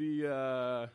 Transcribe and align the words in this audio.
the 0.00 0.32
uh, 0.32 0.86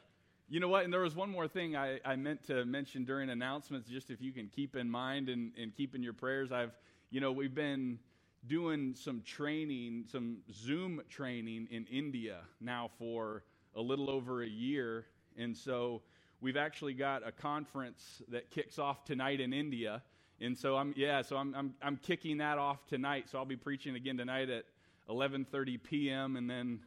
you 0.50 0.60
know 0.60 0.68
what? 0.68 0.84
And 0.84 0.92
there 0.92 1.02
was 1.02 1.16
one 1.16 1.30
more 1.30 1.48
thing 1.48 1.76
I, 1.76 2.00
I 2.04 2.16
meant 2.16 2.46
to 2.48 2.66
mention 2.66 3.06
during 3.06 3.30
announcements, 3.30 3.88
just 3.88 4.10
if 4.10 4.22
you 4.22 4.32
can 4.32 4.48
keep 4.48 4.76
in 4.76 4.90
mind 4.90 5.30
and, 5.30 5.52
and 5.60 5.76
keep 5.76 5.96
in 5.96 6.04
your 6.04 6.14
prayers. 6.14 6.52
I've, 6.52 6.72
you 7.12 7.22
know, 7.22 7.32
we've 7.32 7.54
been 7.54 8.00
doing 8.48 8.96
some 8.96 9.22
training, 9.22 10.06
some 10.12 10.38
Zoom 10.52 11.02
training 11.10 11.68
in 11.72 11.86
India 11.86 12.42
now 12.60 12.90
for 12.98 13.44
a 13.76 13.82
little 13.82 14.10
over 14.10 14.44
a 14.44 14.48
year. 14.48 15.06
And 15.38 15.56
so 15.56 16.02
we've 16.42 16.58
actually 16.58 16.94
got 16.94 17.28
a 17.28 17.32
conference 17.32 18.22
that 18.30 18.52
kicks 18.52 18.78
off 18.78 19.04
tonight 19.04 19.40
in 19.40 19.54
India. 19.54 20.02
And 20.42 20.58
so 20.58 20.78
I'm, 20.78 20.94
yeah, 20.98 21.22
so 21.22 21.38
I'm, 21.38 21.56
I'm, 21.56 21.74
I'm 21.82 21.98
kicking 21.98 22.38
that 22.38 22.58
off 22.58 22.86
tonight. 22.88 23.30
So 23.32 23.38
I'll 23.38 23.46
be 23.46 23.56
preaching 23.56 23.96
again 23.96 24.18
tonight 24.18 24.50
at 24.50 24.66
11.30 25.10 25.82
p.m. 25.84 26.38
and 26.38 26.50
then 26.50 26.80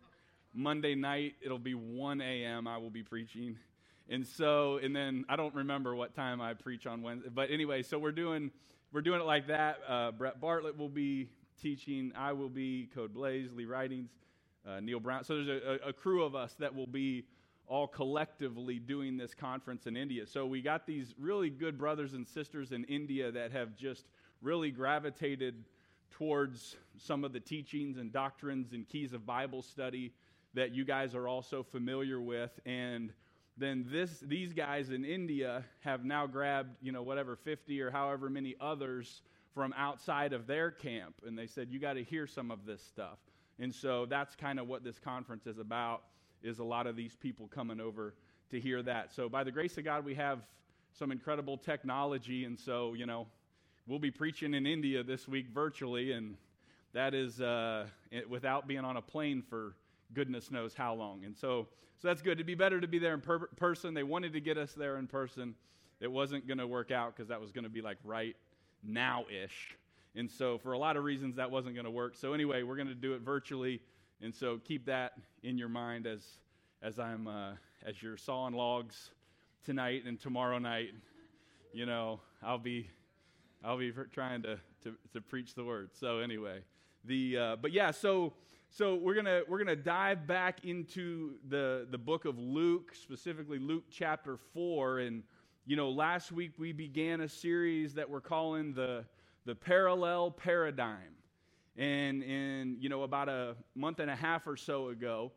Monday 0.54 0.94
night, 0.94 1.34
it'll 1.42 1.58
be 1.58 1.74
1 1.74 2.20
a.m. 2.20 2.66
I 2.66 2.78
will 2.78 2.90
be 2.90 3.02
preaching. 3.02 3.56
And 4.08 4.26
so, 4.26 4.78
and 4.82 4.96
then 4.96 5.24
I 5.28 5.36
don't 5.36 5.54
remember 5.54 5.94
what 5.94 6.14
time 6.14 6.40
I 6.40 6.54
preach 6.54 6.86
on 6.86 7.02
Wednesday. 7.02 7.28
But 7.32 7.50
anyway, 7.50 7.82
so 7.82 7.98
we're 7.98 8.12
doing, 8.12 8.50
we're 8.92 9.02
doing 9.02 9.20
it 9.20 9.26
like 9.26 9.48
that. 9.48 9.78
Uh, 9.86 10.10
Brett 10.12 10.40
Bartlett 10.40 10.78
will 10.78 10.88
be 10.88 11.28
teaching. 11.60 12.12
I 12.16 12.32
will 12.32 12.48
be 12.48 12.88
Code 12.94 13.12
Blaze, 13.12 13.50
Lee 13.52 13.66
Writings, 13.66 14.10
uh, 14.66 14.80
Neil 14.80 15.00
Brown. 15.00 15.24
So 15.24 15.42
there's 15.42 15.62
a, 15.62 15.88
a, 15.88 15.92
crew 15.92 16.24
of 16.24 16.34
us 16.34 16.54
that 16.58 16.74
will 16.74 16.86
be 16.86 17.24
all 17.66 17.86
collectively 17.86 18.78
doing 18.78 19.16
this 19.16 19.34
conference 19.34 19.86
in 19.86 19.96
India. 19.96 20.26
So 20.26 20.46
we 20.46 20.62
got 20.62 20.86
these 20.86 21.14
really 21.18 21.50
good 21.50 21.76
brothers 21.76 22.14
and 22.14 22.26
sisters 22.26 22.72
in 22.72 22.84
India 22.84 23.30
that 23.30 23.52
have 23.52 23.76
just 23.76 24.06
really 24.40 24.70
gravitated 24.70 25.64
towards 26.10 26.76
some 26.96 27.24
of 27.24 27.32
the 27.32 27.40
teachings 27.40 27.98
and 27.98 28.10
doctrines 28.10 28.72
and 28.72 28.88
keys 28.88 29.12
of 29.12 29.26
Bible 29.26 29.62
study 29.62 30.12
that 30.58 30.74
you 30.74 30.84
guys 30.84 31.14
are 31.14 31.28
also 31.28 31.62
familiar 31.62 32.20
with. 32.20 32.50
And 32.66 33.12
then 33.56 33.86
this, 33.88 34.18
these 34.18 34.52
guys 34.52 34.90
in 34.90 35.04
India 35.04 35.64
have 35.80 36.04
now 36.04 36.26
grabbed, 36.26 36.74
you 36.82 36.90
know, 36.90 37.02
whatever, 37.02 37.36
50 37.36 37.80
or 37.80 37.92
however 37.92 38.28
many 38.28 38.56
others 38.60 39.22
from 39.54 39.72
outside 39.76 40.32
of 40.32 40.48
their 40.48 40.72
camp. 40.72 41.14
And 41.24 41.38
they 41.38 41.46
said, 41.46 41.68
you 41.70 41.78
got 41.78 41.92
to 41.92 42.02
hear 42.02 42.26
some 42.26 42.50
of 42.50 42.66
this 42.66 42.82
stuff. 42.82 43.18
And 43.60 43.72
so 43.72 44.04
that's 44.06 44.34
kind 44.34 44.58
of 44.58 44.66
what 44.66 44.82
this 44.82 44.98
conference 44.98 45.46
is 45.46 45.58
about, 45.58 46.02
is 46.42 46.58
a 46.58 46.64
lot 46.64 46.88
of 46.88 46.96
these 46.96 47.14
people 47.14 47.46
coming 47.46 47.80
over 47.80 48.14
to 48.50 48.58
hear 48.58 48.82
that. 48.82 49.12
So 49.12 49.28
by 49.28 49.44
the 49.44 49.52
grace 49.52 49.78
of 49.78 49.84
God, 49.84 50.04
we 50.04 50.16
have 50.16 50.40
some 50.98 51.12
incredible 51.12 51.56
technology. 51.56 52.46
And 52.46 52.58
so, 52.58 52.94
you 52.94 53.06
know, 53.06 53.28
we'll 53.86 54.00
be 54.00 54.10
preaching 54.10 54.54
in 54.54 54.66
India 54.66 55.04
this 55.04 55.28
week 55.28 55.46
virtually. 55.54 56.10
And 56.10 56.36
that 56.94 57.14
is 57.14 57.40
uh, 57.40 57.86
without 58.28 58.66
being 58.66 58.84
on 58.84 58.96
a 58.96 59.02
plane 59.02 59.40
for 59.48 59.74
goodness 60.14 60.50
knows 60.50 60.74
how 60.74 60.94
long. 60.94 61.24
And 61.24 61.36
so, 61.36 61.68
so 61.98 62.08
that's 62.08 62.22
good. 62.22 62.32
It'd 62.32 62.46
be 62.46 62.54
better 62.54 62.80
to 62.80 62.88
be 62.88 62.98
there 62.98 63.14
in 63.14 63.20
per- 63.20 63.48
person. 63.56 63.94
They 63.94 64.02
wanted 64.02 64.32
to 64.34 64.40
get 64.40 64.58
us 64.58 64.72
there 64.72 64.98
in 64.98 65.06
person. 65.06 65.54
It 66.00 66.10
wasn't 66.10 66.46
going 66.46 66.58
to 66.58 66.66
work 66.66 66.90
out 66.90 67.14
because 67.14 67.28
that 67.28 67.40
was 67.40 67.50
going 67.50 67.64
to 67.64 67.70
be 67.70 67.80
like 67.80 67.98
right 68.04 68.36
now 68.82 69.24
ish. 69.44 69.76
And 70.14 70.30
so, 70.30 70.58
for 70.58 70.72
a 70.72 70.78
lot 70.78 70.96
of 70.96 71.04
reasons, 71.04 71.36
that 71.36 71.50
wasn't 71.50 71.74
going 71.74 71.84
to 71.84 71.90
work. 71.90 72.16
So, 72.16 72.32
anyway, 72.32 72.62
we're 72.62 72.76
going 72.76 72.88
to 72.88 72.94
do 72.94 73.14
it 73.14 73.20
virtually. 73.20 73.80
And 74.20 74.34
so, 74.34 74.58
keep 74.64 74.86
that 74.86 75.12
in 75.42 75.58
your 75.58 75.68
mind 75.68 76.06
as, 76.06 76.24
as 76.82 76.98
I'm 76.98 77.26
uh, 77.28 77.52
as 77.84 78.02
you're 78.02 78.16
sawing 78.16 78.54
logs 78.54 79.10
tonight 79.64 80.04
and 80.06 80.18
tomorrow 80.18 80.58
night. 80.58 80.90
You 81.72 81.86
know, 81.86 82.20
I'll 82.42 82.58
be 82.58 82.88
I'll 83.64 83.78
be 83.78 83.92
trying 84.12 84.42
to, 84.42 84.58
to, 84.84 84.94
to 85.12 85.20
preach 85.20 85.54
the 85.54 85.64
word. 85.64 85.90
So 85.92 86.18
anyway, 86.18 86.60
the 87.04 87.38
uh, 87.38 87.56
but 87.56 87.72
yeah, 87.72 87.90
so 87.90 88.32
so 88.70 88.96
we're 88.96 89.14
gonna 89.14 89.42
we're 89.48 89.58
gonna 89.58 89.76
dive 89.76 90.26
back 90.26 90.64
into 90.64 91.34
the 91.48 91.86
the 91.90 91.98
book 91.98 92.24
of 92.24 92.38
Luke, 92.38 92.94
specifically 92.94 93.58
Luke 93.58 93.84
chapter 93.90 94.36
four. 94.52 95.00
And 95.00 95.22
you 95.66 95.76
know, 95.76 95.90
last 95.90 96.32
week 96.32 96.52
we 96.58 96.72
began 96.72 97.22
a 97.22 97.28
series 97.28 97.94
that 97.94 98.08
we're 98.08 98.20
calling 98.20 98.74
the 98.74 99.04
the 99.46 99.54
parallel 99.54 100.30
paradigm. 100.30 101.14
And 101.76 102.22
in 102.22 102.76
you 102.80 102.88
know 102.88 103.02
about 103.02 103.28
a 103.28 103.56
month 103.74 104.00
and 104.00 104.10
a 104.10 104.16
half 104.16 104.46
or 104.46 104.56
so 104.56 104.88
ago, 104.88 105.32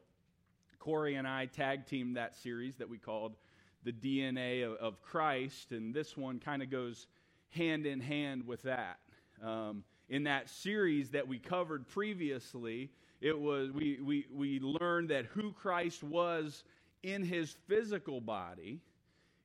Corey 0.79 1.16
and 1.16 1.27
I 1.27 1.45
tag 1.45 1.85
teamed 1.85 2.17
that 2.17 2.35
series 2.35 2.75
that 2.77 2.89
we 2.89 2.97
called 2.97 3.35
the 3.83 3.94
DNA 3.94 4.66
of, 4.66 4.73
of 4.73 5.01
Christ, 5.01 5.72
and 5.72 5.94
this 5.94 6.17
one 6.17 6.39
kind 6.39 6.61
of 6.61 6.69
goes 6.69 7.07
hand 7.50 7.85
in 7.85 8.00
hand 8.00 8.45
with 8.45 8.61
that. 8.63 9.00
Um, 9.41 9.83
in 10.09 10.23
that 10.23 10.50
series 10.50 11.11
that 11.11 11.27
we 11.27 11.39
covered 11.39 11.88
previously, 11.88 12.91
it 13.21 13.39
was 13.39 13.71
we, 13.71 13.99
we, 14.03 14.25
we 14.33 14.59
learned 14.59 15.09
that 15.09 15.25
who 15.25 15.53
Christ 15.53 16.03
was 16.03 16.63
in 17.03 17.23
his 17.23 17.55
physical 17.67 18.19
body 18.19 18.81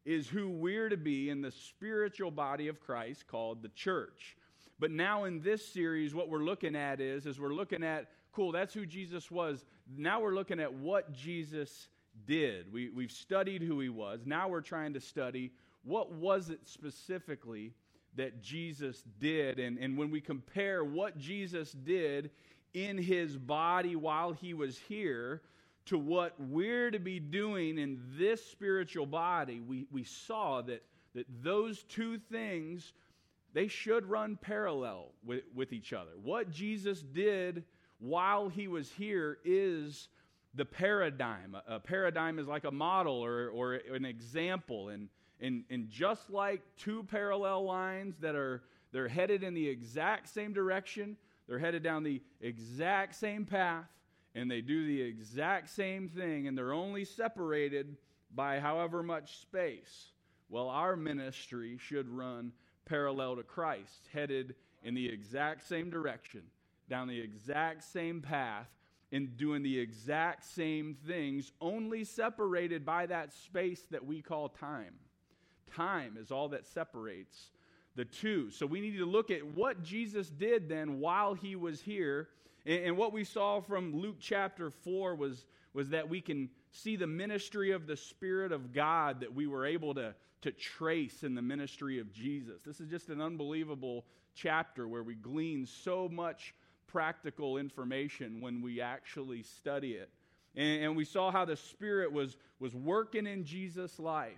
is 0.04 0.28
who 0.28 0.48
we're 0.48 0.88
to 0.88 0.96
be 0.96 1.30
in 1.30 1.42
the 1.42 1.50
spiritual 1.50 2.30
body 2.30 2.68
of 2.68 2.80
Christ 2.80 3.26
called 3.26 3.62
the 3.62 3.68
church. 3.70 4.36
But 4.78 4.90
now 4.90 5.24
in 5.24 5.42
this 5.42 5.66
series, 5.66 6.14
what 6.14 6.28
we're 6.28 6.44
looking 6.44 6.76
at 6.76 7.00
is, 7.00 7.26
is 7.26 7.40
we're 7.40 7.54
looking 7.54 7.82
at, 7.82 8.08
cool, 8.32 8.52
that's 8.52 8.74
who 8.74 8.86
Jesus 8.86 9.30
was. 9.30 9.64
Now 9.96 10.20
we're 10.20 10.34
looking 10.34 10.60
at 10.60 10.72
what 10.72 11.12
Jesus 11.12 11.88
did. 12.26 12.72
We, 12.72 12.90
we've 12.90 13.10
studied 13.10 13.62
who 13.62 13.80
he 13.80 13.88
was. 13.88 14.20
Now 14.24 14.48
we're 14.48 14.60
trying 14.60 14.94
to 14.94 15.00
study 15.00 15.52
what 15.82 16.12
was 16.12 16.50
it 16.50 16.60
specifically 16.64 17.72
that 18.16 18.42
Jesus 18.42 19.02
did. 19.18 19.58
And, 19.58 19.78
and 19.78 19.96
when 19.96 20.10
we 20.10 20.20
compare 20.20 20.84
what 20.84 21.18
Jesus 21.18 21.72
did 21.72 22.30
in 22.76 22.98
his 22.98 23.38
body 23.38 23.96
while 23.96 24.32
he 24.32 24.52
was 24.52 24.78
here 24.78 25.40
to 25.86 25.96
what 25.96 26.34
we're 26.38 26.90
to 26.90 26.98
be 26.98 27.18
doing 27.18 27.78
in 27.78 27.98
this 28.18 28.44
spiritual 28.44 29.06
body, 29.06 29.60
we, 29.60 29.86
we 29.90 30.04
saw 30.04 30.60
that, 30.60 30.82
that 31.14 31.24
those 31.42 31.84
two 31.84 32.18
things, 32.30 32.92
they 33.54 33.66
should 33.66 34.04
run 34.04 34.36
parallel 34.36 35.12
with, 35.24 35.44
with 35.54 35.72
each 35.72 35.94
other. 35.94 36.10
What 36.22 36.50
Jesus 36.50 37.00
did 37.00 37.64
while 37.98 38.50
he 38.50 38.68
was 38.68 38.90
here 38.90 39.38
is 39.42 40.08
the 40.54 40.66
paradigm. 40.66 41.56
A, 41.66 41.80
paradigm 41.80 42.38
is 42.38 42.46
like 42.46 42.64
a 42.64 42.70
model 42.70 43.24
or, 43.24 43.48
or 43.48 43.74
an 43.74 44.04
example. 44.04 44.90
And, 44.90 45.08
and, 45.40 45.64
and 45.70 45.88
just 45.88 46.28
like 46.28 46.60
two 46.76 47.04
parallel 47.04 47.64
lines 47.64 48.16
that 48.20 48.34
are 48.34 48.62
they're 48.92 49.08
headed 49.08 49.42
in 49.42 49.54
the 49.54 49.66
exact 49.66 50.28
same 50.28 50.52
direction, 50.52 51.16
they're 51.46 51.58
headed 51.58 51.82
down 51.82 52.02
the 52.02 52.22
exact 52.40 53.14
same 53.14 53.44
path 53.44 53.88
and 54.34 54.50
they 54.50 54.60
do 54.60 54.86
the 54.86 55.00
exact 55.00 55.70
same 55.70 56.08
thing 56.08 56.46
and 56.46 56.56
they're 56.56 56.72
only 56.72 57.04
separated 57.04 57.96
by 58.34 58.58
however 58.60 59.02
much 59.02 59.38
space. 59.38 60.10
Well, 60.48 60.68
our 60.68 60.96
ministry 60.96 61.78
should 61.78 62.08
run 62.08 62.52
parallel 62.84 63.36
to 63.36 63.42
Christ, 63.42 64.08
headed 64.12 64.54
in 64.82 64.94
the 64.94 65.08
exact 65.08 65.66
same 65.66 65.90
direction, 65.90 66.42
down 66.88 67.08
the 67.08 67.20
exact 67.20 67.82
same 67.82 68.20
path, 68.20 68.68
and 69.12 69.36
doing 69.36 69.62
the 69.62 69.78
exact 69.78 70.44
same 70.44 70.96
things, 71.06 71.52
only 71.60 72.04
separated 72.04 72.84
by 72.84 73.06
that 73.06 73.32
space 73.32 73.82
that 73.90 74.04
we 74.04 74.20
call 74.20 74.48
time. 74.48 74.94
Time 75.74 76.16
is 76.20 76.30
all 76.30 76.48
that 76.48 76.66
separates 76.66 77.50
the 77.96 78.04
two. 78.04 78.50
So 78.50 78.66
we 78.66 78.80
need 78.80 78.98
to 78.98 79.06
look 79.06 79.30
at 79.30 79.44
what 79.44 79.82
Jesus 79.82 80.28
did 80.28 80.68
then 80.68 81.00
while 81.00 81.34
he 81.34 81.56
was 81.56 81.80
here. 81.80 82.28
And, 82.66 82.84
and, 82.84 82.96
what 82.96 83.12
we 83.12 83.24
saw 83.24 83.60
from 83.60 83.96
Luke 83.96 84.16
chapter 84.20 84.70
4 84.70 85.14
was, 85.14 85.46
was 85.72 85.88
that 85.90 86.08
we 86.08 86.20
can 86.20 86.50
see 86.70 86.96
the 86.96 87.06
ministry 87.06 87.72
of 87.72 87.86
the 87.86 87.96
Spirit 87.96 88.52
of 88.52 88.72
God 88.72 89.20
that 89.20 89.34
we 89.34 89.46
were 89.46 89.64
able 89.64 89.94
to, 89.94 90.14
to 90.42 90.52
trace 90.52 91.22
in 91.24 91.34
the 91.34 91.42
ministry 91.42 91.98
of 91.98 92.12
Jesus. 92.12 92.62
This 92.62 92.80
is 92.80 92.90
just 92.90 93.08
an 93.08 93.20
unbelievable 93.20 94.04
chapter 94.34 94.86
where 94.86 95.02
we 95.02 95.14
glean 95.14 95.66
so 95.66 96.08
much 96.08 96.54
practical 96.86 97.56
information 97.56 98.40
when 98.40 98.60
we 98.60 98.80
actually 98.80 99.42
study 99.42 99.92
it. 99.92 100.10
And, 100.54 100.84
and 100.84 100.96
we 100.96 101.04
saw 101.04 101.30
how 101.30 101.46
the 101.46 101.56
Spirit 101.56 102.12
was, 102.12 102.36
was 102.60 102.74
working 102.74 103.26
in 103.26 103.44
Jesus' 103.44 103.98
life. 103.98 104.32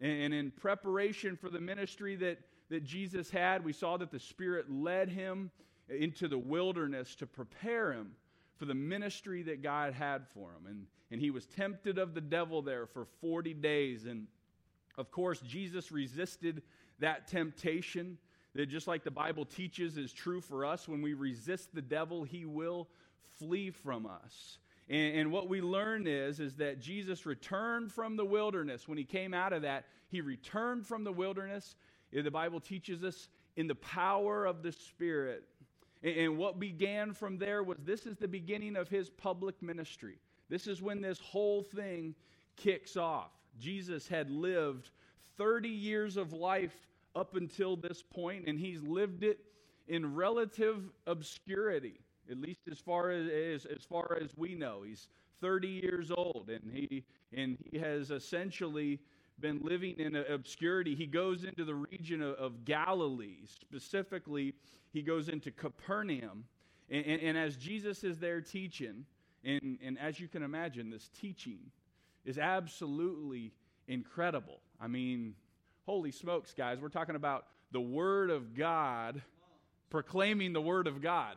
And, 0.00 0.22
and 0.22 0.34
in 0.34 0.50
preparation 0.50 1.36
for 1.36 1.48
the 1.48 1.60
ministry 1.60 2.14
that 2.16 2.38
that 2.70 2.84
Jesus 2.84 3.30
had, 3.30 3.64
we 3.64 3.72
saw 3.72 3.96
that 3.96 4.10
the 4.10 4.18
Spirit 4.18 4.70
led 4.70 5.08
him 5.08 5.50
into 5.88 6.28
the 6.28 6.38
wilderness 6.38 7.14
to 7.16 7.26
prepare 7.26 7.92
him 7.92 8.12
for 8.56 8.66
the 8.66 8.74
ministry 8.74 9.42
that 9.44 9.62
God 9.62 9.94
had 9.94 10.26
for 10.28 10.50
him. 10.50 10.66
And, 10.68 10.86
and 11.10 11.20
he 11.20 11.30
was 11.30 11.46
tempted 11.46 11.98
of 11.98 12.14
the 12.14 12.20
devil 12.20 12.60
there 12.60 12.86
for 12.86 13.06
40 13.20 13.54
days. 13.54 14.04
And 14.04 14.26
of 14.96 15.10
course, 15.10 15.40
Jesus 15.40 15.90
resisted 15.92 16.62
that 16.98 17.28
temptation. 17.28 18.18
That 18.54 18.66
just 18.66 18.88
like 18.88 19.04
the 19.04 19.10
Bible 19.10 19.44
teaches 19.44 19.96
is 19.96 20.12
true 20.12 20.40
for 20.40 20.64
us, 20.64 20.88
when 20.88 21.00
we 21.00 21.14
resist 21.14 21.74
the 21.74 21.82
devil, 21.82 22.24
he 22.24 22.44
will 22.44 22.88
flee 23.38 23.70
from 23.70 24.06
us. 24.06 24.58
And, 24.88 25.16
and, 25.16 25.32
what 25.32 25.48
we 25.48 25.60
learn 25.60 26.06
is, 26.06 26.40
is 26.40 26.54
that 26.56 26.80
Jesus 26.80 27.26
returned 27.26 27.92
from 27.92 28.16
the 28.16 28.24
wilderness. 28.24 28.88
When 28.88 28.96
he 28.96 29.04
came 29.04 29.34
out 29.34 29.52
of 29.52 29.62
that, 29.62 29.84
he 30.08 30.22
returned 30.22 30.86
from 30.86 31.04
the 31.04 31.12
wilderness 31.12 31.76
the 32.12 32.30
Bible 32.30 32.60
teaches 32.60 33.04
us 33.04 33.28
in 33.56 33.66
the 33.66 33.74
power 33.74 34.46
of 34.46 34.62
the 34.62 34.72
Spirit. 34.72 35.44
And 36.02 36.38
what 36.38 36.60
began 36.60 37.12
from 37.12 37.38
there 37.38 37.62
was 37.62 37.78
this 37.84 38.06
is 38.06 38.16
the 38.16 38.28
beginning 38.28 38.76
of 38.76 38.88
his 38.88 39.10
public 39.10 39.60
ministry. 39.62 40.18
This 40.48 40.66
is 40.66 40.80
when 40.80 41.00
this 41.00 41.18
whole 41.18 41.62
thing 41.62 42.14
kicks 42.56 42.96
off. 42.96 43.32
Jesus 43.58 44.06
had 44.06 44.30
lived 44.30 44.90
30 45.36 45.68
years 45.68 46.16
of 46.16 46.32
life 46.32 46.86
up 47.16 47.34
until 47.34 47.76
this 47.76 48.02
point, 48.02 48.46
and 48.46 48.58
he's 48.58 48.80
lived 48.82 49.24
it 49.24 49.40
in 49.88 50.14
relative 50.14 50.82
obscurity, 51.06 52.00
at 52.30 52.38
least 52.38 52.60
as 52.70 52.78
far 52.78 53.10
as, 53.10 53.64
as, 53.66 53.84
far 53.88 54.18
as 54.22 54.36
we 54.36 54.54
know. 54.54 54.82
He's 54.86 55.08
30 55.40 55.68
years 55.68 56.10
old, 56.10 56.50
and 56.50 56.70
he, 56.72 57.04
and 57.32 57.58
he 57.70 57.78
has 57.78 58.10
essentially 58.10 59.00
been 59.40 59.60
living 59.62 59.94
in 59.98 60.16
obscurity. 60.16 60.94
He 60.94 61.06
goes 61.06 61.44
into 61.44 61.64
the 61.64 61.74
region 61.74 62.22
of, 62.22 62.34
of 62.34 62.64
Galilee. 62.64 63.38
Specifically, 63.46 64.54
he 64.92 65.02
goes 65.02 65.28
into 65.28 65.50
Capernaum. 65.50 66.44
And, 66.90 67.04
and, 67.04 67.22
and, 67.22 67.38
as 67.38 67.56
Jesus 67.56 68.02
is 68.02 68.18
there 68.18 68.40
teaching, 68.40 69.04
and, 69.44 69.78
and 69.84 69.98
as 69.98 70.18
you 70.18 70.26
can 70.26 70.42
imagine, 70.42 70.90
this 70.90 71.10
teaching 71.20 71.58
is 72.24 72.38
absolutely 72.38 73.52
incredible. 73.86 74.60
I 74.80 74.88
mean, 74.88 75.34
holy 75.86 76.12
smokes, 76.12 76.54
guys, 76.54 76.78
we're 76.80 76.88
talking 76.88 77.14
about 77.14 77.46
the 77.70 77.80
Word 77.80 78.30
of 78.30 78.56
God 78.56 79.22
proclaiming 79.90 80.52
the 80.52 80.60
Word 80.60 80.86
of 80.86 81.00
God. 81.02 81.36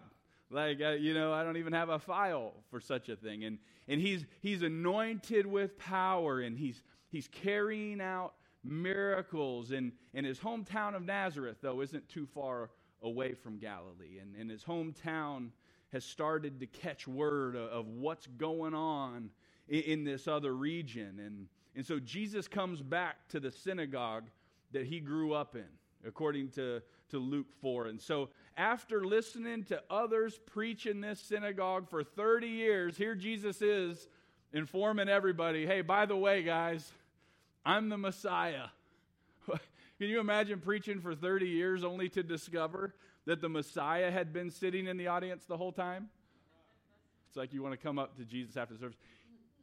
Like, 0.50 0.81
uh, 0.81 0.92
you 0.92 1.13
know, 1.13 1.31
I 1.33 1.44
don't 1.44 1.57
even 1.57 1.74
have 1.74 1.89
a 1.89 2.00
file 2.00 2.54
for 2.69 2.81
such 2.81 3.07
a 3.07 3.15
thing. 3.15 3.45
And, 3.45 3.57
and 3.88 4.01
he's, 4.01 4.25
he's 4.42 4.62
anointed 4.62 5.45
with 5.45 5.77
power 5.77 6.42
and 6.42 6.57
he's, 6.57 6.83
he's 7.12 7.28
carrying 7.28 8.02
out 8.02 8.34
miracles. 8.63 9.72
And, 9.72 9.92
and 10.13 10.25
his 10.25 10.40
hometown 10.40 10.96
of 10.96 11.06
Nazareth, 11.06 11.58
though, 11.62 11.81
isn't 11.81 12.08
too 12.10 12.25
far 12.25 12.69
away 13.02 13.34
from 13.34 13.58
Galilee. 13.58 14.19
And, 14.22 14.36
and 14.36 14.50
his 14.50 14.63
hometown 14.63 15.50
has 15.92 16.06
started 16.06 16.60
to 16.60 16.66
catch 16.66 17.08
word 17.08 17.56
of, 17.56 17.69
of 17.69 17.88
what's 17.88 18.28
going 18.28 18.74
on 18.74 19.30
in, 19.68 19.81
in 19.81 20.04
this 20.04 20.28
other 20.28 20.54
region. 20.54 21.19
And, 21.19 21.48
and 21.75 21.86
so 21.86 22.00
Jesus 22.00 22.48
comes 22.48 22.81
back 22.81 23.28
to 23.30 23.40
the 23.40 23.52
synagogue 23.52 24.25
that 24.72 24.86
he 24.86 25.00
grew 25.00 25.34
up 25.34 25.56
in, 25.56 25.68
according 26.07 26.50
to, 26.52 26.81
to 27.10 27.18
Luke 27.18 27.52
4. 27.62 27.88
And 27.88 28.02
so, 28.02 28.30
after 28.57 29.06
listening 29.06 29.64
to 29.66 29.81
others 29.90 30.40
preach 30.46 30.86
in 30.86 31.00
this 31.00 31.19
synagogue 31.19 31.90
for 31.90 32.04
30 32.04 32.48
years, 32.48 32.98
here 32.98 33.16
Jesus 33.16 33.62
is 33.62 34.07
informing 34.54 35.07
everybody 35.07 35.66
hey, 35.66 35.81
by 35.81 36.06
the 36.06 36.16
way, 36.16 36.44
guys, 36.44 36.92
I'm 37.66 37.90
the 37.90 37.98
Messiah. 37.98 38.68
Can 39.48 40.10
you 40.10 40.19
imagine 40.19 40.60
preaching 40.60 41.00
for 41.00 41.13
30 41.13 41.48
years 41.48 41.84
only 41.84 42.10
to 42.10 42.24
discover 42.24 42.94
that 43.25 43.42
the 43.42 43.50
Messiah 43.50 44.10
had 44.10 44.34
been 44.34 44.50
sitting 44.50 44.88
in 44.88 44.98
the 44.98 45.08
audience 45.08 45.46
the 45.46 45.58
whole 45.58 45.72
time? 45.72 46.10
It's 47.30 47.38
like 47.38 47.54
you 47.54 47.62
want 47.62 47.74
to 47.74 47.78
come 47.78 48.00
up 48.00 48.18
to 48.18 48.25
Jesus 48.25 48.58
after 48.58 48.74
the 48.74 48.80
service. 48.80 48.98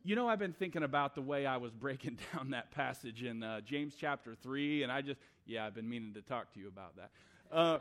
You 0.05 0.15
know, 0.15 0.29
I've 0.29 0.39
been 0.39 0.53
thinking 0.53 0.85
about 0.85 1.15
the 1.15 1.23
way 1.23 1.45
I 1.45 1.56
was 1.56 1.73
breaking 1.73 2.19
down 2.33 2.50
that 2.50 2.71
passage 2.71 3.25
in 3.25 3.43
uh, 3.43 3.61
James 3.62 3.95
chapter 3.99 4.37
3, 4.43 4.85
and 4.85 4.93
I 4.93 5.03
just, 5.03 5.19
yeah, 5.44 5.67
I've 5.67 5.75
been 5.75 5.89
meaning 5.89 6.15
to 6.15 6.23
talk 6.23 6.53
to 6.55 6.61
you 6.61 6.69
about 6.69 6.94
that. 6.97 7.11
Uh, 7.51 7.79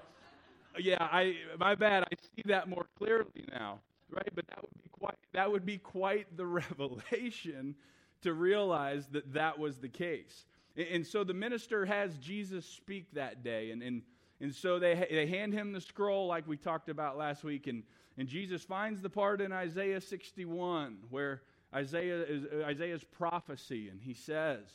yeah, 0.80 0.98
I, 1.00 1.36
my 1.60 1.76
bad. 1.76 2.04
I 2.04 2.16
see 2.36 2.44
that 2.48 2.68
more 2.68 2.88
clearly 2.98 3.46
now, 3.52 3.80
right? 4.10 4.30
But 4.34 4.48
that 4.48 4.62
would 4.62 4.84
be 4.84 4.90
quite, 4.90 5.16
that 5.34 5.52
would 5.52 5.66
be 5.66 5.78
quite 5.78 6.36
the 6.36 6.46
revelation 6.46 7.76
to 8.22 8.34
realize 8.34 9.08
that 9.08 9.34
that 9.34 9.60
was 9.60 9.78
the 9.78 9.90
case. 9.90 10.46
And, 10.76 10.88
and 10.88 11.08
so 11.08 11.24
the 11.24 11.34
minister 11.34 11.86
has 11.86 12.18
Jesus 12.18 12.66
speak 12.66 13.14
that 13.14 13.44
day, 13.44 13.72
and, 13.72 13.82
and, 13.82 14.02
and 14.40 14.54
so 14.54 14.80
they, 14.80 15.08
they 15.10 15.28
hand 15.28 15.54
him 15.54 15.72
the 15.72 15.82
scroll 15.82 16.28
like 16.28 16.48
we 16.48 16.58
talked 16.58 16.90
about 16.90 17.18
last 17.18 17.44
week, 17.44 17.68
and, 17.68 17.84
and 18.18 18.28
Jesus 18.28 18.64
finds 18.64 19.02
the 19.02 19.10
part 19.10 19.42
in 19.42 19.52
Isaiah 19.52 20.02
61 20.02 20.98
where 21.10 21.42
Isaiah 21.74 22.24
is 22.24 22.46
uh, 22.46 22.66
Isaiah's 22.66 23.04
prophecy, 23.04 23.90
and 23.90 24.02
he 24.02 24.14
says, 24.14 24.66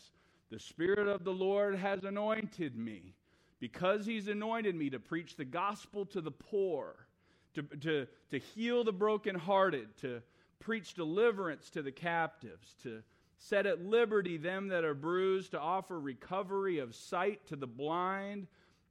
The 0.50 0.58
Spirit 0.58 1.08
of 1.08 1.24
the 1.24 1.32
Lord 1.32 1.74
has 1.76 2.04
anointed 2.04 2.76
me, 2.76 3.14
because 3.60 4.04
he's 4.04 4.28
anointed 4.28 4.74
me 4.74 4.90
to 4.90 4.98
preach 4.98 5.36
the 5.36 5.44
gospel 5.44 6.04
to 6.06 6.20
the 6.20 6.30
poor, 6.30 7.06
to, 7.54 7.62
to, 7.62 8.06
to 8.30 8.38
heal 8.38 8.84
the 8.84 8.92
brokenhearted, 8.92 9.96
to 9.98 10.22
preach 10.60 10.94
deliverance 10.94 11.70
to 11.70 11.82
the 11.82 11.92
captives, 11.92 12.74
to 12.82 13.02
set 13.48 13.66
at 13.66 13.84
liberty 13.84 14.36
them 14.36 14.68
that 14.68 14.84
are 14.84 14.94
bruised, 14.94 15.50
to 15.50 15.60
offer 15.60 15.98
recovery 15.98 16.78
of 16.78 16.94
sight 16.94 17.44
to 17.48 17.56
the 17.56 17.66
blind, 17.66 18.46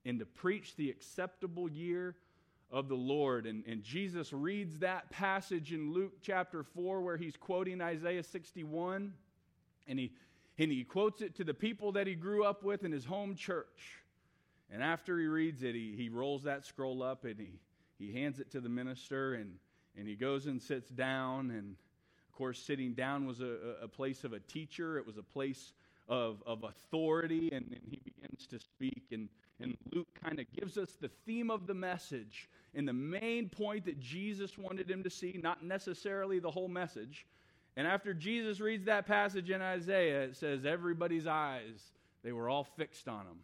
and 0.05 0.19
to 0.19 0.25
preach 0.25 0.75
the 0.75 0.89
acceptable 0.89 1.69
year 1.69 2.15
of 2.69 2.89
the 2.89 2.95
Lord. 2.95 3.45
And, 3.45 3.63
and 3.65 3.81
Jesus 3.81 4.33
reads 4.33 4.79
that 4.79 5.09
passage 5.09 5.71
in 5.71 5.93
Luke 5.93 6.13
chapter 6.21 6.63
4 6.63 7.01
where 7.01 7.15
he's 7.15 7.37
quoting 7.37 7.81
Isaiah 7.81 8.23
61, 8.23 9.13
and 9.87 9.99
he, 9.99 10.11
and 10.57 10.69
he 10.69 10.83
quotes 10.83 11.21
it 11.21 11.35
to 11.35 11.45
the 11.45 11.53
people 11.53 11.93
that 11.93 12.07
he 12.07 12.15
grew 12.15 12.43
up 12.43 12.61
with 12.61 12.83
in 12.83 12.91
his 12.91 13.05
home 13.05 13.35
church. 13.35 13.99
And 14.69 14.83
after 14.83 15.17
he 15.17 15.27
reads 15.27 15.63
it, 15.63 15.75
he, 15.75 15.93
he 15.95 16.09
rolls 16.09 16.43
that 16.43 16.65
scroll 16.65 17.03
up 17.03 17.23
and 17.23 17.39
he, 17.39 17.59
he 17.97 18.11
hands 18.11 18.39
it 18.39 18.51
to 18.51 18.59
the 18.59 18.69
minister, 18.69 19.35
and, 19.35 19.53
and 19.97 20.07
he 20.07 20.15
goes 20.15 20.47
and 20.47 20.61
sits 20.61 20.89
down. 20.89 21.51
And 21.51 21.75
course, 22.41 22.57
sitting 22.57 22.93
down 22.93 23.27
was 23.27 23.39
a, 23.39 23.75
a 23.83 23.87
place 23.87 24.23
of 24.23 24.33
a 24.33 24.39
teacher, 24.39 24.97
it 24.97 25.05
was 25.05 25.17
a 25.17 25.21
place 25.21 25.73
of, 26.09 26.41
of 26.47 26.63
authority, 26.63 27.51
and, 27.53 27.67
and 27.67 27.81
he 27.87 28.01
begins 28.03 28.47
to 28.47 28.57
speak. 28.57 29.03
And, 29.11 29.29
and 29.59 29.77
Luke 29.93 30.07
kind 30.23 30.39
of 30.39 30.51
gives 30.51 30.75
us 30.75 30.97
the 30.99 31.11
theme 31.27 31.51
of 31.51 31.67
the 31.67 31.75
message 31.75 32.49
and 32.73 32.87
the 32.87 32.93
main 32.93 33.47
point 33.47 33.85
that 33.85 33.99
Jesus 33.99 34.57
wanted 34.57 34.89
him 34.89 35.03
to 35.03 35.09
see, 35.11 35.39
not 35.43 35.63
necessarily 35.63 36.39
the 36.39 36.49
whole 36.49 36.67
message. 36.67 37.27
And 37.77 37.85
after 37.85 38.11
Jesus 38.11 38.59
reads 38.59 38.85
that 38.85 39.05
passage 39.05 39.51
in 39.51 39.61
Isaiah, 39.61 40.23
it 40.23 40.35
says 40.35 40.65
everybody's 40.65 41.27
eyes, 41.27 41.91
they 42.23 42.31
were 42.31 42.49
all 42.49 42.63
fixed 42.63 43.07
on 43.07 43.27
him. 43.27 43.37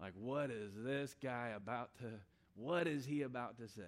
Like, 0.00 0.14
what 0.18 0.50
is 0.50 0.72
this 0.74 1.14
guy 1.22 1.52
about 1.54 1.90
to, 1.98 2.06
what 2.56 2.86
is 2.86 3.04
he 3.04 3.20
about 3.20 3.58
to 3.58 3.68
say? 3.68 3.82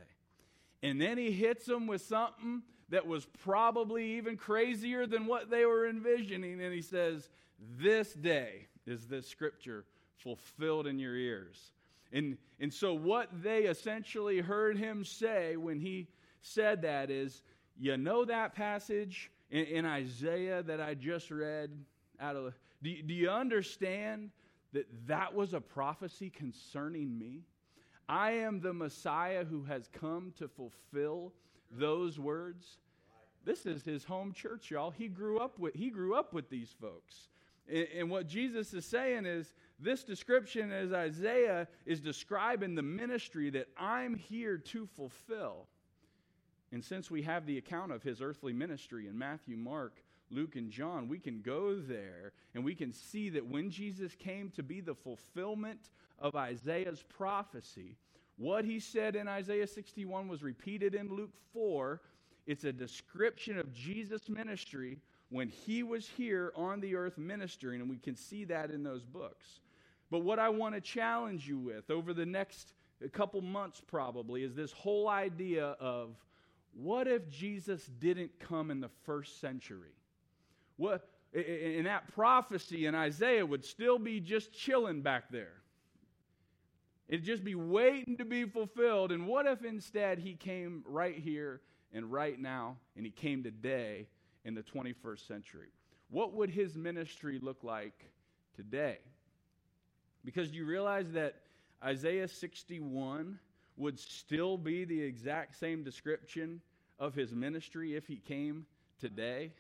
And 0.83 1.01
then 1.01 1.17
he 1.17 1.33
hits 1.33 1.65
them 1.65 1.87
with 1.87 2.03
something 2.03 2.63
that 2.89 3.07
was 3.07 3.27
probably 3.43 4.17
even 4.17 4.37
crazier 4.37 5.07
than 5.07 5.27
what 5.27 5.51
they 5.51 5.65
were 5.65 5.89
envisioning. 5.89 6.61
And 6.63 6.73
he 6.73 6.83
says, 6.83 7.29
This 7.79 8.13
day 8.15 8.67
is 8.87 9.07
this 9.07 9.27
scripture 9.27 9.85
fulfilled 10.17 10.87
in 10.87 10.99
your 10.99 11.17
ears. 11.17 11.73
And, 12.13 12.39
and 12.61 12.73
so, 12.73 12.95
what 12.95 13.29
they 13.43 13.65
essentially 13.65 14.39
heard 14.39 14.79
him 14.79 15.05
say 15.05 15.57
when 15.57 15.81
he 15.81 16.09
said 16.41 16.83
that 16.83 17.11
is, 17.11 17.43
you 17.79 17.97
know 17.97 18.25
that 18.25 18.55
passage 18.55 19.31
in, 19.51 19.65
in 19.65 19.87
Isaiah 19.87 20.63
that 20.63 20.81
I 20.81 20.95
just 20.95 21.31
read 21.31 21.71
out 22.21 22.37
of, 22.37 22.55
do, 22.83 23.03
do 23.03 23.13
you 23.13 23.29
understand 23.29 24.31
that 24.73 24.87
that 25.07 25.35
was 25.35 25.53
a 25.53 25.61
prophecy 25.61 26.31
concerning 26.31 27.19
me? 27.19 27.43
I 28.09 28.33
am 28.33 28.61
the 28.61 28.73
Messiah 28.73 29.45
who 29.45 29.65
has 29.65 29.89
come 29.93 30.33
to 30.39 30.49
fulfill 30.49 31.33
those 31.71 32.19
words. 32.19 32.79
This 33.45 33.67
is 33.67 33.85
his 33.85 34.05
home 34.05 34.33
church, 34.33 34.71
y'all. 34.71 34.91
He 34.91 35.09
grew 35.09 35.39
up 35.39 35.59
with, 35.59 35.75
he 35.75 35.91
grew 35.91 36.15
up 36.15 36.33
with 36.33 36.51
these 36.51 36.75
folks. 36.81 37.29
And, 37.69 37.87
and 37.97 38.11
what 38.11 38.27
Jesus 38.27 38.75
is 38.75 38.85
saying 38.85 39.27
is 39.27 39.55
this 39.79 40.03
description 40.03 40.73
as 40.73 40.93
Isaiah 40.93 41.69
is 41.85 42.01
describing 42.01 42.75
the 42.75 42.83
ministry 42.83 43.51
that 43.51 43.69
I'm 43.77 44.15
here 44.15 44.59
to 44.59 44.87
fulfill. 44.87 45.67
And 46.73 46.85
since 46.85 47.11
we 47.11 47.23
have 47.23 47.47
the 47.47 47.59
account 47.59 47.93
of 47.93 48.03
his 48.03 48.21
earthly 48.21 48.53
ministry 48.53 49.07
in 49.07 49.17
Matthew, 49.17 49.57
Mark, 49.57 50.03
Luke, 50.31 50.57
and 50.57 50.71
John, 50.71 51.09
we 51.09 51.19
can 51.19 51.41
go 51.41 51.79
there 51.79 52.33
and 52.55 52.65
we 52.65 52.75
can 52.75 52.93
see 52.93 53.29
that 53.31 53.47
when 53.47 53.71
Jesus 53.71 54.15
came 54.17 54.51
to 54.51 54.63
be 54.63 54.81
the 54.81 54.95
fulfillment 54.95 55.91
of 56.19 56.35
Isaiah's 56.35 57.05
prophecy, 57.09 57.97
what 58.37 58.65
he 58.65 58.79
said 58.79 59.17
in 59.17 59.29
Isaiah 59.29 59.67
61 59.67 60.29
was 60.29 60.43
repeated 60.43 60.95
in 60.95 61.15
Luke 61.15 61.35
4. 61.53 62.01
It's 62.47 62.65
a 62.65 62.73
description 62.73 63.59
of 63.59 63.73
Jesus' 63.73 64.29
ministry 64.29 64.99
when 65.31 65.49
he 65.49 65.83
was 65.83 66.07
here 66.07 66.53
on 66.55 66.81
the 66.81 66.95
earth 66.95 67.19
ministering, 67.19 67.81
and 67.81 67.91
we 67.91 67.97
can 67.97 68.15
see 68.15 68.45
that 68.45 68.71
in 68.71 68.83
those 68.83 69.05
books. 69.05 69.61
But 70.11 70.21
what 70.21 70.39
I 70.39 70.49
want 70.49 70.75
to 70.75 70.81
challenge 70.81 71.49
you 71.49 71.59
with 71.59 71.91
over 71.91 72.15
the 72.15 72.27
next 72.27 72.75
couple 73.13 73.41
months, 73.41 73.83
probably, 73.85 74.45
is 74.45 74.55
this 74.55 74.73
whole 74.73 75.09
idea 75.09 75.77
of 75.81 76.11
what 76.75 77.09
if 77.09 77.29
Jesus 77.29 77.87
didn't 77.99 78.39
come 78.39 78.71
in 78.71 78.81
the 78.81 78.91
first 79.05 79.41
century? 79.41 79.95
What, 80.77 81.09
and 81.35 81.87
that 81.87 82.13
prophecy 82.15 82.87
in 82.87 82.95
Isaiah 82.95 83.45
would 83.45 83.65
still 83.65 83.99
be 83.99 84.21
just 84.21 84.53
chilling 84.53 85.01
back 85.01 85.31
there. 85.31 85.55
It'd 87.09 87.25
just 87.25 87.45
be 87.45 87.55
waiting 87.55 88.17
to 88.17 88.25
be 88.25 88.45
fulfilled. 88.45 89.13
And 89.13 89.27
what 89.27 89.47
if 89.47 89.65
instead 89.65 90.19
he 90.19 90.35
came 90.35 90.83
right 90.87 91.17
here 91.17 91.61
and 91.93 92.11
right 92.11 92.39
now, 92.39 92.77
and 92.97 93.05
he 93.05 93.13
came 93.13 93.43
today 93.43 94.09
in 94.45 94.55
the 94.55 94.63
21st 94.63 95.27
century? 95.27 95.69
What 96.11 96.35
would 96.35 96.51
his 96.51 96.77
ministry 96.77 97.39
look 97.41 97.63
like 97.63 98.11
today? 98.55 98.99
Because 100.25 100.51
you 100.51 100.65
realize 100.65 101.13
that 101.13 101.37
Isaiah 101.85 102.29
61 102.29 103.39
would 103.77 103.99
still 103.99 104.57
be 104.57 104.85
the 104.85 105.01
exact 105.01 105.59
same 105.59 105.85
description 105.85 106.61
of 106.99 107.15
his 107.15 107.33
ministry 107.33 107.95
if 107.95 108.07
he 108.07 108.17
came 108.17 108.67
today? 109.01 109.53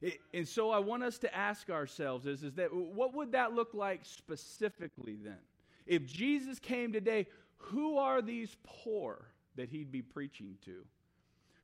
It, 0.00 0.20
and 0.32 0.46
so 0.46 0.70
I 0.70 0.78
want 0.78 1.02
us 1.02 1.18
to 1.18 1.34
ask 1.34 1.70
ourselves 1.70 2.26
is, 2.26 2.42
is 2.42 2.54
that 2.54 2.72
what 2.72 3.14
would 3.14 3.32
that 3.32 3.54
look 3.54 3.74
like 3.74 4.04
specifically 4.04 5.16
then? 5.22 5.38
If 5.88 6.06
Jesus 6.06 6.58
came 6.58 6.92
today, 6.92 7.26
who 7.56 7.96
are 7.96 8.22
these 8.22 8.56
poor 8.62 9.26
that 9.56 9.70
he'd 9.70 9.90
be 9.90 10.02
preaching 10.02 10.56
to? 10.66 10.84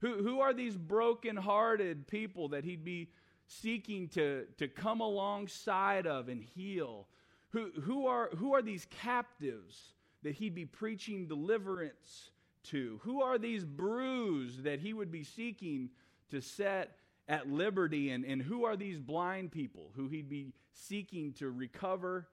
Who, 0.01 0.23
who 0.23 0.41
are 0.41 0.53
these 0.53 0.77
broken-hearted 0.77 2.09
people 2.09 2.49
that 2.49 2.65
he'd 2.65 2.85
be 2.85 3.11
seeking 3.47 4.09
to, 4.09 4.47
to 4.59 4.67
come 4.67 5.01
alongside 5.01 6.07
of 6.07 6.29
and 6.29 6.43
heal? 6.43 7.07
Who, 7.51 7.71
who, 7.83 8.07
are, 8.07 8.31
who 8.37 8.55
are 8.55 8.63
these 8.63 8.87
captives 8.91 9.93
that 10.23 10.35
he'd 10.35 10.55
be 10.55 10.65
preaching 10.65 11.27
deliverance 11.27 12.31
to? 12.65 13.01
Who 13.05 13.23
are 13.23 13.39
these 13.39 13.65
bruised 13.65 14.65
that 14.65 14.81
he 14.81 14.95
would 14.95 15.13
be 15.13 15.23
seeking 15.23 15.91
to 16.31 16.41
set 16.41 16.97
at 17.29 17.49
liberty? 17.49 18.11
And, 18.11 18.25
and 18.25 18.41
who 18.41 18.65
are 18.65 18.77
these 18.77 18.99
blind 18.99 19.53
people 19.53 19.93
who 19.95 20.09
he'd 20.09 20.31
be 20.31 20.55
seeking 20.73 21.35
to 21.35 21.51
recover 21.51 22.27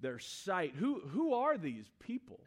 their 0.00 0.18
sight? 0.18 0.74
Who, 0.76 1.00
who 1.08 1.34
are 1.34 1.56
these 1.56 1.86
people? 2.00 2.40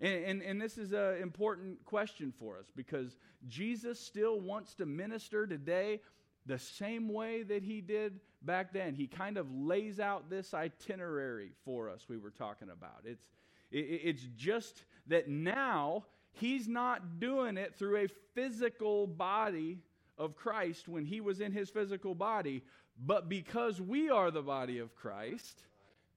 And, 0.00 0.24
and, 0.24 0.42
and, 0.42 0.60
this 0.60 0.78
is 0.78 0.92
an 0.92 1.18
important 1.22 1.84
question 1.84 2.32
for 2.36 2.58
us 2.58 2.66
because 2.74 3.16
Jesus 3.46 4.00
still 4.00 4.40
wants 4.40 4.74
to 4.74 4.86
minister 4.86 5.46
today 5.46 6.00
the 6.44 6.58
same 6.58 7.08
way 7.08 7.44
that 7.44 7.62
he 7.62 7.80
did 7.80 8.18
back 8.42 8.72
then. 8.72 8.94
He 8.94 9.06
kind 9.06 9.36
of 9.36 9.46
lays 9.54 10.00
out 10.00 10.28
this 10.28 10.54
itinerary 10.54 11.52
for 11.64 11.88
us 11.88 12.06
we 12.08 12.18
were 12.18 12.30
talking 12.30 12.68
about. 12.70 13.02
It's, 13.04 13.28
it, 13.70 13.78
it's 13.78 14.26
just 14.36 14.84
that 15.06 15.28
now 15.28 16.04
he's 16.32 16.66
not 16.66 17.20
doing 17.20 17.56
it 17.56 17.74
through 17.74 17.98
a 17.98 18.08
physical 18.34 19.06
body 19.06 19.78
of 20.18 20.36
Christ 20.36 20.88
when 20.88 21.04
he 21.04 21.20
was 21.20 21.40
in 21.40 21.52
his 21.52 21.70
physical 21.70 22.14
body, 22.14 22.62
but 22.98 23.28
because 23.28 23.80
we 23.80 24.10
are 24.10 24.30
the 24.30 24.42
body 24.42 24.78
of 24.78 24.94
Christ, 24.94 25.64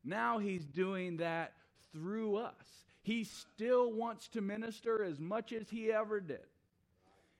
now 0.06 0.38
he's 0.38 0.66
doing 0.66 1.18
that 1.18 1.54
through 1.92 2.38
us. 2.38 2.54
He 3.02 3.24
still 3.24 3.92
wants 3.92 4.28
to 4.30 4.42
minister 4.42 5.04
as 5.04 5.20
much 5.20 5.52
as 5.54 5.70
he 5.70 5.92
ever 5.92 6.20
did. 6.20 6.40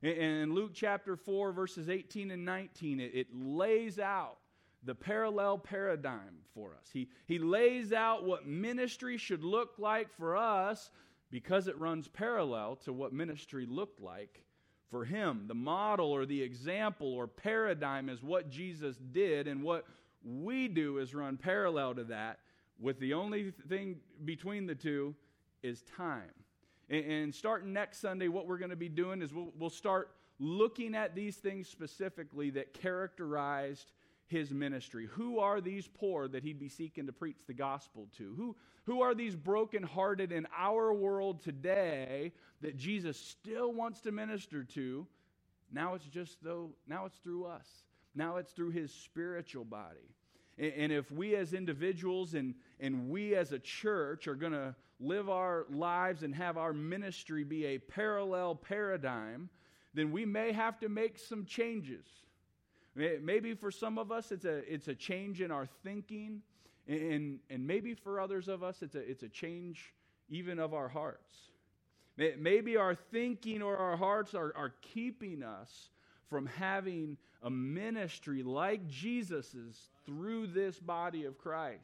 In 0.02 0.54
Luke 0.54 0.72
chapter 0.74 1.16
4, 1.16 1.52
verses 1.52 1.90
18 1.90 2.32
and 2.32 2.46
19, 2.46 3.00
it, 3.00 3.28
lays 3.34 3.98
out 3.98 4.38
the 4.84 4.94
parallel 4.94 5.58
paradigm 5.58 6.38
for 6.54 6.76
us. 6.80 6.90
He, 6.94 7.10
he 7.26 7.40
lays 7.40 7.92
out 7.92 8.24
what 8.24 8.46
ministry 8.46 9.18
should 9.18 9.44
look 9.44 9.72
like 9.80 10.14
for 10.16 10.38
us 10.38 10.92
because 11.32 11.68
it 11.68 11.80
runs 11.80 12.08
parallel 12.08 12.76
to 12.86 12.94
what 12.94 13.14
ministry 13.14 13.66
looked 13.66 14.00
like 14.00 14.44
for 14.92 15.04
him. 15.04 15.46
The 15.48 15.56
model 15.56 16.12
or 16.12 16.26
the 16.26 16.42
example 16.42 17.12
or 17.12 17.28
paradigm 17.28 18.10
is 18.10 18.22
what 18.22 18.50
Jesus 18.50 18.96
did, 18.98 19.48
and 19.48 19.64
what 19.64 19.86
we 20.24 20.68
do 20.68 21.00
is 21.00 21.16
run 21.16 21.38
parallel 21.38 21.96
to 21.96 22.04
that, 22.06 22.40
with 22.80 23.00
the 23.00 23.14
only 23.14 23.52
thing 23.70 23.98
between 24.24 24.66
the 24.66 24.76
two 24.76 25.16
is 25.64 25.82
time. 25.98 26.32
And, 26.90 27.06
and 27.06 27.36
starting 27.36 27.74
next 27.74 28.00
Sunday, 28.00 28.28
what 28.28 28.48
we're 28.48 28.58
going 28.58 28.70
to 28.70 28.76
be 28.76 28.90
doing 28.90 29.22
is 29.22 29.34
we'll, 29.34 29.52
we'll 29.58 29.70
start 29.70 30.12
looking 30.40 30.96
at 30.96 31.16
these 31.16 31.38
things 31.38 31.68
specifically 31.68 32.50
that 32.52 32.74
characterized 32.74 33.92
his 34.28 34.52
ministry. 34.52 35.08
Who 35.14 35.40
are 35.40 35.62
these 35.62 35.88
poor 35.88 36.28
that 36.28 36.44
he'd 36.44 36.60
be 36.60 36.70
seeking 36.70 37.06
to 37.06 37.14
preach 37.14 37.38
the 37.48 37.54
gospel 37.54 38.08
to? 38.18 38.34
Who, 38.36 38.56
who 38.86 39.02
are 39.02 39.14
these 39.14 39.36
brokenhearted 39.36 40.32
in 40.32 40.48
our 40.58 40.94
world 40.94 41.42
today 41.44 42.34
that 42.62 42.78
Jesus 42.78 43.18
still 43.18 43.72
wants 43.72 44.02
to 44.02 44.12
minister 44.12 44.64
to? 44.64 45.08
Now 45.72 45.94
it's 45.94 46.06
just 46.06 46.44
though, 46.44 46.72
now 46.88 47.06
it's 47.06 47.18
through 47.18 47.46
us. 47.46 47.68
Now 48.16 48.38
it's 48.38 48.52
through 48.52 48.72
his 48.72 48.94
spiritual 48.94 49.66
body. 49.66 50.15
And, 50.58 50.92
if 50.92 51.12
we 51.12 51.36
as 51.36 51.54
individuals 51.54 52.34
and, 52.34 52.56
and 52.80 53.10
we 53.10 53.36
as 53.36 53.52
a 53.52 53.60
church 53.60 54.28
are 54.28 54.36
going 54.36 54.54
to 54.54 54.74
live 55.00 55.30
our 55.30 55.66
lives 55.70 56.24
and 56.24 56.34
have 56.34 56.58
our 56.58 56.72
ministry 56.72 57.44
be 57.44 57.66
a 57.66 57.78
parallel 57.78 58.56
paradigm, 58.56 59.50
then 59.94 60.12
we 60.12 60.26
may 60.26 60.54
have 60.54 60.80
to 60.80 60.90
make 60.90 61.20
some 61.20 61.46
changes. 61.46 62.06
Maybe 62.96 63.54
for 63.54 63.72
some 63.72 63.98
of 63.98 64.12
us, 64.12 64.32
it's 64.32 64.46
a, 64.46 64.74
it's 64.74 64.88
a 64.88 64.96
change 64.96 65.42
in 65.42 65.52
our 65.52 65.68
thinking. 65.84 66.42
And, 66.88 67.40
and 67.50 67.68
maybe 67.68 67.94
for 67.94 68.22
others 68.22 68.48
of 68.48 68.64
us, 68.64 68.82
it's 68.82 68.96
a, 68.96 69.00
it's 69.00 69.24
a 69.24 69.30
change 69.30 69.94
even 70.30 70.60
of 70.60 70.74
our 70.74 70.88
hearts. 70.88 71.36
Maybe 72.18 72.78
our 72.78 72.96
thinking 72.96 73.62
or 73.62 73.76
our 73.76 73.98
hearts 73.98 74.34
are, 74.34 74.54
are 74.56 74.74
keeping 74.82 75.44
us 75.44 75.90
from 76.30 76.46
having 76.46 77.18
a 77.44 77.50
ministry 77.50 78.42
like 78.42 78.88
Jesus's 78.88 79.90
through 80.06 80.48
this 80.48 80.80
body 80.80 81.26
of 81.26 81.38
Christ. 81.38 81.82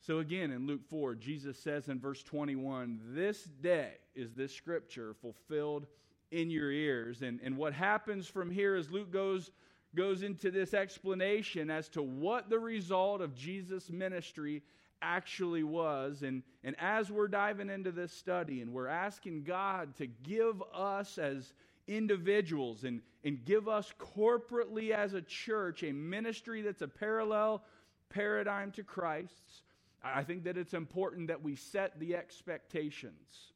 So, 0.00 0.20
again, 0.20 0.52
in 0.52 0.66
Luke 0.66 0.84
4, 0.88 1.16
Jesus 1.16 1.58
says 1.58 1.88
in 1.88 1.98
verse 1.98 2.22
21, 2.22 3.00
This 3.08 3.44
day 3.44 3.94
is 4.14 4.34
this 4.34 4.54
scripture 4.54 5.14
fulfilled 5.20 5.86
in 6.30 6.50
your 6.50 6.70
ears. 6.70 7.22
And, 7.22 7.40
and 7.42 7.56
what 7.56 7.72
happens 7.72 8.28
from 8.28 8.50
here 8.50 8.76
as 8.76 8.90
Luke 8.90 9.10
goes, 9.10 9.50
goes 9.96 10.22
into 10.22 10.50
this 10.50 10.74
explanation 10.74 11.70
as 11.70 11.88
to 11.90 12.02
what 12.02 12.48
the 12.48 12.58
result 12.58 13.20
of 13.20 13.34
Jesus' 13.34 13.90
ministry 13.90 14.62
actually 15.02 15.62
was. 15.62 16.22
And, 16.22 16.42
and 16.64 16.76
as 16.78 17.10
we're 17.10 17.28
diving 17.28 17.70
into 17.70 17.92
this 17.92 18.12
study 18.12 18.60
and 18.60 18.72
we're 18.72 18.88
asking 18.88 19.42
God 19.42 19.96
to 19.96 20.06
give 20.06 20.62
us 20.72 21.18
as 21.18 21.52
individuals 21.88 22.84
and, 22.84 23.00
and 23.24 23.44
give 23.44 23.68
us 23.68 23.92
corporately 23.98 24.90
as 24.90 25.14
a 25.14 25.22
church 25.22 25.82
a 25.82 25.92
ministry 25.92 26.62
that's 26.62 26.82
a 26.82 26.88
parallel 26.88 27.62
paradigm 28.08 28.70
to 28.72 28.82
Christ's, 28.82 29.62
I 30.02 30.22
think 30.22 30.44
that 30.44 30.56
it's 30.56 30.74
important 30.74 31.28
that 31.28 31.42
we 31.42 31.56
set 31.56 31.98
the 31.98 32.14
expectations. 32.16 33.52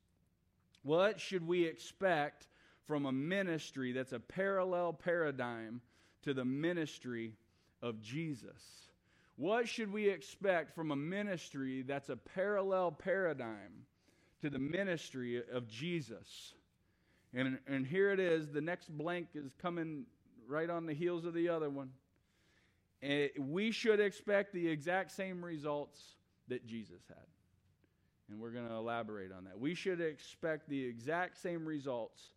What 0.82 1.20
should 1.20 1.46
we 1.46 1.64
expect 1.64 2.48
from 2.90 3.06
a 3.06 3.12
ministry 3.12 3.92
that's 3.92 4.12
a 4.12 4.18
parallel 4.18 4.92
paradigm 4.92 5.80
to 6.22 6.34
the 6.34 6.44
ministry 6.44 7.34
of 7.82 8.00
Jesus. 8.00 8.88
What 9.36 9.68
should 9.68 9.92
we 9.92 10.08
expect 10.08 10.74
from 10.74 10.90
a 10.90 10.96
ministry 10.96 11.82
that's 11.82 12.08
a 12.10 12.16
parallel 12.16 12.92
paradigm 12.92 13.86
to 14.42 14.50
the 14.50 14.58
ministry 14.58 15.42
of 15.52 15.68
Jesus? 15.68 16.54
And, 17.34 17.58
and 17.66 17.86
here 17.86 18.10
it 18.10 18.20
is. 18.20 18.48
The 18.48 18.60
next 18.60 18.88
blank 18.96 19.28
is 19.34 19.54
coming 19.60 20.04
right 20.48 20.68
on 20.68 20.86
the 20.86 20.94
heels 20.94 21.24
of 21.24 21.34
the 21.34 21.48
other 21.48 21.70
one. 21.70 21.90
And 23.02 23.30
we 23.38 23.70
should 23.70 24.00
expect 24.00 24.52
the 24.52 24.68
exact 24.68 25.12
same 25.12 25.44
results 25.44 26.00
that 26.48 26.66
Jesus 26.66 27.02
had. 27.08 27.16
And 28.28 28.40
we're 28.40 28.50
going 28.50 28.68
to 28.68 28.74
elaborate 28.74 29.32
on 29.32 29.44
that. 29.44 29.58
We 29.58 29.74
should 29.74 30.00
expect 30.00 30.68
the 30.68 30.84
exact 30.84 31.40
same 31.40 31.66
results 31.66 32.30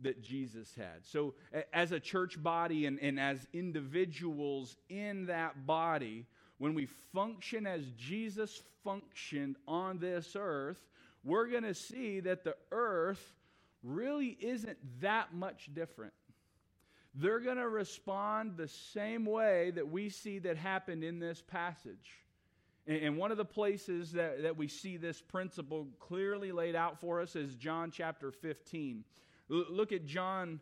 that 0.00 0.22
Jesus 0.22 0.72
had. 0.74 1.04
So, 1.04 1.34
as 1.72 1.92
a 1.92 2.00
church 2.00 2.42
body 2.42 2.86
and, 2.86 2.98
and 3.00 3.20
as 3.20 3.46
individuals 3.52 4.76
in 4.88 5.26
that 5.26 5.66
body, 5.66 6.26
when 6.58 6.74
we 6.74 6.86
function 7.12 7.66
as 7.66 7.84
Jesus 7.96 8.62
functioned 8.82 9.56
on 9.68 9.98
this 9.98 10.34
earth, 10.38 10.78
we're 11.22 11.48
going 11.48 11.64
to 11.64 11.74
see 11.74 12.20
that 12.20 12.44
the 12.44 12.56
earth 12.72 13.34
really 13.82 14.36
isn't 14.40 14.78
that 15.00 15.34
much 15.34 15.70
different. 15.74 16.12
They're 17.14 17.40
going 17.40 17.56
to 17.56 17.68
respond 17.68 18.56
the 18.56 18.68
same 18.68 19.24
way 19.24 19.72
that 19.72 19.90
we 19.90 20.10
see 20.10 20.38
that 20.40 20.56
happened 20.56 21.02
in 21.02 21.18
this 21.18 21.42
passage. 21.42 22.24
And 22.86 23.16
one 23.16 23.30
of 23.30 23.36
the 23.36 23.44
places 23.44 24.12
that, 24.12 24.42
that 24.42 24.56
we 24.56 24.68
see 24.68 24.96
this 24.96 25.20
principle 25.20 25.88
clearly 25.98 26.50
laid 26.50 26.74
out 26.74 27.00
for 27.00 27.20
us 27.20 27.36
is 27.36 27.54
John 27.56 27.90
chapter 27.90 28.30
15. 28.30 29.04
Look 29.48 29.92
at 29.92 30.06
John 30.06 30.60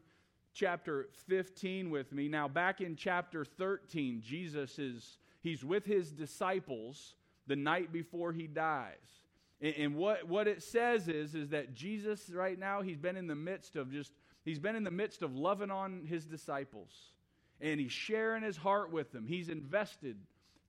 chapter 0.52 1.08
15 1.28 1.90
with 1.90 2.12
me. 2.12 2.28
Now, 2.28 2.48
back 2.48 2.80
in 2.80 2.96
chapter 2.96 3.44
13, 3.44 4.22
Jesus 4.25 4.78
is 4.78 5.18
he's 5.40 5.64
with 5.64 5.84
his 5.84 6.10
disciples 6.10 7.14
the 7.46 7.56
night 7.56 7.92
before 7.92 8.32
he 8.32 8.46
dies. 8.46 9.27
And, 9.61 9.97
what, 9.97 10.29
what 10.29 10.47
it 10.47 10.62
says 10.62 11.09
is, 11.09 11.35
is 11.35 11.49
that 11.49 11.75
Jesus 11.75 12.31
right 12.31 12.59
now, 12.59 12.81
he's 12.81 12.99
been 12.99 13.17
in 13.17 13.27
the 13.27 13.35
midst 13.35 13.75
of 13.75 13.91
just, 13.91 14.12
he's 14.45 14.61
been 14.61 14.77
in 14.77 14.85
the 14.85 14.91
midst 14.91 15.23
of 15.23 15.35
loving 15.35 15.71
on 15.71 16.05
his 16.07 16.25
disciples. 16.25 16.93
And 17.61 17.81
he's 17.81 17.91
sharing 17.91 18.45
his 18.45 18.57
heart 18.57 18.93
with 18.93 19.11
them. 19.11 19.27
He's 19.27 19.49
invested 19.49 20.17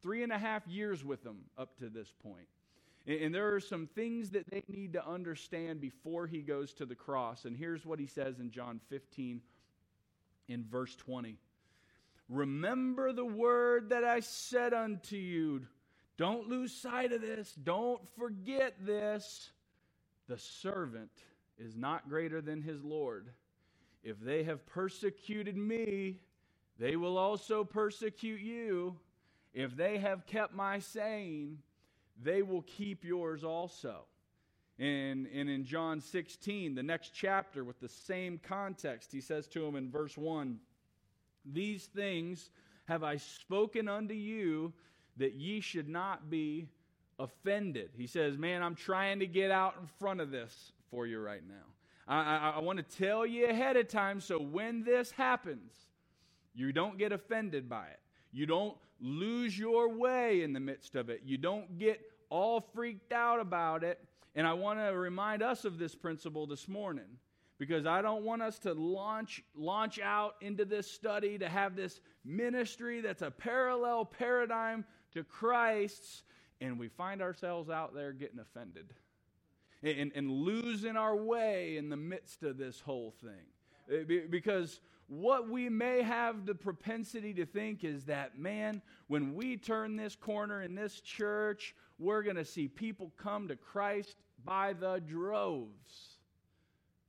three 0.01 0.24
and 0.24 0.31
a 0.31 0.39
half 0.39 0.67
years 0.67 1.03
with 1.03 1.24
them 1.24 1.41
up 1.55 1.77
to 1.77 1.89
this 1.89 2.12
point. 2.24 2.48
And 3.05 3.34
there 3.34 3.53
are 3.53 3.60
some 3.60 3.88
things 3.88 4.31
that 4.31 4.50
they 4.50 4.63
need 4.67 4.93
to 4.93 5.08
understand 5.08 5.81
before 5.81 6.27
he 6.27 6.41
goes 6.41 6.74
to 6.75 6.86
the 6.86 6.96
cross. 6.96 7.46
And 7.46 7.55
here's 7.55 7.86
what 7.86 8.00
he 8.00 8.08
says 8.08 8.39
in 8.39 8.51
John 8.51 8.79
15, 8.89 9.41
in 10.48 10.65
verse 10.65 10.96
20 10.96 11.38
Remember 12.27 13.12
the 13.12 13.25
word 13.25 13.89
that 13.89 14.03
I 14.03 14.19
said 14.19 14.74
unto 14.74 15.15
you. 15.15 15.62
Don't 16.19 16.49
lose 16.49 16.73
sight 16.73 17.13
of 17.13 17.21
this. 17.21 17.53
Don't 17.53 18.05
forget 18.17 18.75
this. 18.85 19.51
The 20.27 20.38
servant 20.38 21.11
is 21.57 21.77
not 21.77 22.09
greater 22.09 22.41
than 22.41 22.61
his 22.61 22.83
Lord. 22.83 23.29
If 24.03 24.19
they 24.19 24.43
have 24.43 24.65
persecuted 24.65 25.55
me, 25.55 26.19
they 26.77 26.97
will 26.97 27.17
also 27.17 27.63
persecute 27.63 28.41
you. 28.41 28.97
If 29.53 29.77
they 29.77 29.97
have 29.99 30.25
kept 30.25 30.53
my 30.53 30.79
saying, 30.79 31.59
they 32.21 32.41
will 32.41 32.63
keep 32.63 33.05
yours 33.05 33.45
also. 33.45 34.01
And, 34.77 35.25
and 35.33 35.49
in 35.49 35.63
John 35.63 36.01
16, 36.01 36.75
the 36.75 36.83
next 36.83 37.11
chapter, 37.13 37.63
with 37.63 37.79
the 37.79 37.88
same 37.88 38.41
context, 38.43 39.13
he 39.13 39.21
says 39.21 39.47
to 39.47 39.65
him 39.65 39.77
in 39.77 39.89
verse 39.89 40.17
1 40.17 40.59
These 41.45 41.85
things 41.85 42.49
have 42.89 43.03
I 43.05 43.15
spoken 43.15 43.88
unto 43.88 44.13
you, 44.13 44.73
that 45.19 45.35
ye 45.35 45.61
should 45.61 45.88
not 45.88 46.29
be 46.29 46.67
offended. 47.19 47.91
He 47.95 48.07
says, 48.07 48.38
Man, 48.38 48.63
I'm 48.63 48.75
trying 48.75 49.19
to 49.19 49.27
get 49.27 49.51
out 49.51 49.75
in 49.79 49.88
front 49.99 50.21
of 50.21 50.31
this 50.31 50.71
for 50.89 51.05
you 51.05 51.19
right 51.19 51.43
now. 51.47 51.65
I, 52.07 52.38
I, 52.38 52.53
I 52.57 52.59
want 52.59 52.77
to 52.77 52.97
tell 52.97 53.25
you 53.25 53.47
ahead 53.47 53.77
of 53.77 53.88
time 53.88 54.19
so 54.19 54.39
when 54.39 54.83
this 54.83 55.11
happens, 55.11 55.71
you 56.55 56.71
don't 56.73 56.97
get 56.97 57.11
offended 57.11 57.69
by 57.69 57.85
it. 57.85 57.99
You 58.31 58.45
don't 58.45 58.75
lose 58.99 59.57
your 59.57 59.89
way 59.89 60.41
in 60.41 60.53
the 60.53 60.59
midst 60.59 60.95
of 60.95 61.09
it. 61.09 61.21
You 61.23 61.38
don't 61.38 61.77
get 61.77 62.01
all 62.29 62.61
freaked 62.73 63.13
out 63.13 63.39
about 63.39 63.83
it 63.83 63.99
and 64.35 64.47
I 64.47 64.53
want 64.53 64.79
to 64.79 64.97
remind 64.97 65.41
us 65.41 65.65
of 65.65 65.77
this 65.77 65.95
principle 65.95 66.45
this 66.45 66.67
morning 66.67 67.17
because 67.57 67.85
I 67.85 68.01
don't 68.01 68.23
want 68.23 68.41
us 68.41 68.59
to 68.59 68.73
launch, 68.73 69.43
launch 69.55 69.99
out 69.99 70.35
into 70.41 70.65
this 70.65 70.89
study 70.89 71.38
to 71.39 71.49
have 71.49 71.75
this 71.75 71.99
ministry 72.23 73.01
that's 73.01 73.21
a 73.21 73.31
parallel 73.31 74.05
paradigm 74.05 74.85
to 75.13 75.23
Christ's, 75.23 76.23
and 76.61 76.79
we 76.79 76.87
find 76.87 77.21
ourselves 77.21 77.69
out 77.69 77.93
there 77.93 78.11
getting 78.11 78.39
offended 78.39 78.93
and, 79.81 80.11
and 80.13 80.29
losing 80.29 80.97
our 80.97 81.15
way 81.15 81.77
in 81.77 81.89
the 81.89 81.97
midst 81.97 82.43
of 82.43 82.57
this 82.57 82.79
whole 82.81 83.13
thing. 83.21 83.45
Uh, 83.91 84.03
because 84.29 84.81
what 85.07 85.49
we 85.49 85.69
may 85.69 86.01
have 86.03 86.45
the 86.45 86.53
propensity 86.53 87.33
to 87.33 87.45
think 87.45 87.83
is 87.83 88.05
that, 88.05 88.37
man, 88.37 88.81
when 89.07 89.33
we 89.33 89.57
turn 89.57 89.95
this 89.95 90.15
corner 90.15 90.61
in 90.61 90.75
this 90.75 91.01
church, 91.01 91.75
we're 91.97 92.21
going 92.21 92.35
to 92.35 92.45
see 92.45 92.67
people 92.67 93.11
come 93.17 93.47
to 93.47 93.55
Christ 93.55 94.17
by 94.45 94.73
the 94.73 94.99
droves. 94.99 96.17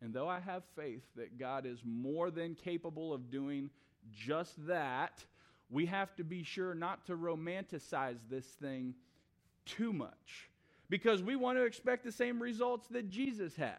And 0.01 0.15
though 0.15 0.29
I 0.29 0.41
have 0.41 0.63
faith 0.75 1.05
that 1.17 1.39
God 1.39 1.67
is 1.67 1.81
more 1.85 2.31
than 2.31 2.55
capable 2.55 3.13
of 3.13 3.31
doing 3.31 3.69
just 4.11 4.67
that, 4.67 5.23
we 5.71 5.87
have 5.87 6.15
to 6.17 6.25
be 6.25 6.43
sure 6.43 6.75
not 6.75 7.07
to 7.07 7.17
romanticize 7.17 8.19
this 8.29 8.47
thing 8.47 8.95
too 9.65 9.93
much 9.93 10.51
because 10.89 11.23
we 11.23 11.37
want 11.37 11.57
to 11.59 11.65
expect 11.65 12.05
the 12.05 12.13
same 12.13 12.43
results 12.43 12.89
that 12.89 13.09
Jesus 13.09 13.55
had. 13.57 13.79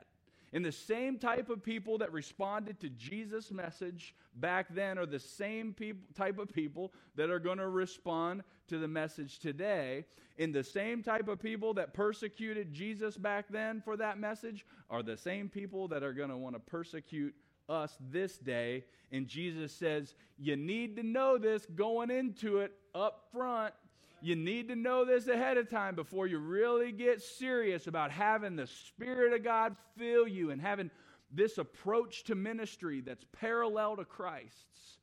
And 0.54 0.66
the 0.66 0.72
same 0.72 1.18
type 1.18 1.50
of 1.50 1.64
people 1.64 1.98
that 2.00 2.12
responded 2.12 2.80
to 2.82 2.90
Jesus' 2.90 3.52
message 3.52 4.14
back 4.36 4.68
then 4.74 4.98
are 4.98 5.06
the 5.06 5.20
same 5.20 5.74
people, 5.74 6.02
type 6.14 6.40
of 6.40 6.50
people 6.52 6.92
that 7.16 7.30
are 7.30 7.40
going 7.40 7.58
to 7.58 7.70
respond 7.70 8.44
to 8.68 8.78
the 8.78 8.88
message 8.88 9.40
today. 9.40 10.04
And 10.38 10.54
the 10.54 10.64
same 10.64 11.04
type 11.04 11.30
of 11.30 11.40
people 11.40 11.74
that 11.76 11.94
persecuted 11.94 12.74
Jesus 12.74 13.16
back 13.16 13.46
then 13.50 13.82
for 13.82 13.96
that 13.96 14.20
message 14.20 14.66
are 14.90 15.04
the 15.04 15.16
same 15.16 15.48
people 15.48 15.88
that 15.88 16.04
are 16.04 16.14
going 16.14 16.30
to 16.30 16.38
want 16.38 16.56
to 16.56 16.60
persecute 16.60 17.34
us 17.72 17.98
this 18.12 18.38
day. 18.38 18.84
And 19.12 19.28
Jesus 19.28 19.72
says, 19.72 20.14
You 20.38 20.56
need 20.56 20.98
to 20.98 21.04
know 21.04 21.38
this 21.38 21.66
going 21.76 22.12
into 22.12 22.60
it 22.60 22.74
up 22.94 23.24
front 23.32 23.74
you 24.22 24.36
need 24.36 24.68
to 24.68 24.76
know 24.76 25.04
this 25.04 25.28
ahead 25.28 25.58
of 25.58 25.70
time 25.70 25.96
before 25.96 26.28
you 26.28 26.38
really 26.38 26.92
get 26.92 27.22
serious 27.22 27.88
about 27.88 28.12
having 28.12 28.56
the 28.56 28.68
Spirit 28.68 29.34
of 29.34 29.44
God 29.44 29.76
fill 29.98 30.28
you 30.28 30.52
and 30.52 30.62
having 30.62 30.92
this 31.32 31.58
approach 31.58 32.24
to 32.26 32.36
ministry 32.36 33.02
that's 33.02 33.26
parallel 33.32 33.96
to 33.98 34.06
Christ's. 34.06 35.00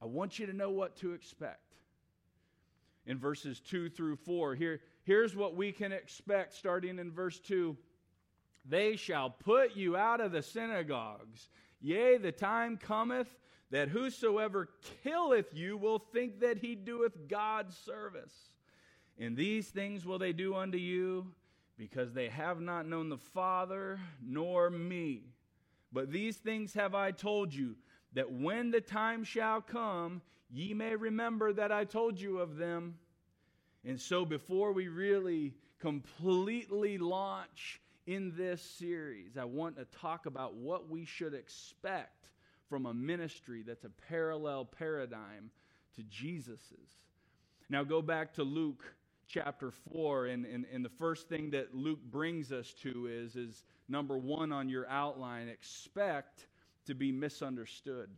I 0.00 0.06
want 0.06 0.38
you 0.38 0.46
to 0.46 0.54
know 0.54 0.70
what 0.70 0.96
to 0.96 1.12
expect. 1.12 1.58
In 3.04 3.18
verses 3.18 3.60
2 3.60 3.90
through 3.90 4.16
4, 4.16 4.54
here, 4.54 4.80
here's 5.02 5.36
what 5.36 5.54
we 5.54 5.72
can 5.72 5.92
expect 5.92 6.54
starting 6.54 6.98
in 6.98 7.12
verse 7.12 7.40
2 7.40 7.76
They 8.64 8.96
shall 8.96 9.28
put 9.28 9.76
you 9.76 9.96
out 9.96 10.20
of 10.20 10.32
the 10.32 10.42
synagogues. 10.42 11.48
Yea, 11.82 12.16
the 12.16 12.32
time 12.32 12.76
cometh 12.76 13.28
that 13.70 13.88
whosoever 13.88 14.68
killeth 15.02 15.52
you 15.52 15.76
will 15.76 15.98
think 15.98 16.40
that 16.40 16.58
he 16.58 16.74
doeth 16.76 17.26
God's 17.26 17.76
service. 17.76 18.32
And 19.18 19.36
these 19.36 19.68
things 19.68 20.06
will 20.06 20.18
they 20.18 20.32
do 20.32 20.54
unto 20.54 20.78
you, 20.78 21.32
because 21.76 22.12
they 22.12 22.28
have 22.28 22.60
not 22.60 22.86
known 22.86 23.08
the 23.08 23.18
Father 23.18 23.98
nor 24.24 24.70
me. 24.70 25.24
But 25.92 26.12
these 26.12 26.36
things 26.36 26.74
have 26.74 26.94
I 26.94 27.10
told 27.10 27.52
you, 27.52 27.76
that 28.12 28.30
when 28.30 28.70
the 28.70 28.80
time 28.80 29.24
shall 29.24 29.60
come, 29.60 30.22
ye 30.50 30.74
may 30.74 30.94
remember 30.94 31.52
that 31.52 31.72
I 31.72 31.84
told 31.84 32.20
you 32.20 32.38
of 32.38 32.56
them. 32.56 32.98
And 33.84 34.00
so, 34.00 34.24
before 34.24 34.72
we 34.72 34.88
really 34.88 35.54
completely 35.80 36.98
launch 36.98 37.80
in 38.06 38.32
this 38.36 38.60
series, 38.60 39.36
I 39.36 39.44
want 39.44 39.76
to 39.76 39.84
talk 40.00 40.26
about 40.26 40.54
what 40.54 40.88
we 40.88 41.04
should 41.04 41.34
expect 41.34 42.28
from 42.68 42.86
a 42.86 42.94
ministry 42.94 43.62
that's 43.66 43.84
a 43.84 43.90
parallel 44.08 44.64
paradigm 44.64 45.50
to 45.96 46.02
Jesus's. 46.04 46.98
Now, 47.68 47.84
go 47.84 48.02
back 48.02 48.34
to 48.34 48.42
Luke 48.42 48.82
chapter 49.28 49.70
4, 49.92 50.26
and, 50.26 50.44
and, 50.44 50.66
and 50.72 50.84
the 50.84 50.90
first 50.90 51.28
thing 51.28 51.50
that 51.50 51.74
Luke 51.74 52.00
brings 52.10 52.50
us 52.52 52.74
to 52.82 53.06
is, 53.06 53.36
is 53.36 53.64
number 53.88 54.18
one 54.18 54.52
on 54.52 54.68
your 54.68 54.88
outline 54.88 55.48
expect 55.48 56.46
to 56.86 56.94
be 56.94 57.12
misunderstood. 57.12 58.10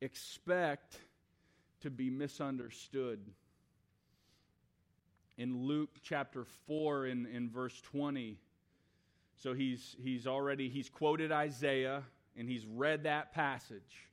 Expect 0.00 0.98
to 1.82 1.90
be 1.90 2.10
misunderstood. 2.10 3.20
In 5.38 5.66
Luke 5.66 5.90
chapter 6.02 6.46
4, 6.66 7.06
in, 7.06 7.26
in 7.26 7.50
verse 7.50 7.78
20, 7.82 8.38
so 9.36 9.54
he's, 9.54 9.96
he's 10.02 10.26
already, 10.26 10.68
he's 10.68 10.88
quoted 10.88 11.30
Isaiah, 11.30 12.02
and 12.36 12.48
he's 12.48 12.66
read 12.66 13.04
that 13.04 13.32
passage. 13.32 14.08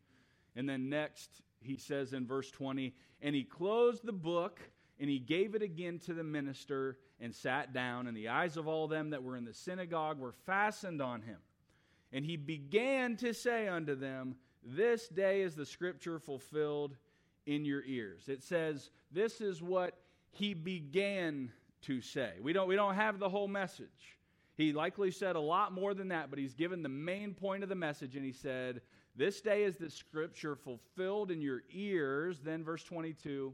And 0.55 0.67
then 0.67 0.89
next, 0.89 1.41
he 1.61 1.77
says 1.77 2.13
in 2.13 2.27
verse 2.27 2.51
20, 2.51 2.93
and 3.21 3.33
he 3.33 3.43
closed 3.43 4.05
the 4.05 4.13
book 4.13 4.59
and 4.99 5.09
he 5.09 5.19
gave 5.19 5.55
it 5.55 5.63
again 5.63 5.99
to 5.99 6.13
the 6.13 6.23
minister 6.23 6.97
and 7.19 7.33
sat 7.33 7.73
down, 7.73 8.07
and 8.07 8.15
the 8.15 8.27
eyes 8.27 8.57
of 8.57 8.67
all 8.67 8.87
them 8.87 9.09
that 9.09 9.23
were 9.23 9.35
in 9.35 9.45
the 9.45 9.53
synagogue 9.53 10.19
were 10.19 10.33
fastened 10.45 11.01
on 11.01 11.21
him. 11.21 11.37
And 12.11 12.23
he 12.23 12.37
began 12.37 13.15
to 13.17 13.33
say 13.33 13.67
unto 13.67 13.95
them, 13.95 14.35
This 14.63 15.07
day 15.07 15.41
is 15.41 15.55
the 15.55 15.65
scripture 15.65 16.19
fulfilled 16.19 16.95
in 17.45 17.65
your 17.65 17.83
ears. 17.85 18.25
It 18.27 18.43
says, 18.43 18.91
This 19.11 19.41
is 19.41 19.63
what 19.63 19.97
he 20.29 20.53
began 20.53 21.51
to 21.83 22.01
say. 22.01 22.33
We 22.41 22.53
don't, 22.53 22.67
we 22.67 22.75
don't 22.75 22.95
have 22.95 23.19
the 23.19 23.29
whole 23.29 23.47
message. 23.47 24.17
He 24.55 24.71
likely 24.73 25.11
said 25.11 25.35
a 25.35 25.39
lot 25.39 25.73
more 25.73 25.93
than 25.93 26.09
that, 26.09 26.29
but 26.29 26.39
he's 26.39 26.53
given 26.53 26.83
the 26.83 26.89
main 26.89 27.33
point 27.33 27.63
of 27.63 27.69
the 27.69 27.75
message, 27.75 28.15
and 28.15 28.25
he 28.25 28.31
said, 28.31 28.81
This 29.15 29.41
day 29.41 29.63
is 29.63 29.77
the 29.77 29.89
scripture 29.89 30.55
fulfilled 30.55 31.31
in 31.31 31.41
your 31.41 31.63
ears. 31.71 32.39
Then, 32.43 32.63
verse 32.63 32.83
22 32.83 33.53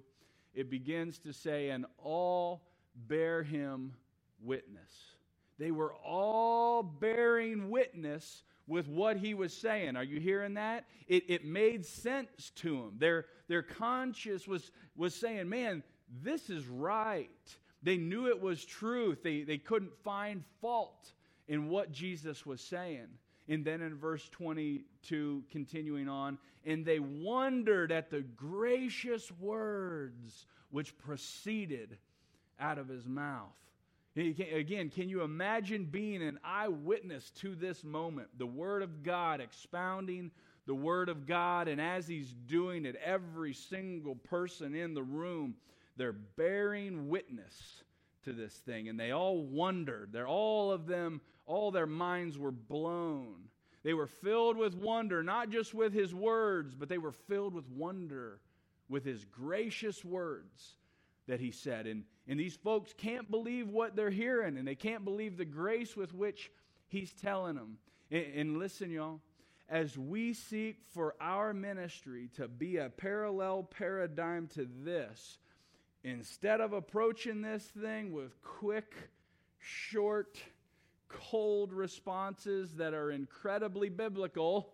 it 0.53 0.69
begins 0.69 1.19
to 1.19 1.33
say, 1.33 1.69
and 1.69 1.85
all 1.97 2.63
bear 3.07 3.43
him 3.43 3.93
witness. 4.41 4.91
They 5.57 5.71
were 5.71 5.93
all 5.93 6.83
bearing 6.83 7.69
witness 7.69 8.43
with 8.67 8.87
what 8.87 9.17
he 9.17 9.33
was 9.33 9.55
saying. 9.55 9.95
Are 9.95 10.03
you 10.03 10.19
hearing 10.19 10.55
that? 10.55 10.85
It, 11.07 11.23
it 11.29 11.45
made 11.45 11.85
sense 11.85 12.51
to 12.57 12.75
them. 12.75 12.93
Their, 12.97 13.25
their 13.47 13.63
conscience 13.63 14.47
was, 14.47 14.71
was 14.95 15.13
saying, 15.13 15.49
man, 15.49 15.83
this 16.21 16.49
is 16.49 16.65
right. 16.67 17.29
They 17.81 17.97
knew 17.97 18.27
it 18.27 18.41
was 18.41 18.65
truth. 18.65 19.23
They, 19.23 19.43
they 19.43 19.57
couldn't 19.57 19.95
find 20.03 20.43
fault 20.61 21.13
in 21.47 21.69
what 21.69 21.91
Jesus 21.91 22.45
was 22.45 22.61
saying. 22.61 23.07
And 23.47 23.65
then 23.65 23.81
in 23.81 23.95
verse 23.95 24.27
22, 24.29 25.43
continuing 25.49 26.07
on, 26.07 26.37
and 26.65 26.85
they 26.85 26.99
wondered 26.99 27.91
at 27.91 28.11
the 28.11 28.21
gracious 28.21 29.31
words 29.39 30.45
which 30.69 30.97
proceeded 30.97 31.97
out 32.59 32.77
of 32.77 32.87
his 32.87 33.07
mouth. 33.07 33.47
Again, 34.15 34.89
can 34.89 35.07
you 35.07 35.21
imagine 35.21 35.85
being 35.85 36.21
an 36.21 36.39
eyewitness 36.43 37.31
to 37.37 37.55
this 37.55 37.83
moment? 37.83 38.27
The 38.37 38.45
Word 38.45 38.83
of 38.83 39.01
God 39.01 39.39
expounding 39.39 40.31
the 40.65 40.75
Word 40.75 41.09
of 41.09 41.25
God, 41.25 41.67
and 41.67 41.79
as 41.79 42.07
he's 42.07 42.33
doing 42.47 42.85
it, 42.85 42.95
every 43.03 43.53
single 43.53 44.15
person 44.15 44.75
in 44.75 44.93
the 44.93 45.03
room, 45.03 45.55
they're 45.99 46.11
bearing 46.13 47.09
witness 47.09 47.83
to 48.23 48.33
this 48.33 48.53
thing. 48.53 48.89
And 48.89 48.99
they 48.99 49.11
all 49.11 49.43
wondered. 49.43 50.09
They're 50.11 50.27
all 50.27 50.71
of 50.71 50.87
them 50.87 51.21
all 51.49 51.71
their 51.71 51.87
minds 51.87 52.37
were 52.37 52.51
blown. 52.51 53.49
They 53.83 53.95
were 53.95 54.07
filled 54.07 54.55
with 54.55 54.75
wonder, 54.75 55.23
not 55.23 55.49
just 55.49 55.73
with 55.73 55.93
his 55.93 56.13
words, 56.13 56.75
but 56.75 56.89
they 56.89 56.99
were 56.99 57.11
filled 57.11 57.55
with 57.55 57.67
wonder 57.69 58.39
with 58.87 59.03
his 59.03 59.25
gracious 59.25 60.05
words 60.05 60.75
that 61.27 61.39
he 61.39 61.49
said. 61.49 61.87
And, 61.87 62.03
and 62.27 62.39
these 62.39 62.55
folks 62.55 62.93
can't 62.95 63.29
believe 63.31 63.69
what 63.69 63.95
they're 63.95 64.11
hearing, 64.11 64.57
and 64.57 64.67
they 64.67 64.75
can't 64.75 65.03
believe 65.03 65.37
the 65.37 65.45
grace 65.45 65.97
with 65.97 66.13
which 66.13 66.51
he's 66.87 67.13
telling 67.13 67.55
them. 67.55 67.77
And, 68.11 68.25
and 68.35 68.57
listen, 68.59 68.91
y'all, 68.91 69.21
as 69.69 69.97
we 69.97 70.33
seek 70.33 70.83
for 70.93 71.15
our 71.19 71.51
ministry 71.51 72.29
to 72.35 72.47
be 72.47 72.77
a 72.77 72.89
parallel 72.89 73.63
paradigm 73.63 74.47
to 74.53 74.67
this, 74.83 75.39
instead 76.03 76.61
of 76.61 76.73
approaching 76.73 77.41
this 77.41 77.63
thing 77.63 78.11
with 78.11 78.41
quick, 78.41 78.93
short, 79.59 80.37
cold 81.07 81.73
responses 81.73 82.75
that 82.75 82.93
are 82.93 83.11
incredibly 83.11 83.89
biblical, 83.89 84.73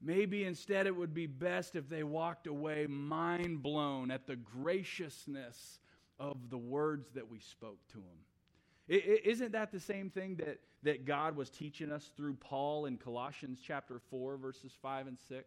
maybe 0.00 0.44
instead 0.44 0.86
it 0.86 0.94
would 0.94 1.14
be 1.14 1.26
best 1.26 1.76
if 1.76 1.88
they 1.88 2.02
walked 2.02 2.46
away 2.46 2.86
mind 2.86 3.62
blown 3.62 4.10
at 4.10 4.26
the 4.26 4.36
graciousness 4.36 5.80
of 6.18 6.50
the 6.50 6.58
words 6.58 7.10
that 7.14 7.28
we 7.30 7.40
spoke 7.40 7.78
to 7.88 7.96
them. 7.96 8.18
Isn't 8.88 9.52
that 9.52 9.72
the 9.72 9.80
same 9.80 10.10
thing 10.10 10.36
that, 10.36 10.60
that 10.84 11.04
God 11.04 11.36
was 11.36 11.50
teaching 11.50 11.90
us 11.90 12.12
through 12.16 12.34
Paul 12.34 12.86
in 12.86 12.96
Colossians 12.96 13.58
chapter 13.62 14.00
4, 14.10 14.36
verses 14.36 14.72
5 14.80 15.08
and 15.08 15.18
6? 15.28 15.44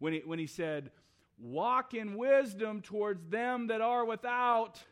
When 0.00 0.12
he, 0.14 0.22
when 0.24 0.40
he 0.40 0.48
said, 0.48 0.90
Walk 1.38 1.94
in 1.94 2.16
wisdom 2.16 2.80
towards 2.80 3.26
them 3.28 3.66
that 3.68 3.80
are 3.80 4.04
without. 4.04 4.82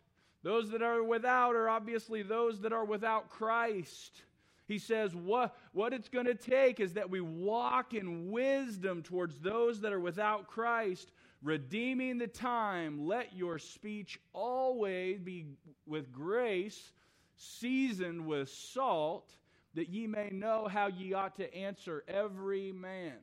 Those 0.43 0.71
that 0.71 0.83
are 0.83 1.03
without 1.03 1.55
are 1.55 1.69
obviously 1.69 2.23
those 2.23 2.61
that 2.61 2.73
are 2.73 2.85
without 2.85 3.31
Christ. 3.31 4.23
He 4.67 4.79
says, 4.79 5.15
what, 5.15 5.57
what 5.73 5.93
it's 5.93 6.09
going 6.09 6.27
to 6.27 6.35
take 6.35 6.81
is 6.81 6.95
that 6.95 7.11
we 7.11 7.21
walk 7.21 7.95
in 7.95 8.31
wisdom 8.31 9.03
towards 9.03 9.39
those 9.39 9.81
that 9.81 9.93
are 9.93 10.01
without 10.01 10.47
Christ, 10.47 11.13
redeeming 11.43 12.19
the 12.19 12.27
time. 12.27 13.07
Let 13.07 13.37
your 13.37 13.59
speech 13.59 14.19
always 14.33 15.19
be 15.19 15.47
with 15.87 16.13
grace 16.13 16.93
seasoned 17.37 18.27
with 18.27 18.49
salt, 18.49 19.31
that 19.75 19.89
ye 19.89 20.07
may 20.07 20.31
know 20.31 20.69
how 20.69 20.87
ye 20.87 21.15
ought 21.15 21.37
to 21.37 21.55
answer 21.55 22.05
every 22.07 22.73
man. 22.73 23.17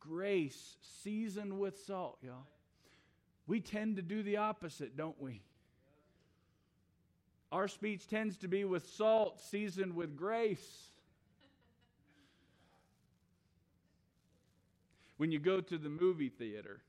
Grace 0.00 0.76
seasoned 1.02 1.58
with 1.58 1.78
salt, 1.86 2.18
y'all. 2.22 2.46
We 3.46 3.60
tend 3.60 3.96
to 3.96 4.02
do 4.02 4.22
the 4.22 4.38
opposite, 4.38 4.96
don't 4.96 5.20
we? 5.20 5.42
Our 7.52 7.68
speech 7.68 8.06
tends 8.06 8.36
to 8.38 8.48
be 8.48 8.64
with 8.64 8.88
salt 8.88 9.40
seasoned 9.40 9.94
with 9.94 10.16
grace. 10.16 10.90
When 15.16 15.32
you 15.32 15.38
go 15.38 15.60
to 15.60 15.76
the 15.76 15.88
movie 15.88 16.30
theater 16.30 16.80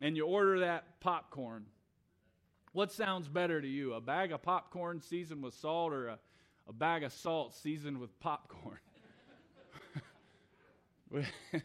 and 0.00 0.16
you 0.16 0.26
order 0.26 0.60
that 0.60 1.00
popcorn, 1.00 1.64
what 2.72 2.92
sounds 2.92 3.28
better 3.28 3.60
to 3.60 3.68
you, 3.68 3.94
a 3.94 4.00
bag 4.00 4.32
of 4.32 4.42
popcorn 4.42 5.00
seasoned 5.00 5.42
with 5.42 5.54
salt 5.54 5.92
or 5.92 6.08
a, 6.08 6.18
a 6.68 6.72
bag 6.72 7.04
of 7.04 7.12
salt 7.12 7.54
seasoned 7.54 7.98
with 7.98 8.18
popcorn? 8.20 8.78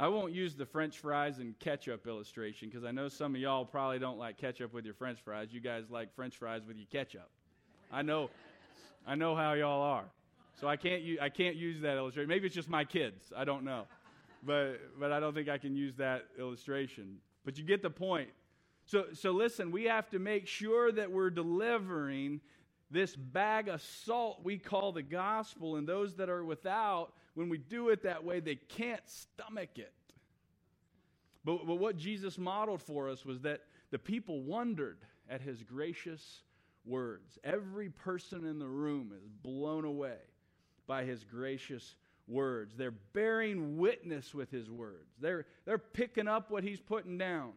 I 0.00 0.08
won't 0.08 0.32
use 0.32 0.54
the 0.54 0.64
French 0.64 0.98
fries 0.98 1.40
and 1.40 1.58
ketchup 1.58 2.06
illustration 2.06 2.70
because 2.70 2.86
I 2.86 2.90
know 2.90 3.08
some 3.08 3.34
of 3.34 3.40
y'all 3.42 3.66
probably 3.66 3.98
don't 3.98 4.16
like 4.16 4.38
ketchup 4.38 4.72
with 4.72 4.86
your 4.86 4.94
French 4.94 5.18
fries. 5.22 5.48
You 5.50 5.60
guys 5.60 5.90
like 5.90 6.14
French 6.14 6.38
fries 6.38 6.62
with 6.66 6.78
your 6.78 6.86
ketchup. 6.90 7.28
I 7.92 8.00
know, 8.00 8.30
I 9.06 9.14
know 9.14 9.36
how 9.36 9.52
y'all 9.52 9.82
are. 9.82 10.06
So 10.58 10.66
I 10.66 10.76
can't, 10.76 11.02
I 11.20 11.28
can't 11.28 11.54
use 11.54 11.82
that 11.82 11.98
illustration. 11.98 12.30
Maybe 12.30 12.46
it's 12.46 12.54
just 12.54 12.70
my 12.70 12.82
kids. 12.82 13.30
I 13.36 13.44
don't 13.44 13.62
know. 13.62 13.84
But, 14.42 14.80
but 14.98 15.12
I 15.12 15.20
don't 15.20 15.34
think 15.34 15.50
I 15.50 15.58
can 15.58 15.76
use 15.76 15.96
that 15.96 16.24
illustration. 16.38 17.18
But 17.44 17.58
you 17.58 17.64
get 17.64 17.82
the 17.82 17.90
point. 17.90 18.30
So, 18.86 19.04
so 19.12 19.32
listen, 19.32 19.70
we 19.70 19.84
have 19.84 20.08
to 20.10 20.18
make 20.18 20.46
sure 20.46 20.90
that 20.92 21.12
we're 21.12 21.28
delivering 21.28 22.40
this 22.90 23.14
bag 23.14 23.68
of 23.68 23.82
salt 23.82 24.40
we 24.42 24.56
call 24.56 24.92
the 24.92 25.02
gospel, 25.02 25.76
and 25.76 25.86
those 25.86 26.14
that 26.14 26.30
are 26.30 26.42
without, 26.42 27.12
when 27.40 27.48
we 27.48 27.56
do 27.56 27.88
it 27.88 28.02
that 28.02 28.22
way, 28.22 28.38
they 28.40 28.56
can't 28.56 29.00
stomach 29.06 29.78
it. 29.78 29.94
But, 31.42 31.66
but 31.66 31.76
what 31.76 31.96
Jesus 31.96 32.36
modeled 32.36 32.82
for 32.82 33.08
us 33.08 33.24
was 33.24 33.40
that 33.40 33.62
the 33.90 33.98
people 33.98 34.42
wondered 34.42 34.98
at 35.26 35.40
his 35.40 35.62
gracious 35.62 36.42
words. 36.84 37.38
Every 37.42 37.88
person 37.88 38.44
in 38.44 38.58
the 38.58 38.68
room 38.68 39.12
is 39.16 39.26
blown 39.42 39.86
away 39.86 40.18
by 40.86 41.04
his 41.04 41.24
gracious 41.24 41.94
words. 42.28 42.74
They're 42.76 42.90
bearing 42.90 43.78
witness 43.78 44.34
with 44.34 44.50
his 44.50 44.70
words, 44.70 45.14
they're, 45.18 45.46
they're 45.64 45.78
picking 45.78 46.28
up 46.28 46.50
what 46.50 46.62
he's 46.62 46.80
putting 46.80 47.16
down. 47.16 47.52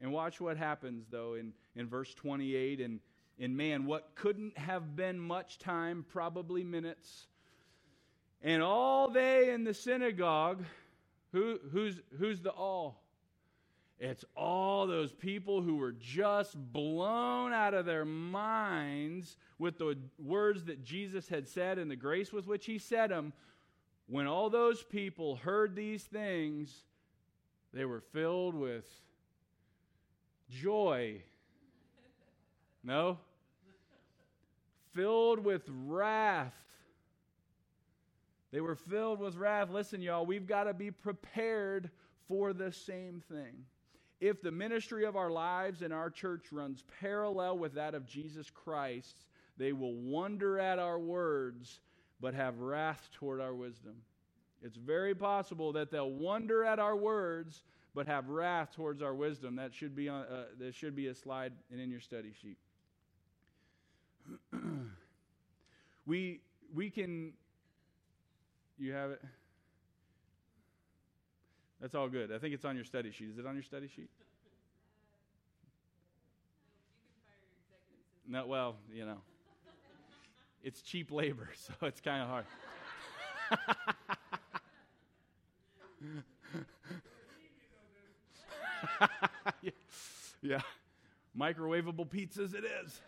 And 0.00 0.12
watch 0.12 0.40
what 0.40 0.56
happens, 0.56 1.06
though, 1.08 1.34
in, 1.34 1.52
in 1.76 1.88
verse 1.88 2.14
28. 2.14 2.80
And 2.80 2.98
in 3.38 3.56
man, 3.56 3.86
what 3.86 4.10
couldn't 4.16 4.58
have 4.58 4.96
been 4.96 5.20
much 5.20 5.58
time, 5.58 6.04
probably 6.08 6.64
minutes. 6.64 7.28
And 8.42 8.62
all 8.62 9.08
they 9.10 9.50
in 9.50 9.64
the 9.64 9.74
synagogue, 9.74 10.64
who, 11.32 11.58
who's, 11.72 12.00
who's 12.18 12.40
the 12.40 12.50
all? 12.50 13.02
It's 14.00 14.24
all 14.36 14.86
those 14.86 15.12
people 15.12 15.60
who 15.60 15.76
were 15.76 15.92
just 15.92 16.56
blown 16.72 17.52
out 17.52 17.74
of 17.74 17.84
their 17.84 18.04
minds 18.04 19.36
with 19.58 19.78
the 19.78 19.98
words 20.18 20.64
that 20.64 20.84
Jesus 20.84 21.28
had 21.28 21.48
said 21.48 21.78
and 21.78 21.90
the 21.90 21.96
grace 21.96 22.32
with 22.32 22.46
which 22.46 22.66
he 22.66 22.78
said 22.78 23.10
them. 23.10 23.32
When 24.06 24.26
all 24.28 24.50
those 24.50 24.84
people 24.84 25.36
heard 25.36 25.74
these 25.74 26.04
things, 26.04 26.84
they 27.74 27.84
were 27.84 28.00
filled 28.00 28.54
with 28.54 28.86
joy. 30.48 31.22
No? 32.84 33.18
Filled 34.94 35.44
with 35.44 35.62
wrath. 35.68 36.54
They 38.50 38.60
were 38.60 38.76
filled 38.76 39.20
with 39.20 39.36
wrath. 39.36 39.70
Listen, 39.70 40.00
y'all, 40.00 40.24
we've 40.24 40.46
got 40.46 40.64
to 40.64 40.74
be 40.74 40.90
prepared 40.90 41.90
for 42.28 42.52
the 42.52 42.72
same 42.72 43.22
thing. 43.30 43.64
If 44.20 44.42
the 44.42 44.50
ministry 44.50 45.04
of 45.04 45.16
our 45.16 45.30
lives 45.30 45.82
and 45.82 45.92
our 45.92 46.10
church 46.10 46.46
runs 46.50 46.82
parallel 47.00 47.58
with 47.58 47.74
that 47.74 47.94
of 47.94 48.06
Jesus 48.06 48.50
Christ, 48.50 49.26
they 49.56 49.72
will 49.72 49.94
wonder 49.94 50.58
at 50.58 50.78
our 50.78 50.98
words, 50.98 51.80
but 52.20 52.34
have 52.34 52.58
wrath 52.58 53.08
toward 53.12 53.40
our 53.40 53.54
wisdom. 53.54 53.94
It's 54.62 54.76
very 54.76 55.14
possible 55.14 55.72
that 55.72 55.90
they'll 55.90 56.10
wonder 56.10 56.64
at 56.64 56.78
our 56.78 56.96
words, 56.96 57.62
but 57.94 58.06
have 58.06 58.28
wrath 58.28 58.72
towards 58.74 59.02
our 59.02 59.14
wisdom. 59.14 59.56
That 59.56 59.72
should 59.72 59.94
be 59.94 60.08
on. 60.08 60.22
Uh, 60.22 60.44
there 60.58 60.72
should 60.72 60.96
be 60.96 61.06
a 61.08 61.14
slide 61.14 61.52
and 61.70 61.80
in 61.80 61.90
your 61.90 62.00
study 62.00 62.32
sheet. 62.42 62.58
we 66.06 66.40
we 66.74 66.90
can. 66.90 67.32
You 68.78 68.92
have 68.92 69.10
it. 69.10 69.20
That's 71.80 71.94
all 71.94 72.08
good. 72.08 72.32
I 72.32 72.38
think 72.38 72.54
it's 72.54 72.64
on 72.64 72.76
your 72.76 72.84
study 72.84 73.10
sheet. 73.10 73.30
Is 73.30 73.38
it 73.38 73.46
on 73.46 73.54
your 73.54 73.62
study 73.62 73.88
sheet? 73.88 74.10
No, 78.30 78.46
well, 78.46 78.76
you 78.92 79.06
know, 79.06 79.16
it's 80.62 80.82
cheap 80.82 81.10
labor, 81.10 81.48
so 81.56 81.72
it's 81.86 82.02
kind 82.02 82.22
of 82.22 82.28
hard. 82.28 82.44
yeah. 89.62 89.70
yeah. 90.42 90.60
Microwavable 91.34 92.06
pizzas 92.06 92.54
it 92.54 92.64
is. 92.84 93.00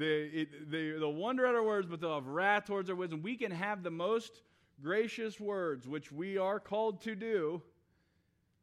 They, 0.00 0.30
it, 0.32 0.70
they, 0.70 0.90
they'll 0.92 1.12
wonder 1.12 1.44
at 1.44 1.54
our 1.54 1.62
words, 1.62 1.86
but 1.86 2.00
they'll 2.00 2.14
have 2.14 2.26
wrath 2.26 2.64
towards 2.64 2.88
our 2.88 2.96
wisdom. 2.96 3.22
We 3.22 3.36
can 3.36 3.50
have 3.50 3.82
the 3.82 3.90
most 3.90 4.40
gracious 4.82 5.38
words, 5.38 5.86
which 5.86 6.10
we 6.10 6.38
are 6.38 6.58
called 6.58 7.02
to 7.02 7.14
do, 7.14 7.60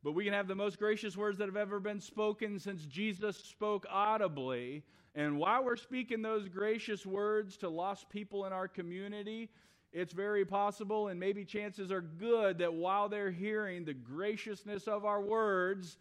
but 0.04 0.14
we 0.14 0.24
can 0.24 0.34
have 0.34 0.48
the 0.48 0.56
most 0.56 0.80
gracious 0.80 1.16
words 1.16 1.38
that 1.38 1.46
have 1.46 1.56
ever 1.56 1.80
been 1.80 2.02
spoken 2.02 2.60
since 2.60 2.86
Jesus 2.86 3.38
spoke 3.38 3.86
audibly. 3.88 4.84
And 5.14 5.38
while 5.38 5.64
we're 5.64 5.76
speaking 5.76 6.24
those 6.24 6.48
gracious 6.48 7.06
words 7.06 7.56
to 7.58 7.70
lost 7.70 8.10
people 8.10 8.46
in 8.46 8.54
our 8.54 8.68
community, 8.68 9.50
it's 9.94 10.14
very 10.14 10.44
possible, 10.44 11.10
and 11.10 11.20
maybe 11.20 11.46
chances 11.46 11.92
are 11.92 12.02
good, 12.02 12.58
that 12.58 12.74
while 12.74 13.10
they're 13.10 13.32
hearing 13.32 13.86
the 13.86 13.94
graciousness 13.94 14.88
of 14.88 15.06
our 15.06 15.22
words, 15.22 15.98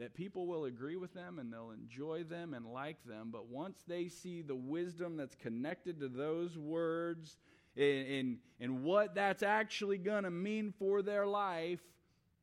that 0.00 0.14
people 0.14 0.46
will 0.46 0.64
agree 0.64 0.96
with 0.96 1.12
them 1.12 1.38
and 1.38 1.52
they'll 1.52 1.72
enjoy 1.72 2.24
them 2.24 2.54
and 2.54 2.66
like 2.66 2.96
them. 3.04 3.28
But 3.30 3.48
once 3.48 3.84
they 3.86 4.08
see 4.08 4.40
the 4.40 4.56
wisdom 4.56 5.18
that's 5.18 5.34
connected 5.34 6.00
to 6.00 6.08
those 6.08 6.56
words 6.56 7.36
and, 7.76 8.06
and, 8.06 8.38
and 8.60 8.82
what 8.82 9.14
that's 9.14 9.42
actually 9.42 9.98
going 9.98 10.24
to 10.24 10.30
mean 10.30 10.72
for 10.78 11.02
their 11.02 11.26
life, 11.26 11.80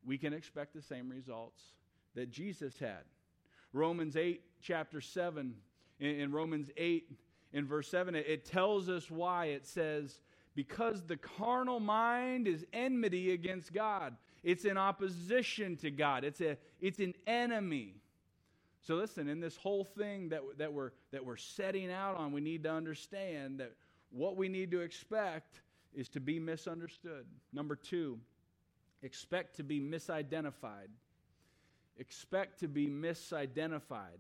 we 0.06 0.20
can 0.20 0.34
expect 0.34 0.76
the 0.76 0.84
same 0.84 1.10
results 1.10 1.62
that 2.14 2.30
Jesus 2.30 2.78
had. 2.78 3.04
Romans 3.74 4.16
8, 4.16 4.42
chapter 4.62 5.02
7, 5.02 5.54
in, 6.00 6.08
in 6.08 6.32
Romans 6.32 6.70
8, 6.78 7.12
in 7.54 7.66
verse 7.66 7.88
7, 7.90 8.14
it, 8.14 8.26
it 8.28 8.46
tells 8.46 8.88
us 8.88 9.10
why. 9.10 9.46
It 9.48 9.66
says, 9.66 10.22
because 10.54 11.04
the 11.04 11.18
carnal 11.18 11.80
mind 11.80 12.48
is 12.48 12.66
enmity 12.72 13.32
against 13.32 13.74
God. 13.74 14.16
It's 14.44 14.66
in 14.66 14.78
opposition 14.78 15.76
to 15.78 15.92
God. 15.92 16.24
It's, 16.24 16.42
a, 16.42 16.58
it's 16.80 17.00
an 17.00 17.14
enemy. 17.26 17.96
So 18.82 18.96
listen, 18.96 19.28
in 19.28 19.40
this 19.40 19.58
whole 19.58 19.84
thing 19.84 20.30
that, 20.30 20.42
that, 20.58 20.72
we're, 20.72 20.92
that 21.12 21.26
we're 21.26 21.38
setting 21.38 21.92
out 21.92 22.18
on, 22.18 22.32
we 22.32 22.42
need 22.42 22.64
to 22.64 22.72
understand 22.72 23.60
that 23.60 23.74
what 24.12 24.38
we 24.38 24.48
need 24.48 24.72
to 24.72 24.80
expect 24.80 25.62
is 25.94 26.08
to 26.10 26.20
be 26.20 26.40
misunderstood. 26.40 27.26
Number 27.52 27.76
two, 27.76 28.20
expect 29.02 29.58
to 29.58 29.64
be 29.64 29.80
misidentified. 29.80 30.90
Expect 31.98 32.60
to 32.60 32.68
be 32.68 32.88
misidentified. 32.88 34.20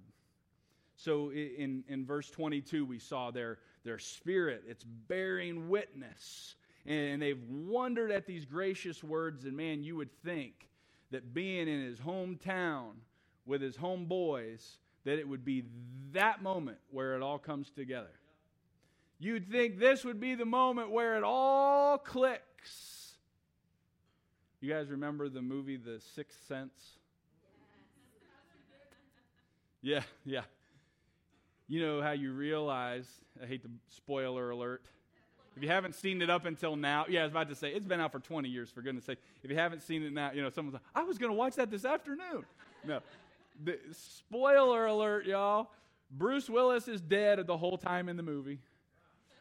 So 0.95 1.31
in, 1.31 1.83
in 1.87 2.05
verse 2.05 2.29
22, 2.31 2.83
we 2.83 2.97
saw 2.97 3.29
their, 3.29 3.59
their 3.83 3.99
spirit, 3.99 4.63
it's 4.67 4.83
bearing 4.83 5.69
witness. 5.69 6.55
And 6.87 7.21
they've 7.21 7.43
wondered 7.49 8.11
at 8.11 8.25
these 8.25 8.45
gracious 8.45 9.03
words. 9.03 9.43
And 9.43 9.57
man, 9.57 9.83
you 9.83 9.97
would 9.97 10.09
think 10.23 10.69
that 11.11 11.33
being 11.33 11.67
in 11.67 11.83
his 11.83 11.99
hometown 11.99 12.93
with 13.45 13.61
his 13.61 13.75
homeboys, 13.75 14.77
that 15.03 15.19
it 15.19 15.27
would 15.27 15.43
be 15.43 15.65
that 16.13 16.41
moment 16.41 16.77
where 16.89 17.15
it 17.15 17.21
all 17.21 17.37
comes 17.37 17.69
together. 17.69 18.11
You'd 19.19 19.51
think 19.51 19.79
this 19.79 20.05
would 20.05 20.19
be 20.19 20.35
the 20.35 20.45
moment 20.45 20.91
where 20.91 21.17
it 21.17 21.23
all 21.23 21.97
clicks. 21.97 23.13
You 24.61 24.71
guys 24.71 24.89
remember 24.89 25.27
the 25.29 25.41
movie 25.41 25.77
The 25.77 25.99
Sixth 26.15 26.39
Sense? 26.47 26.73
Yeah, 29.81 30.03
yeah. 30.25 30.41
You 31.67 31.81
know 31.81 32.01
how 32.01 32.11
you 32.11 32.31
realize, 32.31 33.07
I 33.41 33.45
hate 33.45 33.61
the 33.61 33.69
spoiler 33.89 34.49
alert. 34.49 34.85
If 35.57 35.63
you 35.63 35.69
haven't 35.69 35.95
seen 35.95 36.21
it 36.21 36.29
up 36.29 36.45
until 36.45 36.75
now, 36.75 37.05
yeah, 37.09 37.21
I 37.21 37.23
was 37.23 37.31
about 37.31 37.49
to 37.49 37.55
say, 37.55 37.71
it's 37.71 37.85
been 37.85 37.99
out 37.99 38.11
for 38.11 38.19
20 38.19 38.47
years, 38.47 38.69
for 38.69 38.81
goodness 38.81 39.05
sake. 39.05 39.17
If 39.43 39.49
you 39.49 39.57
haven't 39.57 39.81
seen 39.81 40.03
it 40.03 40.13
now, 40.13 40.31
you 40.31 40.41
know, 40.41 40.49
someone's 40.49 40.75
like, 40.75 40.83
I 40.95 41.03
was 41.03 41.17
going 41.17 41.31
to 41.31 41.37
watch 41.37 41.55
that 41.55 41.71
this 41.71 41.83
afternoon. 41.83 42.45
No. 42.85 42.99
The, 43.63 43.79
spoiler 43.91 44.85
alert, 44.85 45.25
y'all. 45.25 45.71
Bruce 46.11 46.49
Willis 46.49 46.87
is 46.87 47.01
dead 47.01 47.45
the 47.47 47.57
whole 47.57 47.77
time 47.77 48.07
in 48.07 48.17
the 48.17 48.23
movie 48.23 48.59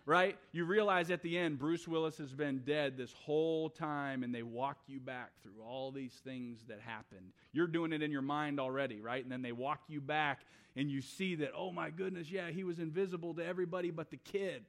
right? 0.06 0.38
You 0.52 0.64
realize 0.64 1.10
at 1.10 1.20
the 1.22 1.36
end, 1.36 1.58
Bruce 1.58 1.86
Willis 1.86 2.16
has 2.18 2.32
been 2.32 2.58
dead 2.64 2.96
this 2.96 3.12
whole 3.12 3.68
time, 3.68 4.22
and 4.22 4.32
they 4.32 4.44
walk 4.44 4.78
you 4.86 5.00
back 5.00 5.32
through 5.42 5.60
all 5.62 5.90
these 5.90 6.12
things 6.24 6.60
that 6.68 6.80
happened. 6.80 7.32
You're 7.52 7.66
doing 7.66 7.92
it 7.92 8.02
in 8.02 8.12
your 8.12 8.22
mind 8.22 8.60
already, 8.60 9.00
right? 9.00 9.22
And 9.22 9.30
then 9.30 9.42
they 9.42 9.52
walk 9.52 9.80
you 9.88 10.00
back, 10.00 10.42
and 10.76 10.88
you 10.88 11.02
see 11.02 11.34
that, 11.36 11.50
oh 11.56 11.72
my 11.72 11.90
goodness, 11.90 12.30
yeah, 12.30 12.50
he 12.50 12.62
was 12.62 12.78
invisible 12.78 13.34
to 13.34 13.44
everybody 13.44 13.90
but 13.90 14.10
the 14.10 14.16
kid. 14.16 14.64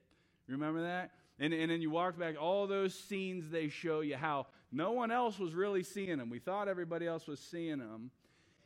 Remember 0.48 0.82
that? 0.82 1.12
And, 1.40 1.54
and 1.54 1.70
then 1.70 1.82
you 1.82 1.92
walk 1.92 2.18
back, 2.18 2.36
all 2.40 2.68
those 2.68 2.94
scenes 2.94 3.50
they 3.50 3.70
show 3.70 4.02
you 4.02 4.16
how 4.16 4.48
no 4.72 4.92
one 4.92 5.12
else 5.12 5.38
was 5.38 5.54
really 5.54 5.84
seeing 5.84 6.18
them. 6.18 6.30
We 6.30 6.40
thought 6.40 6.68
everybody 6.68 7.06
else 7.06 7.28
was 7.28 7.40
seeing 7.40 7.78
them. 7.78 8.12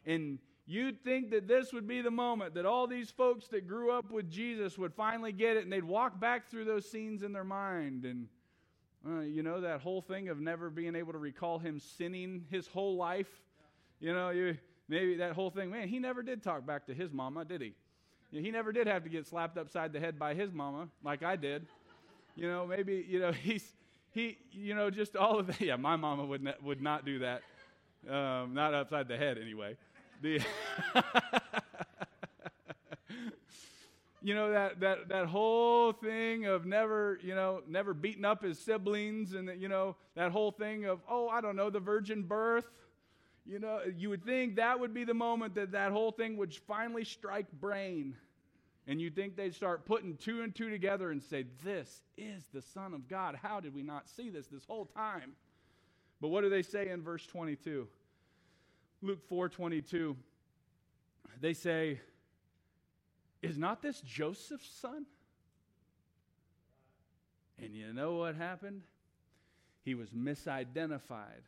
And 0.06 0.40
You'd 0.72 1.04
think 1.04 1.32
that 1.32 1.50
this 1.50 1.74
would 1.74 1.86
be 1.86 2.02
the 2.02 2.12
moment 2.12 2.54
that 2.54 2.66
all 2.66 2.88
these 2.88 3.12
folks 3.12 3.48
that 3.50 3.68
grew 3.68 3.92
up 3.92 4.10
with 4.10 4.32
Jesus 4.32 4.78
would 4.78 4.94
finally 4.94 5.34
get 5.34 5.58
it 5.58 5.64
and 5.64 5.74
they'd 5.74 5.84
walk 5.84 6.18
back 6.18 6.50
through 6.50 6.64
those 6.64 6.90
scenes 6.90 7.24
in 7.24 7.34
their 7.34 7.44
mind. 7.44 8.06
And, 8.06 8.28
uh, 9.06 9.20
you 9.22 9.44
know, 9.44 9.60
that 9.60 9.82
whole 9.82 10.02
thing 10.02 10.30
of 10.30 10.40
never 10.40 10.70
being 10.70 10.96
able 10.96 11.12
to 11.14 11.18
recall 11.20 11.60
him 11.60 11.78
sinning 11.78 12.46
his 12.50 12.68
whole 12.68 12.96
life. 12.96 13.28
You 14.00 14.14
know, 14.14 14.30
you, 14.30 14.58
maybe 14.88 15.18
that 15.18 15.34
whole 15.34 15.50
thing, 15.50 15.72
man, 15.72 15.90
he 15.90 16.00
never 16.00 16.24
did 16.24 16.42
talk 16.42 16.66
back 16.66 16.86
to 16.86 16.94
his 16.94 17.12
mama, 17.12 17.44
did 17.44 17.60
he? 17.60 17.74
He 18.32 18.50
never 18.50 18.72
did 18.72 18.88
have 18.88 19.04
to 19.04 19.10
get 19.10 19.28
slapped 19.28 19.58
upside 19.58 19.92
the 19.92 20.00
head 20.00 20.18
by 20.18 20.36
his 20.36 20.54
mama 20.54 20.88
like 21.04 21.22
I 21.22 21.36
did. 21.36 21.68
You 22.42 22.48
know, 22.48 22.66
maybe, 22.66 23.06
you 23.08 23.20
know, 23.20 23.32
he's, 23.44 23.64
he, 24.10 24.40
you 24.52 24.74
know, 24.74 24.90
just 24.90 25.16
all 25.16 25.38
of 25.38 25.46
that. 25.48 25.62
Yeah, 25.62 25.76
my 25.76 25.96
mama 25.96 26.26
would, 26.26 26.44
not, 26.44 26.64
would 26.64 26.82
not 26.82 27.06
do 27.06 27.20
that. 27.20 27.44
Um, 28.10 28.56
not 28.56 28.74
upside 28.74 29.08
the 29.08 29.16
head, 29.16 29.38
anyway. 29.38 29.78
The 30.24 30.42
you 34.24 34.34
know 34.36 34.52
that, 34.52 34.80
that 34.80 35.10
that 35.10 35.28
whole 35.28 35.94
thing 35.94 36.46
of 36.46 36.66
never 36.66 37.20
you 37.24 37.34
know 37.36 37.62
never 37.68 37.94
beating 37.94 38.26
up 38.26 38.44
his 38.44 38.60
siblings 38.60 39.34
and 39.34 39.50
you 39.60 39.68
know 39.68 39.96
that 40.16 40.32
whole 40.32 40.52
thing 40.52 40.86
of 40.86 41.00
oh 41.10 41.28
i 41.28 41.42
don't 41.42 41.56
know 41.56 41.72
the 41.72 41.80
virgin 41.80 42.22
birth 42.22 42.68
you 43.48 43.58
know 43.58 43.80
you 43.98 44.10
would 44.10 44.24
think 44.24 44.58
that 44.58 44.80
would 44.80 44.94
be 44.94 45.04
the 45.04 45.14
moment 45.14 45.56
that 45.56 45.72
that 45.72 45.92
whole 45.92 46.12
thing 46.12 46.38
would 46.38 46.54
finally 46.68 47.04
strike 47.04 47.52
brain 47.60 48.16
and 48.88 49.00
you'd 49.00 49.16
think 49.16 49.36
they'd 49.36 49.56
start 49.56 49.86
putting 49.86 50.18
two 50.18 50.42
and 50.42 50.56
two 50.56 50.70
together 50.70 51.12
and 51.12 51.22
say 51.22 51.46
this 51.64 52.02
is 52.18 52.48
the 52.54 52.62
son 52.62 52.94
of 52.94 53.08
god 53.08 53.38
how 53.42 53.60
did 53.60 53.74
we 53.74 53.84
not 53.84 54.10
see 54.10 54.30
this 54.30 54.48
this 54.48 54.66
whole 54.66 54.86
time 54.86 55.34
but 56.20 56.30
what 56.30 56.42
do 56.42 56.50
they 56.50 56.64
say 56.64 56.90
in 56.90 57.02
verse 57.02 57.26
22 57.26 57.88
Luke 59.02 59.28
4:22 59.30 60.16
they 61.40 61.54
say 61.54 62.00
is 63.42 63.58
not 63.58 63.82
this 63.82 64.02
Joseph's 64.02 64.70
son? 64.70 65.06
And 67.62 67.76
you 67.76 67.92
know 67.94 68.16
what 68.16 68.36
happened? 68.36 68.82
He 69.84 69.96
was 69.96 70.10
misidentified. 70.12 71.44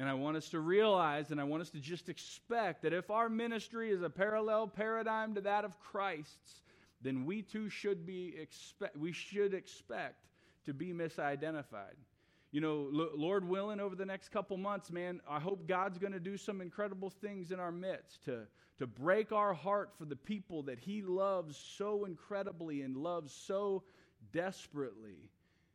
And 0.00 0.08
I 0.08 0.14
want 0.14 0.36
us 0.36 0.48
to 0.48 0.58
realize 0.58 1.30
and 1.30 1.40
I 1.40 1.44
want 1.44 1.60
us 1.60 1.70
to 1.70 1.78
just 1.78 2.08
expect 2.08 2.82
that 2.82 2.92
if 2.92 3.10
our 3.10 3.28
ministry 3.28 3.92
is 3.92 4.02
a 4.02 4.10
parallel 4.10 4.66
paradigm 4.66 5.34
to 5.34 5.40
that 5.42 5.64
of 5.64 5.78
Christ's, 5.78 6.62
then 7.02 7.24
we 7.24 7.42
too 7.42 7.68
should 7.68 8.04
be 8.04 8.34
expect 8.36 8.96
we 8.96 9.12
should 9.12 9.54
expect 9.54 10.26
to 10.64 10.74
be 10.74 10.92
misidentified 10.92 11.94
you 12.52 12.60
know, 12.60 12.88
Lord 12.90 13.48
willing, 13.48 13.78
over 13.78 13.94
the 13.94 14.04
next 14.04 14.30
couple 14.30 14.56
months, 14.56 14.90
man, 14.90 15.20
I 15.28 15.38
hope 15.38 15.68
God's 15.68 15.98
going 15.98 16.12
to 16.12 16.20
do 16.20 16.36
some 16.36 16.60
incredible 16.60 17.10
things 17.10 17.52
in 17.52 17.60
our 17.60 17.70
midst 17.70 18.24
to, 18.24 18.40
to 18.78 18.88
break 18.88 19.30
our 19.30 19.54
heart 19.54 19.92
for 19.96 20.04
the 20.04 20.16
people 20.16 20.64
that 20.64 20.80
He 20.80 21.02
loves 21.02 21.56
so 21.56 22.04
incredibly 22.06 22.82
and 22.82 22.96
loves 22.96 23.32
so 23.32 23.84
desperately. 24.32 25.30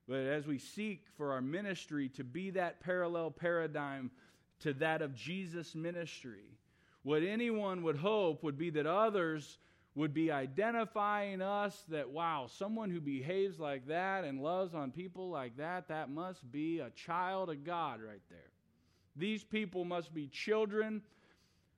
But 0.07 0.19
as 0.19 0.45
we 0.45 0.59
seek 0.59 1.05
for 1.17 1.33
our 1.33 1.41
ministry 1.41 2.09
to 2.09 2.23
be 2.23 2.51
that 2.51 2.79
parallel 2.79 3.31
paradigm 3.31 4.11
to 4.59 4.73
that 4.73 5.01
of 5.01 5.15
Jesus' 5.15 5.73
ministry, 5.75 6.57
what 7.03 7.23
anyone 7.23 7.83
would 7.83 7.97
hope 7.97 8.43
would 8.43 8.57
be 8.57 8.69
that 8.71 8.85
others 8.85 9.57
would 9.95 10.13
be 10.13 10.31
identifying 10.31 11.41
us 11.41 11.83
that, 11.89 12.09
wow, 12.09 12.47
someone 12.47 12.89
who 12.89 12.99
behaves 12.99 13.59
like 13.59 13.87
that 13.87 14.25
and 14.25 14.43
loves 14.43 14.75
on 14.75 14.91
people 14.91 15.29
like 15.29 15.55
that, 15.57 15.87
that 15.87 16.09
must 16.09 16.51
be 16.51 16.79
a 16.79 16.89
child 16.91 17.49
of 17.49 17.63
God 17.63 18.01
right 18.01 18.21
there. 18.29 18.51
These 19.15 19.43
people 19.43 19.85
must 19.85 20.13
be 20.13 20.27
children 20.27 21.01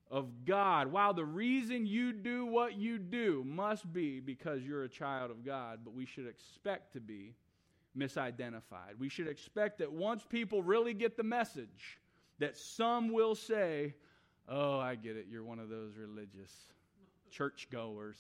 of 0.09 0.45
God. 0.45 0.91
Wow, 0.91 1.13
the 1.13 1.25
reason 1.25 1.85
you 1.85 2.11
do 2.11 2.45
what 2.45 2.75
you 2.75 2.97
do 2.97 3.43
must 3.45 3.91
be 3.93 4.19
because 4.19 4.63
you're 4.63 4.83
a 4.83 4.89
child 4.89 5.29
of 5.29 5.45
God, 5.45 5.81
but 5.83 5.93
we 5.93 6.05
should 6.05 6.27
expect 6.27 6.93
to 6.93 6.99
be 6.99 7.35
misidentified. 7.97 8.97
We 8.99 9.09
should 9.09 9.27
expect 9.27 9.79
that 9.79 9.91
once 9.91 10.23
people 10.27 10.61
really 10.61 10.93
get 10.93 11.17
the 11.17 11.23
message, 11.23 11.99
that 12.39 12.57
some 12.57 13.11
will 13.11 13.35
say, 13.35 13.95
Oh, 14.49 14.79
I 14.79 14.95
get 14.95 15.17
it, 15.17 15.25
you're 15.29 15.43
one 15.43 15.59
of 15.59 15.67
those 15.67 15.97
religious 15.97 16.53
churchgoers 17.29 18.17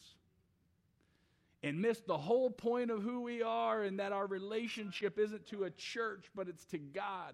and 1.63 1.81
miss 1.81 2.01
the 2.01 2.17
whole 2.17 2.49
point 2.49 2.91
of 2.91 3.01
who 3.01 3.21
we 3.21 3.41
are 3.41 3.83
and 3.83 3.99
that 3.99 4.11
our 4.11 4.27
relationship 4.27 5.17
isn't 5.17 5.45
to 5.47 5.63
a 5.63 5.69
church, 5.71 6.25
but 6.35 6.47
it's 6.47 6.65
to 6.65 6.77
God. 6.77 7.33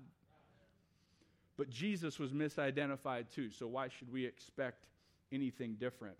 But 1.57 1.69
Jesus 1.69 2.19
was 2.19 2.31
misidentified 2.31 3.29
too, 3.29 3.51
so 3.51 3.67
why 3.67 3.89
should 3.89 4.11
we 4.11 4.25
expect 4.25 4.87
anything 5.31 5.75
different? 5.79 6.17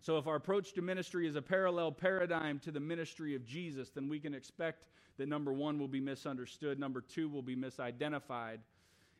So, 0.00 0.16
if 0.16 0.26
our 0.26 0.36
approach 0.36 0.72
to 0.74 0.82
ministry 0.82 1.28
is 1.28 1.36
a 1.36 1.42
parallel 1.42 1.92
paradigm 1.92 2.58
to 2.60 2.70
the 2.70 2.80
ministry 2.80 3.34
of 3.34 3.44
Jesus, 3.44 3.90
then 3.90 4.08
we 4.08 4.18
can 4.18 4.34
expect 4.34 4.86
that 5.18 5.28
number 5.28 5.52
one 5.52 5.78
will 5.78 5.88
be 5.88 6.00
misunderstood, 6.00 6.78
number 6.78 7.02
two 7.02 7.28
will 7.28 7.42
be 7.42 7.54
misidentified, 7.54 8.58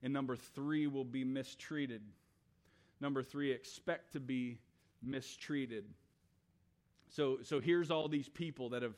and 0.03 0.13
number 0.13 0.37
three 0.37 0.87
will 0.87 1.05
be 1.05 1.23
mistreated. 1.23 2.01
Number 3.01 3.23
three, 3.23 3.53
expect 3.53 4.13
to 4.15 4.21
be 4.21 4.59
mistreated. 5.03 5.85
So, 7.09 7.39
so 7.43 7.61
here's 7.61 7.91
all 7.91 8.09
these 8.09 8.29
people 8.29 8.71
that 8.71 8.83
have 8.83 8.95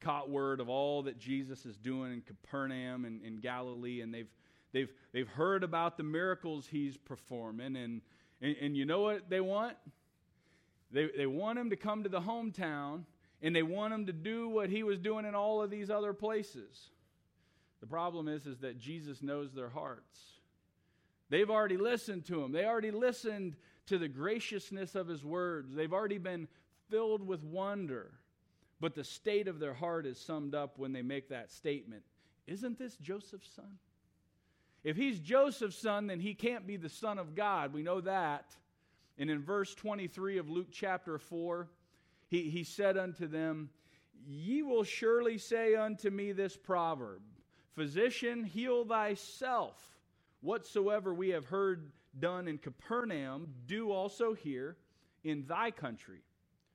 caught 0.00 0.30
word 0.30 0.60
of 0.60 0.68
all 0.68 1.02
that 1.02 1.18
Jesus 1.18 1.64
is 1.66 1.76
doing 1.76 2.12
in 2.12 2.22
Capernaum 2.22 3.04
and 3.04 3.22
in 3.22 3.38
Galilee, 3.38 4.00
and 4.00 4.12
they've, 4.12 4.30
they've, 4.72 4.92
they've 5.12 5.28
heard 5.28 5.62
about 5.62 5.96
the 5.96 6.02
miracles 6.02 6.66
he's 6.66 6.96
performing. 6.96 7.76
And, 7.76 8.00
and, 8.40 8.56
and 8.60 8.76
you 8.76 8.84
know 8.84 9.02
what 9.02 9.30
they 9.30 9.40
want? 9.40 9.76
They, 10.90 11.08
they 11.16 11.26
want 11.26 11.58
him 11.58 11.70
to 11.70 11.76
come 11.76 12.02
to 12.02 12.08
the 12.08 12.20
hometown, 12.20 13.04
and 13.42 13.54
they 13.54 13.62
want 13.62 13.94
him 13.94 14.06
to 14.06 14.12
do 14.12 14.48
what 14.48 14.70
he 14.70 14.82
was 14.82 14.98
doing 14.98 15.24
in 15.24 15.34
all 15.34 15.62
of 15.62 15.70
these 15.70 15.90
other 15.90 16.12
places. 16.12 16.90
The 17.80 17.86
problem 17.86 18.28
is, 18.28 18.46
is 18.46 18.58
that 18.58 18.78
Jesus 18.78 19.22
knows 19.22 19.52
their 19.52 19.70
hearts. 19.70 20.18
They've 21.30 21.48
already 21.48 21.76
listened 21.76 22.26
to 22.26 22.42
him. 22.42 22.52
They 22.52 22.64
already 22.64 22.90
listened 22.90 23.56
to 23.86 23.98
the 23.98 24.08
graciousness 24.08 24.94
of 24.94 25.08
his 25.08 25.24
words. 25.24 25.74
They've 25.74 25.92
already 25.92 26.18
been 26.18 26.48
filled 26.90 27.26
with 27.26 27.44
wonder. 27.44 28.12
But 28.80 28.94
the 28.94 29.04
state 29.04 29.46
of 29.46 29.60
their 29.60 29.74
heart 29.74 30.06
is 30.06 30.18
summed 30.18 30.54
up 30.54 30.78
when 30.78 30.92
they 30.92 31.02
make 31.02 31.28
that 31.28 31.50
statement 31.50 32.02
Isn't 32.46 32.78
this 32.78 32.96
Joseph's 32.96 33.50
son? 33.54 33.78
If 34.82 34.96
he's 34.96 35.20
Joseph's 35.20 35.76
son, 35.76 36.06
then 36.06 36.20
he 36.20 36.34
can't 36.34 36.66
be 36.66 36.76
the 36.76 36.88
son 36.88 37.18
of 37.18 37.34
God. 37.34 37.72
We 37.72 37.82
know 37.82 38.00
that. 38.00 38.56
And 39.20 39.30
in 39.30 39.42
verse 39.42 39.74
23 39.74 40.38
of 40.38 40.48
Luke 40.48 40.68
chapter 40.72 41.18
4, 41.18 41.68
he, 42.28 42.48
he 42.48 42.64
said 42.64 42.96
unto 42.96 43.26
them, 43.26 43.68
ye 44.26 44.62
will 44.62 44.82
surely 44.82 45.36
say 45.36 45.76
unto 45.76 46.10
me 46.10 46.32
this 46.32 46.56
proverb 46.56 47.20
Physician, 47.74 48.44
heal 48.44 48.84
thyself. 48.84 49.76
Whatsoever 50.40 51.14
we 51.14 51.28
have 51.30 51.44
heard 51.44 51.92
done 52.18 52.48
in 52.48 52.58
Capernaum, 52.58 53.48
do 53.66 53.92
also 53.92 54.34
here 54.34 54.76
in 55.22 55.46
thy 55.46 55.70
country. 55.70 56.22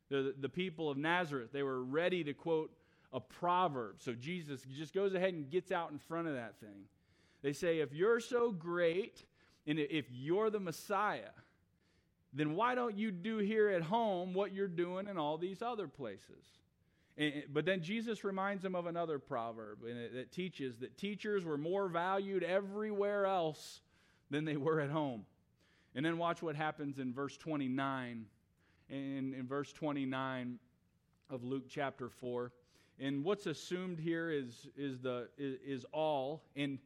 The, 0.10 0.34
the 0.40 0.50
people 0.50 0.90
of 0.90 0.98
Nazareth, 0.98 1.52
they 1.52 1.64
were 1.64 1.84
ready 1.84 2.24
to 2.24 2.34
quote 2.34 2.72
a 3.12 3.20
proverb. 3.20 3.96
So 4.00 4.14
Jesus 4.14 4.62
just 4.78 4.94
goes 4.94 5.14
ahead 5.14 5.34
and 5.34 5.50
gets 5.50 5.72
out 5.72 5.92
in 5.92 5.98
front 5.98 6.28
of 6.28 6.36
that 6.36 6.60
thing. 6.60 6.86
They 7.42 7.54
say, 7.54 7.80
if 7.80 7.92
you're 7.92 8.20
so 8.20 8.52
great 8.52 9.24
and 9.68 9.80
if 9.80 10.06
you're 10.12 10.50
the 10.50 10.60
Messiah, 10.60 11.32
then 12.36 12.56
why 12.56 12.76
don't 12.76 12.98
you 12.98 13.12
do 13.12 13.38
here 13.38 13.70
at 13.70 13.82
home 13.82 14.34
what 14.34 14.54
you're 14.54 14.68
doing 14.68 15.08
in 15.08 15.18
all 15.18 15.38
these 15.38 15.62
other 15.62 15.88
places? 15.88 16.46
And, 17.18 17.44
but 17.52 17.66
then 17.66 17.82
Jesus 17.82 18.26
reminds 18.26 18.62
them 18.62 18.76
of 18.76 18.88
another 18.88 19.20
proverb 19.20 19.80
that 20.14 20.32
teaches 20.34 20.78
that 20.80 20.98
teachers 20.98 21.46
were 21.46 21.58
more 21.58 21.88
valued 21.88 22.44
everywhere 22.44 23.26
else 23.26 23.82
than 24.30 24.44
they 24.44 24.58
were 24.58 24.82
at 24.82 24.90
home. 24.90 25.26
And 25.96 26.06
then 26.06 26.18
watch 26.18 26.42
what 26.42 26.58
happens 26.58 27.00
in 27.00 27.14
verse 27.14 27.38
29. 27.38 28.26
In, 28.90 29.34
in 29.34 29.48
verse 29.48 29.72
29 29.72 30.60
of 31.30 31.44
Luke 31.44 31.64
chapter 31.70 32.10
4. 32.10 32.52
And 33.00 33.24
what's 33.24 33.46
assumed 33.46 34.00
here 34.00 34.30
is, 34.30 34.68
is, 34.78 35.00
the, 35.00 35.30
is, 35.38 35.58
is 35.66 35.86
all. 35.94 36.44
And, 36.56 36.80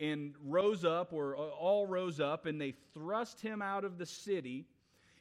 and 0.00 0.34
rose 0.42 0.84
up, 0.84 1.12
or 1.12 1.36
all 1.36 1.86
rose 1.86 2.18
up, 2.18 2.46
and 2.46 2.60
they 2.60 2.74
thrust 2.94 3.40
him 3.40 3.62
out 3.62 3.84
of 3.84 3.98
the 3.98 4.06
city 4.06 4.66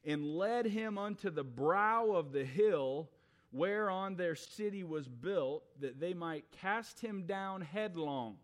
and 0.06 0.38
led 0.38 0.66
him 0.66 0.98
unto 0.98 1.30
the 1.30 1.44
brow 1.44 2.12
of 2.12 2.32
the 2.32 2.46
hill 2.46 3.10
whereon 3.52 4.16
their 4.16 4.36
city 4.36 4.84
was 4.84 5.08
built, 5.08 5.64
that 5.80 6.00
they 6.00 6.14
might 6.14 6.52
cast 6.52 7.00
him 7.00 7.26
down 7.26 7.62
headlong. 7.62 8.36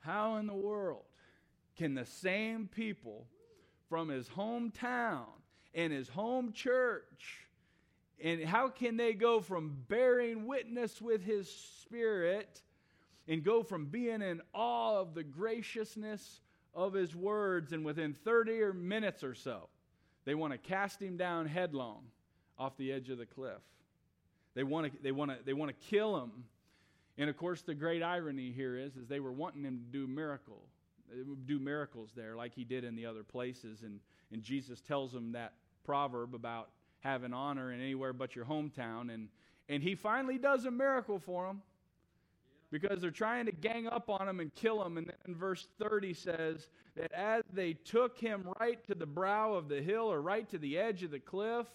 How 0.00 0.36
in 0.36 0.46
the 0.46 0.54
world 0.54 1.04
can 1.76 1.94
the 1.94 2.04
same 2.04 2.68
people 2.68 3.26
from 3.88 4.08
his 4.08 4.28
hometown 4.28 5.26
and 5.74 5.92
his 5.92 6.08
home 6.08 6.52
church, 6.52 7.46
and 8.22 8.44
how 8.44 8.68
can 8.68 8.96
they 8.96 9.14
go 9.14 9.40
from 9.40 9.76
bearing 9.88 10.46
witness 10.46 11.00
with 11.00 11.24
his 11.24 11.50
spirit 11.50 12.62
and 13.26 13.44
go 13.44 13.62
from 13.62 13.86
being 13.86 14.22
in 14.22 14.40
awe 14.52 14.98
of 14.98 15.14
the 15.14 15.22
graciousness 15.22 16.40
of 16.74 16.92
his 16.92 17.14
words, 17.14 17.72
and 17.72 17.84
within 17.84 18.12
30 18.12 18.60
or 18.60 18.72
minutes 18.72 19.24
or 19.24 19.34
so, 19.34 19.68
they 20.28 20.34
want 20.34 20.52
to 20.52 20.58
cast 20.58 21.00
him 21.00 21.16
down 21.16 21.46
headlong 21.46 22.02
off 22.58 22.76
the 22.76 22.92
edge 22.92 23.08
of 23.08 23.16
the 23.16 23.24
cliff? 23.24 23.62
They 24.54 24.62
want 24.62 24.92
to, 24.92 25.02
they 25.02 25.10
want 25.10 25.30
to, 25.30 25.38
they 25.42 25.54
want 25.54 25.70
to 25.70 25.86
kill 25.88 26.22
him. 26.22 26.44
And 27.16 27.30
of 27.30 27.36
course, 27.38 27.62
the 27.62 27.74
great 27.74 28.02
irony 28.02 28.52
here 28.52 28.76
is, 28.76 28.94
is 28.96 29.08
they 29.08 29.20
were 29.20 29.32
wanting 29.32 29.64
him 29.64 29.78
to 29.78 29.98
do 29.98 30.06
miracle, 30.06 30.60
do 31.46 31.58
miracles 31.58 32.10
there 32.14 32.36
like 32.36 32.52
he 32.52 32.64
did 32.64 32.84
in 32.84 32.94
the 32.94 33.06
other 33.06 33.22
places. 33.22 33.84
And, 33.84 34.00
and 34.30 34.42
Jesus 34.42 34.82
tells 34.82 35.12
them 35.12 35.32
that 35.32 35.54
proverb 35.82 36.34
about 36.34 36.68
having 37.00 37.32
honor 37.32 37.72
in 37.72 37.80
anywhere 37.80 38.12
but 38.12 38.36
your 38.36 38.44
hometown. 38.44 39.10
And, 39.10 39.28
and 39.70 39.82
he 39.82 39.94
finally 39.94 40.36
does 40.36 40.66
a 40.66 40.70
miracle 40.70 41.18
for 41.18 41.46
them 41.46 41.62
because 42.70 43.00
they're 43.00 43.10
trying 43.10 43.46
to 43.46 43.52
gang 43.52 43.86
up 43.86 44.10
on 44.10 44.28
him 44.28 44.40
and 44.40 44.54
kill 44.54 44.84
him. 44.84 44.98
And 44.98 45.06
then 45.06 45.34
verse 45.34 45.68
30 45.78 46.14
says 46.14 46.68
that 46.96 47.12
as 47.12 47.42
they 47.52 47.72
took 47.72 48.18
him 48.18 48.48
right 48.60 48.84
to 48.86 48.94
the 48.94 49.06
brow 49.06 49.54
of 49.54 49.68
the 49.68 49.80
hill 49.80 50.12
or 50.12 50.20
right 50.20 50.48
to 50.50 50.58
the 50.58 50.78
edge 50.78 51.02
of 51.02 51.10
the 51.10 51.18
cliff, 51.18 51.66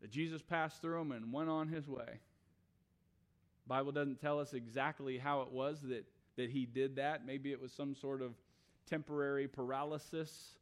that 0.00 0.10
Jesus 0.10 0.42
passed 0.42 0.82
through 0.82 1.00
him 1.00 1.12
and 1.12 1.32
went 1.32 1.48
on 1.48 1.68
his 1.68 1.88
way. 1.88 2.20
Bible 3.66 3.92
doesn't 3.92 4.20
tell 4.20 4.38
us 4.38 4.52
exactly 4.52 5.16
how 5.16 5.40
it 5.42 5.50
was 5.50 5.80
that, 5.82 6.04
that 6.36 6.50
he 6.50 6.66
did 6.66 6.96
that. 6.96 7.24
Maybe 7.24 7.52
it 7.52 7.60
was 7.60 7.72
some 7.72 7.94
sort 7.94 8.20
of 8.20 8.34
temporary 8.86 9.48
paralysis. 9.48 10.58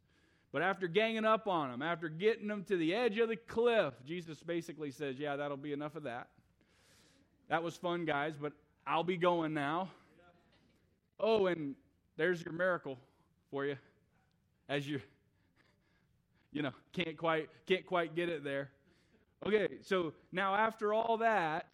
But 0.52 0.62
after 0.62 0.86
ganging 0.86 1.24
up 1.24 1.48
on 1.48 1.72
him, 1.72 1.82
after 1.82 2.08
getting 2.08 2.48
him 2.48 2.62
to 2.64 2.76
the 2.76 2.94
edge 2.94 3.18
of 3.18 3.28
the 3.28 3.36
cliff, 3.36 3.94
Jesus 4.06 4.42
basically 4.42 4.90
says, 4.90 5.18
Yeah, 5.18 5.34
that'll 5.36 5.56
be 5.56 5.72
enough 5.72 5.96
of 5.96 6.04
that. 6.04 6.28
That 7.48 7.62
was 7.62 7.74
fun, 7.76 8.04
guys, 8.04 8.34
but 8.40 8.52
I'll 8.86 9.04
be 9.04 9.16
going 9.16 9.54
now. 9.54 9.90
Oh, 11.20 11.46
and 11.46 11.74
there's 12.16 12.44
your 12.44 12.52
miracle 12.52 12.98
for 13.50 13.64
you. 13.64 13.76
As 14.68 14.88
you, 14.88 15.00
you 16.52 16.62
know, 16.62 16.72
can't 16.92 17.16
quite 17.16 17.48
can't 17.66 17.86
quite 17.86 18.14
get 18.14 18.28
it 18.28 18.42
there. 18.42 18.70
Okay, 19.46 19.68
so 19.82 20.12
now 20.30 20.54
after 20.54 20.94
all 20.94 21.18
that, 21.18 21.66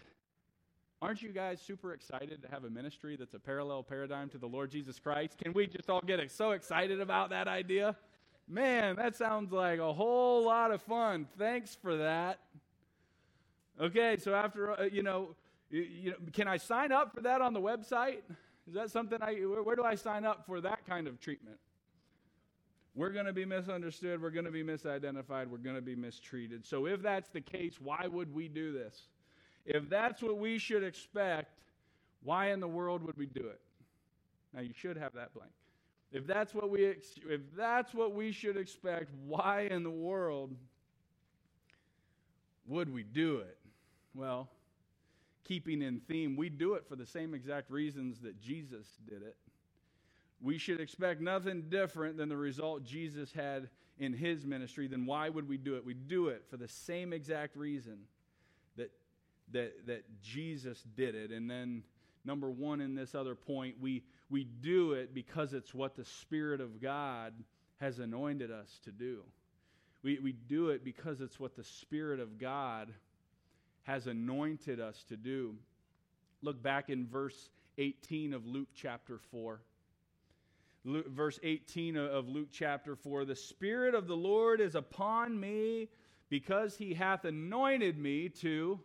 aren't 1.00 1.22
you 1.22 1.30
guys 1.30 1.60
super 1.60 1.92
excited 1.92 2.42
to 2.42 2.48
have 2.48 2.64
a 2.64 2.70
ministry 2.70 3.16
that's 3.16 3.34
a 3.34 3.38
parallel 3.38 3.82
paradigm 3.82 4.28
to 4.30 4.38
the 4.38 4.46
Lord 4.46 4.70
Jesus 4.70 4.98
Christ? 4.98 5.38
Can 5.38 5.52
we 5.52 5.66
just 5.66 5.88
all 5.90 6.00
get 6.00 6.30
so 6.30 6.52
excited 6.52 7.00
about 7.00 7.30
that 7.30 7.46
idea? 7.46 7.94
Man, 8.48 8.96
that 8.96 9.14
sounds 9.14 9.52
like 9.52 9.78
a 9.78 9.92
whole 9.92 10.44
lot 10.44 10.70
of 10.70 10.80
fun. 10.80 11.26
Thanks 11.38 11.76
for 11.80 11.98
that. 11.98 12.40
Okay, 13.78 14.16
so 14.18 14.34
after, 14.34 14.80
uh, 14.80 14.84
you, 14.84 15.02
know, 15.02 15.36
you, 15.70 15.82
you 15.82 16.10
know, 16.10 16.16
can 16.32 16.48
I 16.48 16.56
sign 16.56 16.92
up 16.92 17.14
for 17.14 17.20
that 17.22 17.40
on 17.40 17.52
the 17.52 17.60
website? 17.60 18.20
Is 18.66 18.74
that 18.74 18.90
something 18.90 19.18
I, 19.22 19.34
where, 19.34 19.62
where 19.62 19.76
do 19.76 19.84
I 19.84 19.94
sign 19.94 20.24
up 20.24 20.44
for 20.46 20.60
that 20.60 20.86
kind 20.86 21.06
of 21.06 21.20
treatment? 21.20 21.58
We're 22.94 23.10
going 23.10 23.26
to 23.26 23.32
be 23.32 23.44
misunderstood. 23.44 24.20
We're 24.20 24.30
going 24.30 24.44
to 24.44 24.50
be 24.50 24.64
misidentified. 24.64 25.46
We're 25.46 25.58
going 25.58 25.76
to 25.76 25.82
be 25.82 25.94
mistreated. 25.94 26.66
So, 26.66 26.86
if 26.86 27.00
that's 27.00 27.28
the 27.28 27.40
case, 27.40 27.80
why 27.80 28.06
would 28.10 28.34
we 28.34 28.48
do 28.48 28.72
this? 28.72 29.08
If 29.64 29.88
that's 29.88 30.22
what 30.22 30.38
we 30.38 30.58
should 30.58 30.82
expect, 30.82 31.52
why 32.22 32.50
in 32.50 32.60
the 32.60 32.68
world 32.68 33.02
would 33.04 33.16
we 33.16 33.26
do 33.26 33.46
it? 33.46 33.60
Now, 34.52 34.62
you 34.62 34.72
should 34.74 34.96
have 34.96 35.14
that 35.14 35.32
blank. 35.34 35.52
If 36.10 36.26
that's 36.26 36.54
what 36.54 36.70
we, 36.70 36.84
if 36.84 37.40
that's 37.56 37.94
what 37.94 38.14
we 38.14 38.32
should 38.32 38.56
expect, 38.56 39.10
why 39.26 39.68
in 39.70 39.82
the 39.82 39.90
world 39.90 40.56
would 42.66 42.92
we 42.92 43.02
do 43.02 43.38
it? 43.38 43.58
Well, 44.14 44.48
keeping 45.48 45.82
in 45.82 46.00
theme, 46.00 46.36
we 46.36 46.48
do 46.48 46.74
it 46.74 46.86
for 46.88 46.94
the 46.94 47.06
same 47.06 47.34
exact 47.34 47.70
reasons 47.70 48.20
that 48.20 48.40
Jesus 48.40 48.86
did 49.08 49.22
it 49.22 49.36
we 50.40 50.58
should 50.58 50.80
expect 50.80 51.20
nothing 51.20 51.64
different 51.68 52.16
than 52.16 52.28
the 52.28 52.36
result 52.36 52.84
Jesus 52.84 53.32
had 53.32 53.68
in 53.98 54.12
his 54.12 54.46
ministry, 54.46 54.86
then 54.86 55.06
why 55.06 55.28
would 55.28 55.48
we 55.48 55.56
do 55.56 55.76
it? 55.76 55.84
We 55.84 55.94
do 55.94 56.28
it 56.28 56.44
for 56.48 56.56
the 56.56 56.68
same 56.68 57.12
exact 57.12 57.56
reason 57.56 57.98
that, 58.76 58.92
that, 59.52 59.86
that 59.86 60.04
Jesus 60.22 60.84
did 60.96 61.16
it. 61.16 61.32
And 61.32 61.50
then, 61.50 61.82
number 62.24 62.48
one, 62.50 62.80
in 62.80 62.94
this 62.94 63.16
other 63.16 63.34
point, 63.34 63.74
we, 63.80 64.04
we 64.30 64.44
do 64.44 64.92
it 64.92 65.12
because 65.12 65.52
it's 65.52 65.74
what 65.74 65.96
the 65.96 66.04
Spirit 66.04 66.60
of 66.60 66.80
God 66.80 67.32
has 67.80 67.98
anointed 67.98 68.52
us 68.52 68.78
to 68.84 68.92
do. 68.92 69.22
We, 70.04 70.20
we 70.20 70.32
do 70.32 70.68
it 70.68 70.84
because 70.84 71.20
it's 71.20 71.40
what 71.40 71.56
the 71.56 71.64
Spirit 71.64 72.20
of 72.20 72.38
God 72.38 72.92
has 73.88 74.06
anointed 74.06 74.80
us 74.80 75.02
to 75.08 75.16
do. 75.16 75.54
Look 76.42 76.62
back 76.62 76.90
in 76.90 77.06
verse 77.06 77.48
18 77.78 78.34
of 78.34 78.46
Luke 78.46 78.68
chapter 78.74 79.18
4. 79.30 79.62
Luke, 80.84 81.08
verse 81.08 81.40
18 81.42 81.96
of 81.96 82.28
Luke 82.28 82.48
chapter 82.52 82.94
4 82.94 83.24
The 83.24 83.34
Spirit 83.34 83.94
of 83.94 84.06
the 84.06 84.16
Lord 84.16 84.60
is 84.60 84.74
upon 84.74 85.40
me 85.40 85.88
because 86.28 86.76
he 86.76 86.92
hath 86.92 87.24
anointed 87.24 87.98
me 87.98 88.28
to. 88.40 88.78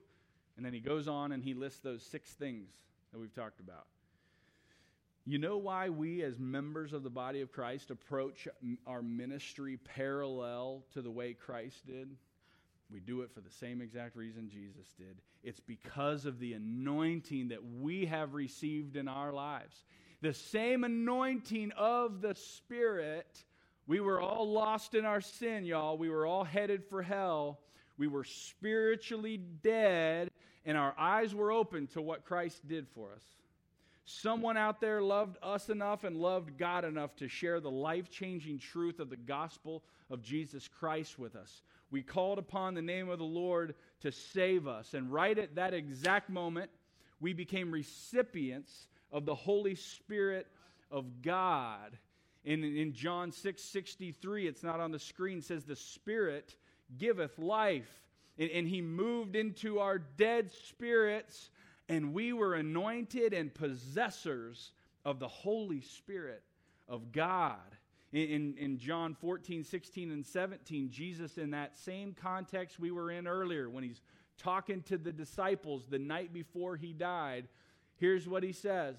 And 0.55 0.65
then 0.65 0.73
he 0.73 0.79
goes 0.79 1.09
on 1.09 1.33
and 1.33 1.43
he 1.43 1.53
lists 1.53 1.81
those 1.81 2.01
six 2.01 2.31
things 2.31 2.69
that 3.11 3.19
we've 3.19 3.35
talked 3.35 3.59
about. 3.59 3.87
You 5.25 5.37
know 5.37 5.57
why 5.57 5.89
we, 5.89 6.23
as 6.23 6.39
members 6.39 6.93
of 6.93 7.03
the 7.03 7.09
body 7.09 7.41
of 7.41 7.51
Christ, 7.51 7.91
approach 7.91 8.47
our 8.87 9.01
ministry 9.01 9.77
parallel 9.83 10.85
to 10.93 11.01
the 11.01 11.11
way 11.11 11.33
Christ 11.33 11.85
did? 11.85 12.15
We 12.91 12.99
do 12.99 13.21
it 13.21 13.31
for 13.33 13.41
the 13.41 13.49
same 13.49 13.81
exact 13.81 14.15
reason 14.15 14.49
Jesus 14.49 14.93
did. 14.97 15.21
It's 15.43 15.59
because 15.59 16.25
of 16.25 16.39
the 16.39 16.53
anointing 16.53 17.49
that 17.49 17.63
we 17.63 18.05
have 18.05 18.33
received 18.33 18.95
in 18.95 19.07
our 19.07 19.31
lives 19.31 19.83
the 20.23 20.33
same 20.33 20.85
anointing 20.85 21.73
of 21.77 22.21
the 22.21 22.33
Spirit. 22.33 23.43
We 23.87 23.99
were 23.99 24.21
all 24.21 24.49
lost 24.49 24.95
in 24.95 25.03
our 25.03 25.19
sin, 25.19 25.65
y'all. 25.65 25.97
We 25.97 26.09
were 26.09 26.25
all 26.25 26.45
headed 26.45 26.85
for 26.85 27.03
hell. 27.03 27.59
We 27.97 28.07
were 28.07 28.23
spiritually 28.23 29.37
dead, 29.37 30.31
and 30.65 30.77
our 30.77 30.95
eyes 30.97 31.35
were 31.35 31.51
open 31.51 31.87
to 31.87 32.01
what 32.01 32.23
Christ 32.23 32.65
did 32.65 32.87
for 32.87 33.11
us. 33.13 33.23
Someone 34.05 34.55
out 34.55 34.79
there 34.79 35.01
loved 35.01 35.37
us 35.43 35.69
enough 35.69 36.05
and 36.05 36.15
loved 36.15 36.57
God 36.57 36.85
enough 36.85 37.15
to 37.17 37.27
share 37.27 37.59
the 37.59 37.71
life 37.71 38.09
changing 38.09 38.59
truth 38.59 38.99
of 38.99 39.09
the 39.09 39.17
gospel 39.17 39.83
of 40.09 40.21
Jesus 40.21 40.69
Christ 40.69 41.19
with 41.19 41.35
us. 41.35 41.61
We 41.93 42.01
called 42.01 42.39
upon 42.39 42.73
the 42.73 42.81
name 42.81 43.07
of 43.07 43.19
the 43.19 43.23
Lord 43.23 43.75
to 44.01 44.11
save 44.11 44.67
us. 44.67 44.95
And 44.95 45.13
right 45.13 45.37
at 45.37 45.53
that 45.55 45.75
exact 45.75 46.27
moment, 46.27 46.71
we 47.21 47.33
became 47.33 47.69
recipients 47.69 48.87
of 49.11 49.27
the 49.27 49.35
Holy 49.35 49.75
Spirit 49.75 50.47
of 50.89 51.21
God. 51.21 51.95
In, 52.45 52.63
in 52.63 52.93
John 52.93 53.31
6 53.31 53.61
63, 53.61 54.47
it's 54.47 54.63
not 54.63 54.79
on 54.79 54.89
the 54.91 54.97
screen, 54.97 55.43
says, 55.43 55.65
The 55.65 55.75
Spirit 55.75 56.55
giveth 56.97 57.37
life. 57.37 57.91
and, 58.39 58.49
and 58.49 58.67
he 58.67 58.81
moved 58.81 59.35
into 59.35 59.77
our 59.77 59.99
dead 59.99 60.51
spirits, 60.51 61.51
and 61.87 62.11
we 62.11 62.33
were 62.33 62.55
anointed 62.55 63.35
and 63.35 63.53
possessors 63.53 64.71
of 65.05 65.19
the 65.19 65.27
Holy 65.27 65.81
Spirit 65.81 66.41
of 66.89 67.11
God. 67.11 67.59
In, 68.13 68.53
in, 68.59 68.77
John 68.77 69.15
14, 69.15 69.63
16, 69.63 70.11
and 70.11 70.23
17, 70.23 70.91
Jesus, 70.91 71.39
in 71.39 71.49
that 71.49 71.75
same 71.75 72.13
context 72.13 72.79
we 72.79 72.91
were 72.91 73.09
in 73.09 73.25
earlier, 73.27 73.71
when 73.71 73.83
he's 73.83 74.01
talking 74.37 74.83
to 74.83 74.99
the 74.99 75.11
disciples 75.11 75.87
the 75.89 75.97
night 75.97 76.31
before 76.31 76.75
he 76.75 76.93
died, 76.93 77.47
here's 77.95 78.27
what 78.27 78.43
he 78.43 78.51
says 78.51 78.97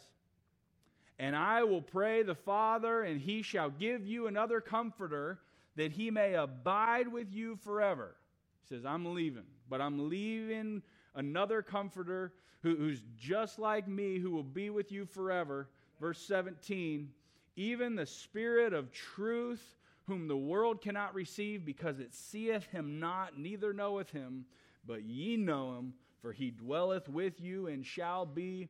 And 1.17 1.37
I 1.37 1.62
will 1.62 1.81
pray 1.81 2.25
the 2.25 2.35
Father, 2.35 3.03
and 3.03 3.21
he 3.21 3.43
shall 3.43 3.71
give 3.71 4.05
you 4.05 4.27
another 4.27 4.61
comforter, 4.61 5.39
that 5.77 5.93
he 5.93 6.11
may 6.11 6.35
abide 6.35 7.07
with 7.07 7.33
you 7.33 7.55
forever. 7.55 8.17
He 8.62 8.75
says, 8.75 8.85
I'm 8.85 9.15
leaving, 9.15 9.47
but 9.71 9.81
I'm 9.81 10.09
leaving 10.09 10.83
another 11.15 11.62
comforter 11.62 12.33
who, 12.62 12.75
who's 12.75 13.03
just 13.17 13.61
like 13.61 13.87
me, 13.87 14.19
who 14.19 14.33
will 14.33 14.43
be 14.43 14.71
with 14.71 14.91
you 14.91 15.07
forever. 15.07 15.69
Verse 16.01 16.19
17 16.19 17.11
even 17.57 17.94
the 17.94 18.07
Spirit 18.07 18.72
of 18.72 18.92
truth, 18.92 19.76
whom 20.07 20.28
the 20.28 20.36
world 20.36 20.82
cannot 20.82 21.14
receive 21.14 21.64
because 21.64 21.98
it 21.98 22.14
seeth 22.14 22.66
him 22.66 22.98
not, 23.00 23.38
neither 23.38 23.72
knoweth 23.72 24.11
him, 24.11 24.44
but 24.86 25.02
ye 25.02 25.36
know 25.36 25.78
him, 25.78 25.94
for 26.20 26.32
he 26.32 26.50
dwelleth 26.50 27.09
with 27.09 27.40
you 27.40 27.68
and 27.68 27.84
shall 27.84 28.26
be 28.26 28.68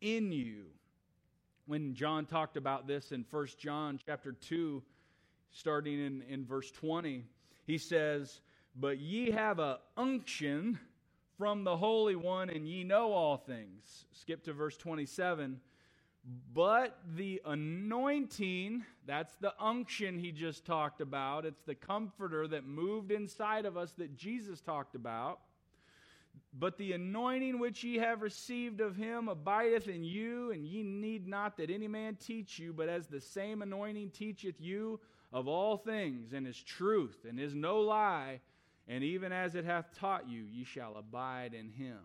in 0.00 0.32
you. 0.32 0.64
When 1.66 1.94
John 1.94 2.26
talked 2.26 2.56
about 2.56 2.86
this 2.86 3.12
in 3.12 3.24
1 3.30 3.46
John 3.58 3.98
chapter 4.04 4.32
2, 4.32 4.82
starting 5.50 6.04
in, 6.04 6.22
in 6.28 6.44
verse 6.44 6.70
20, 6.70 7.24
he 7.66 7.78
says, 7.78 8.40
But 8.76 8.98
ye 8.98 9.30
have 9.30 9.58
a 9.58 9.78
unction 9.96 10.78
from 11.38 11.64
the 11.64 11.76
Holy 11.76 12.16
One, 12.16 12.50
and 12.50 12.68
ye 12.68 12.84
know 12.84 13.12
all 13.12 13.36
things. 13.36 14.06
Skip 14.12 14.44
to 14.44 14.52
verse 14.52 14.76
27. 14.76 15.60
But 16.54 16.98
the 17.16 17.42
anointing, 17.44 18.84
that's 19.06 19.34
the 19.36 19.52
unction 19.60 20.18
he 20.18 20.32
just 20.32 20.64
talked 20.64 21.00
about. 21.02 21.44
It's 21.44 21.62
the 21.62 21.74
comforter 21.74 22.48
that 22.48 22.66
moved 22.66 23.12
inside 23.12 23.66
of 23.66 23.76
us 23.76 23.92
that 23.98 24.16
Jesus 24.16 24.60
talked 24.60 24.94
about. 24.94 25.40
But 26.56 26.78
the 26.78 26.92
anointing 26.92 27.58
which 27.58 27.84
ye 27.84 27.96
have 27.96 28.22
received 28.22 28.80
of 28.80 28.96
him 28.96 29.28
abideth 29.28 29.88
in 29.88 30.04
you, 30.04 30.52
and 30.52 30.64
ye 30.64 30.82
need 30.82 31.26
not 31.26 31.56
that 31.58 31.68
any 31.68 31.88
man 31.88 32.16
teach 32.16 32.58
you, 32.58 32.72
but 32.72 32.88
as 32.88 33.06
the 33.06 33.20
same 33.20 33.60
anointing 33.60 34.10
teacheth 34.10 34.60
you 34.60 35.00
of 35.32 35.48
all 35.48 35.76
things, 35.76 36.32
and 36.32 36.46
is 36.46 36.60
truth, 36.62 37.26
and 37.28 37.40
is 37.40 37.54
no 37.54 37.80
lie, 37.80 38.40
and 38.86 39.02
even 39.02 39.32
as 39.32 39.56
it 39.56 39.64
hath 39.64 39.92
taught 39.98 40.28
you, 40.28 40.42
ye 40.42 40.62
shall 40.64 40.96
abide 40.96 41.54
in 41.54 41.68
him. 41.70 41.98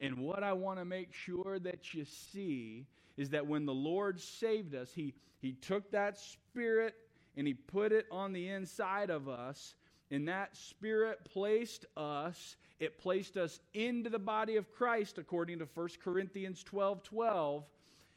And 0.00 0.18
what 0.18 0.42
I 0.42 0.52
want 0.52 0.78
to 0.78 0.84
make 0.84 1.14
sure 1.14 1.58
that 1.60 1.94
you 1.94 2.04
see 2.04 2.86
is 3.16 3.30
that 3.30 3.46
when 3.46 3.66
the 3.66 3.74
Lord 3.74 4.20
saved 4.20 4.74
us, 4.74 4.90
He, 4.94 5.14
he 5.40 5.52
took 5.52 5.90
that 5.92 6.18
Spirit 6.18 6.94
and 7.36 7.46
He 7.46 7.54
put 7.54 7.92
it 7.92 8.06
on 8.10 8.32
the 8.32 8.48
inside 8.48 9.10
of 9.10 9.28
us. 9.28 9.74
And 10.10 10.28
that 10.28 10.56
Spirit 10.56 11.24
placed 11.24 11.86
us, 11.96 12.56
it 12.78 12.98
placed 12.98 13.36
us 13.36 13.60
into 13.72 14.10
the 14.10 14.18
body 14.18 14.56
of 14.56 14.72
Christ, 14.72 15.18
according 15.18 15.60
to 15.60 15.68
1 15.74 15.88
Corinthians 16.02 16.62
12 16.62 17.02
12. 17.02 17.64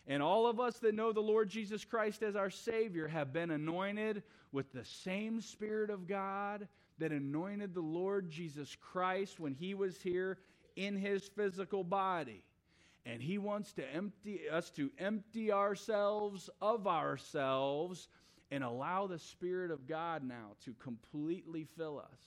And 0.10 0.24
all 0.24 0.48
of 0.48 0.60
us 0.60 0.80
that 0.80 0.95
know 0.95 1.12
the 1.12 1.20
Lord 1.20 1.50
Jesus 1.50 1.84
Christ 1.84 2.24
as 2.24 2.36
our 2.36 2.50
Savior 2.50 3.08
have 3.08 3.34
been 3.34 3.52
anointed 3.52 4.24
with 4.54 4.72
the 4.72 4.86
same 4.86 5.41
Spirit 5.41 5.89
of 5.89 6.08
God 6.08 6.68
that 6.98 7.12
anointed 7.12 7.74
the 7.74 7.82
Lord 7.82 8.30
Jesus 8.30 8.76
Christ 8.80 9.39
when 9.39 9.54
He 9.54 9.74
was 9.74 10.00
here 10.02 10.38
in 10.76 10.95
His 10.95 11.28
physical 11.28 11.84
body 11.84 12.43
and 13.08 13.22
he 13.22 13.38
wants 13.38 13.72
to 13.74 13.93
empty 13.93 14.41
us 14.51 14.70
to 14.72 14.91
empty 14.99 15.51
ourselves 15.51 16.49
of 16.62 16.88
ourselves 16.88 18.10
and 18.51 18.64
allow 18.64 19.08
the 19.08 19.20
spirit 19.20 19.72
of 19.72 19.88
god 19.88 20.24
now 20.24 20.51
to 20.66 20.74
completely 20.74 21.66
fill 21.78 21.99
us. 21.99 22.20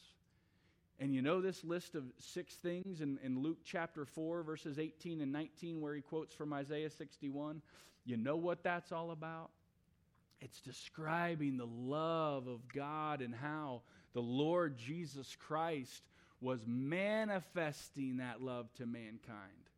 And 0.99 1.15
you 1.15 1.23
know 1.23 1.41
this 1.41 1.65
list 1.65 1.95
of 1.95 2.05
six 2.19 2.55
things 2.55 3.03
in, 3.03 3.19
in 3.23 3.43
luke 3.43 3.59
chapter 3.65 4.07
4 4.07 4.43
verses 4.43 4.79
18 4.79 5.21
and 5.21 5.33
19 5.33 5.81
where 5.81 5.95
he 5.95 6.01
quotes 6.01 6.35
from 6.35 6.53
isaiah 6.53 6.91
61 6.91 7.61
you 8.07 8.17
know 8.17 8.37
what 8.37 8.63
that's 8.63 8.93
all 8.93 9.11
about? 9.11 9.51
It's 10.41 10.61
describing 10.63 11.59
the 11.59 11.67
love 11.67 12.47
of 12.49 12.67
god 12.75 13.21
and 13.21 13.35
how 13.35 13.83
the 14.15 14.23
lord 14.23 14.79
jesus 14.79 15.37
christ 15.39 16.03
was 16.41 16.61
manifesting 16.67 18.17
that 18.17 18.41
love 18.41 18.73
to 18.75 18.87
mankind 18.87 19.70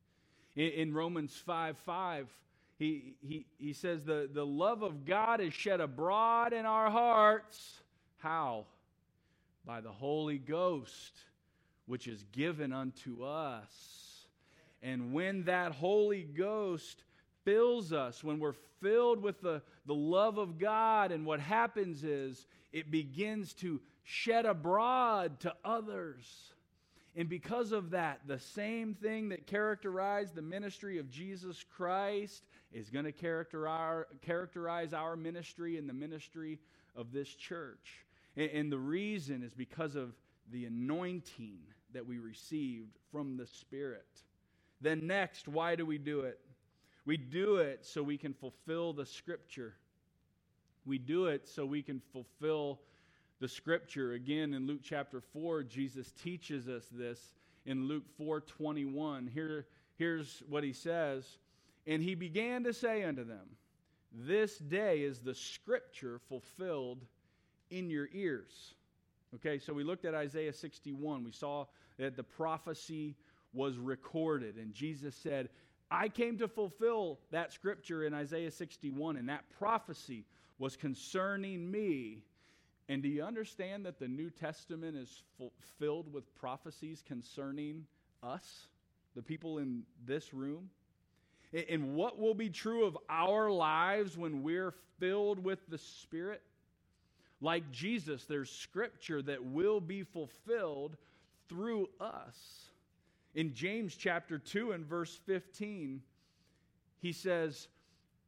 in, 0.57 0.69
in 0.69 0.95
Romans 0.95 1.35
5 1.47 1.79
5, 1.79 2.29
he, 2.79 3.15
he, 3.21 3.47
he 3.59 3.73
says, 3.73 4.05
the, 4.05 4.29
the 4.33 4.45
love 4.45 4.83
of 4.83 5.05
God 5.05 5.41
is 5.41 5.55
shed 5.55 5.81
abroad 5.81 6.53
in 6.53 6.67
our 6.67 6.91
hearts. 6.91 7.81
How? 8.19 8.67
By 9.65 9.81
the 9.81 9.93
Holy 9.93 10.39
Ghost, 10.39 11.13
which 11.87 12.09
is 12.09 12.25
given 12.33 12.73
unto 12.73 13.23
us. 13.23 14.27
And 14.83 15.13
when 15.13 15.45
that 15.45 15.73
Holy 15.73 16.23
Ghost 16.23 17.05
fills 17.45 17.93
us, 17.93 18.25
when 18.25 18.41
we're 18.41 18.55
filled 18.81 19.23
with 19.23 19.41
the, 19.41 19.63
the 19.87 19.95
love 19.95 20.39
of 20.39 20.59
God, 20.59 21.13
and 21.13 21.25
what 21.25 21.41
happens 21.41 22.03
is 22.03 22.47
it 22.73 22.91
begins 22.91 23.53
to 23.55 23.81
shed 24.03 24.45
abroad 24.45 25.39
to 25.41 25.55
others. 25.65 26.52
And 27.15 27.29
because 27.29 27.73
of 27.73 27.91
that, 27.91 28.21
the 28.27 28.39
same 28.39 28.95
thing 28.95 29.29
that 29.31 29.47
characterized 29.47 30.35
the 30.35 30.43
ministry 30.43 30.99
of 30.99 31.11
Jesus 31.11 31.63
Christ 31.77 32.45
is 32.73 32.89
going 32.89 33.05
to 33.05 33.13
characterize, 33.13 34.95
our 34.95 35.17
ministry 35.17 35.77
and 35.77 35.87
the 35.89 35.93
ministry 35.93 36.59
of 36.97 37.13
this 37.13 37.29
church. 37.29 38.07
And 38.35 38.73
the 38.73 38.79
reason 38.79 39.43
is 39.43 39.53
because 39.53 39.95
of 39.95 40.15
the 40.51 40.65
anointing 40.65 41.59
that 41.93 42.07
we 42.07 42.19
received 42.19 42.97
from 43.11 43.37
the 43.37 43.47
Spirit. 43.47 44.23
Then, 44.81 45.07
next, 45.07 45.49
why 45.49 45.77
do 45.77 45.85
we 45.85 45.99
do 45.99 46.21
it? 46.21 46.41
We 47.05 47.19
do 47.19 47.57
it 47.57 47.85
so 47.85 48.03
we 48.03 48.17
can 48.17 48.33
fulfill 48.33 48.95
the 48.95 49.05
Scripture. 49.05 49.75
We 50.87 50.97
do 50.97 51.27
it 51.27 51.47
so 51.47 51.67
we 51.67 51.83
can 51.83 52.01
fulfill 52.13 52.81
the 53.43 53.49
scripture. 53.49 54.13
Again 54.13 54.55
in 54.55 54.69
Luke 54.69 54.83
chapter 54.85 55.21
4 55.21 55.65
Jesus 55.65 56.13
teaches 56.13 56.69
us 56.69 56.87
this 56.93 57.35
in 57.67 57.89
Luke 57.89 58.05
4:21 58.17 59.27
here 59.29 59.67
here's 59.99 60.45
what 60.49 60.63
he 60.63 60.73
says. 60.73 61.39
And 61.85 62.01
he 62.01 62.15
began 62.15 62.63
to 62.63 62.73
say 62.73 63.03
unto 63.03 63.25
them 63.25 63.57
this 64.13 64.59
day 64.59 65.03
is 65.03 65.19
the 65.19 65.35
scripture 65.35 66.21
fulfilled 66.29 67.05
in 67.71 67.91
your 67.91 68.09
ears. 68.13 68.75
Okay 69.35 69.59
so 69.59 69.73
we 69.73 69.83
looked 69.83 70.05
at 70.05 70.15
Isaiah 70.15 70.53
61 70.53 71.25
we 71.25 71.33
saw 71.33 71.67
that 71.99 72.15
the 72.15 72.23
prophecy 72.23 73.17
was 73.53 73.77
recorded. 73.77 74.55
And 74.55 74.73
Jesus 74.73 75.17
said 75.17 75.49
I 75.91 76.09
came 76.09 76.39
to 76.39 76.47
fulfill 76.47 77.19
that 77.33 77.53
scripture 77.53 78.05
in 78.05 78.15
Isaiah 78.15 78.53
61 78.53 79.17
and 79.17 79.29
that 79.29 79.51
prophecy 79.59 80.27
was 80.61 80.77
concerning 80.77 81.69
me 81.69 82.23
and 82.93 83.03
do 83.03 83.09
you 83.09 83.23
understand 83.23 83.87
that 83.87 83.99
the 83.99 84.07
New 84.07 84.29
Testament 84.29 84.99
is 84.99 85.23
filled 85.79 86.13
with 86.13 86.35
prophecies 86.35 87.03
concerning 87.07 87.87
us, 88.23 88.67
the 89.17 89.23
people 89.23 89.57
in 89.57 89.85
this 90.05 90.35
room? 90.35 90.69
And 91.71 91.95
what 91.95 92.19
will 92.19 92.35
be 92.35 92.51
true 92.51 92.85
of 92.85 92.99
our 93.09 93.51
lives 93.51 94.19
when 94.19 94.43
we're 94.43 94.75
filled 95.01 95.43
with 95.43 95.61
the 95.71 95.79
Spirit? 95.79 96.43
Like 97.41 97.71
Jesus, 97.71 98.27
there's 98.27 98.51
scripture 98.51 99.23
that 99.23 99.43
will 99.43 99.81
be 99.81 100.03
fulfilled 100.03 100.99
through 101.49 101.89
us. 101.99 102.67
In 103.35 103.55
James 103.55 103.97
chapter 103.97 104.37
2 104.37 104.73
and 104.73 104.85
verse 104.85 105.19
15, 105.25 106.03
he 106.99 107.13
says, 107.13 107.69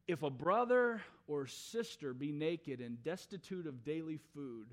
If 0.07 0.23
a 0.23 0.31
brother 0.31 1.01
or 1.27 1.47
sister 1.47 2.13
be 2.13 2.31
naked 2.31 2.81
and 2.81 3.03
destitute 3.03 3.67
of 3.67 3.85
daily 3.85 4.19
food, 4.35 4.67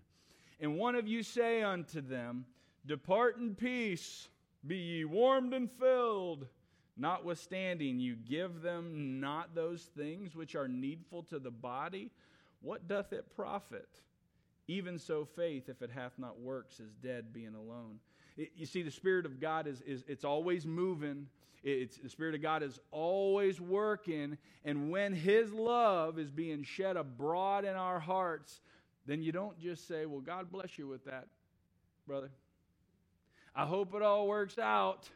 and 0.60 0.78
one 0.78 0.96
of 0.96 1.08
you 1.08 1.24
say 1.24 1.64
unto 1.64 2.02
them, 2.02 2.46
Depart 2.86 3.38
in 3.38 3.56
peace, 3.56 4.28
be 4.66 4.78
ye 4.78 5.06
warmed 5.06 5.54
and 5.54 5.72
filled, 5.72 6.48
notwithstanding 6.98 8.00
you 8.00 8.16
give 8.16 8.62
them 8.62 9.20
not 9.20 9.56
those 9.56 9.84
things 9.98 10.36
which 10.36 10.56
are 10.56 10.68
needful 10.68 11.24
to 11.24 11.40
the 11.40 11.52
body, 11.52 12.12
what 12.62 12.88
doth 12.88 13.14
it 13.14 13.36
profit? 13.36 13.90
Even 14.68 15.00
so, 15.00 15.26
faith, 15.26 15.70
if 15.70 15.82
it 15.82 15.90
hath 15.90 16.14
not 16.18 16.40
works, 16.40 16.80
is 16.80 16.94
dead, 17.04 17.34
being 17.34 17.56
alone. 17.56 18.00
It, 18.38 18.52
you 18.56 18.66
see, 18.66 18.84
the 18.84 18.92
Spirit 18.92 19.26
of 19.26 19.40
God 19.40 19.68
is, 19.68 19.82
is 19.82 20.04
it's 20.08 20.24
always 20.24 20.66
moving. 20.66 21.28
It's, 21.64 21.98
the 21.98 22.10
Spirit 22.10 22.34
of 22.36 22.42
God 22.42 22.64
is 22.64 22.80
always 22.92 23.62
working. 23.62 24.38
And 24.66 24.90
when 24.90 25.14
His 25.14 25.54
love 25.54 26.18
is 26.18 26.32
being 26.32 26.64
shed 26.64 26.98
abroad 26.98 27.66
in 27.66 27.76
our 27.76 28.00
hearts, 28.00 28.62
then 29.06 29.22
you 29.22 29.32
don't 29.32 29.60
just 29.60 29.88
say, 29.88 30.06
Well, 30.06 30.22
God 30.22 30.52
bless 30.52 30.78
you 30.78 30.88
with 30.88 31.06
that, 31.06 31.28
brother. 32.08 32.32
I 33.56 33.66
hope 33.66 33.94
it 33.94 34.02
all 34.02 34.28
works 34.28 34.58
out. 34.58 35.10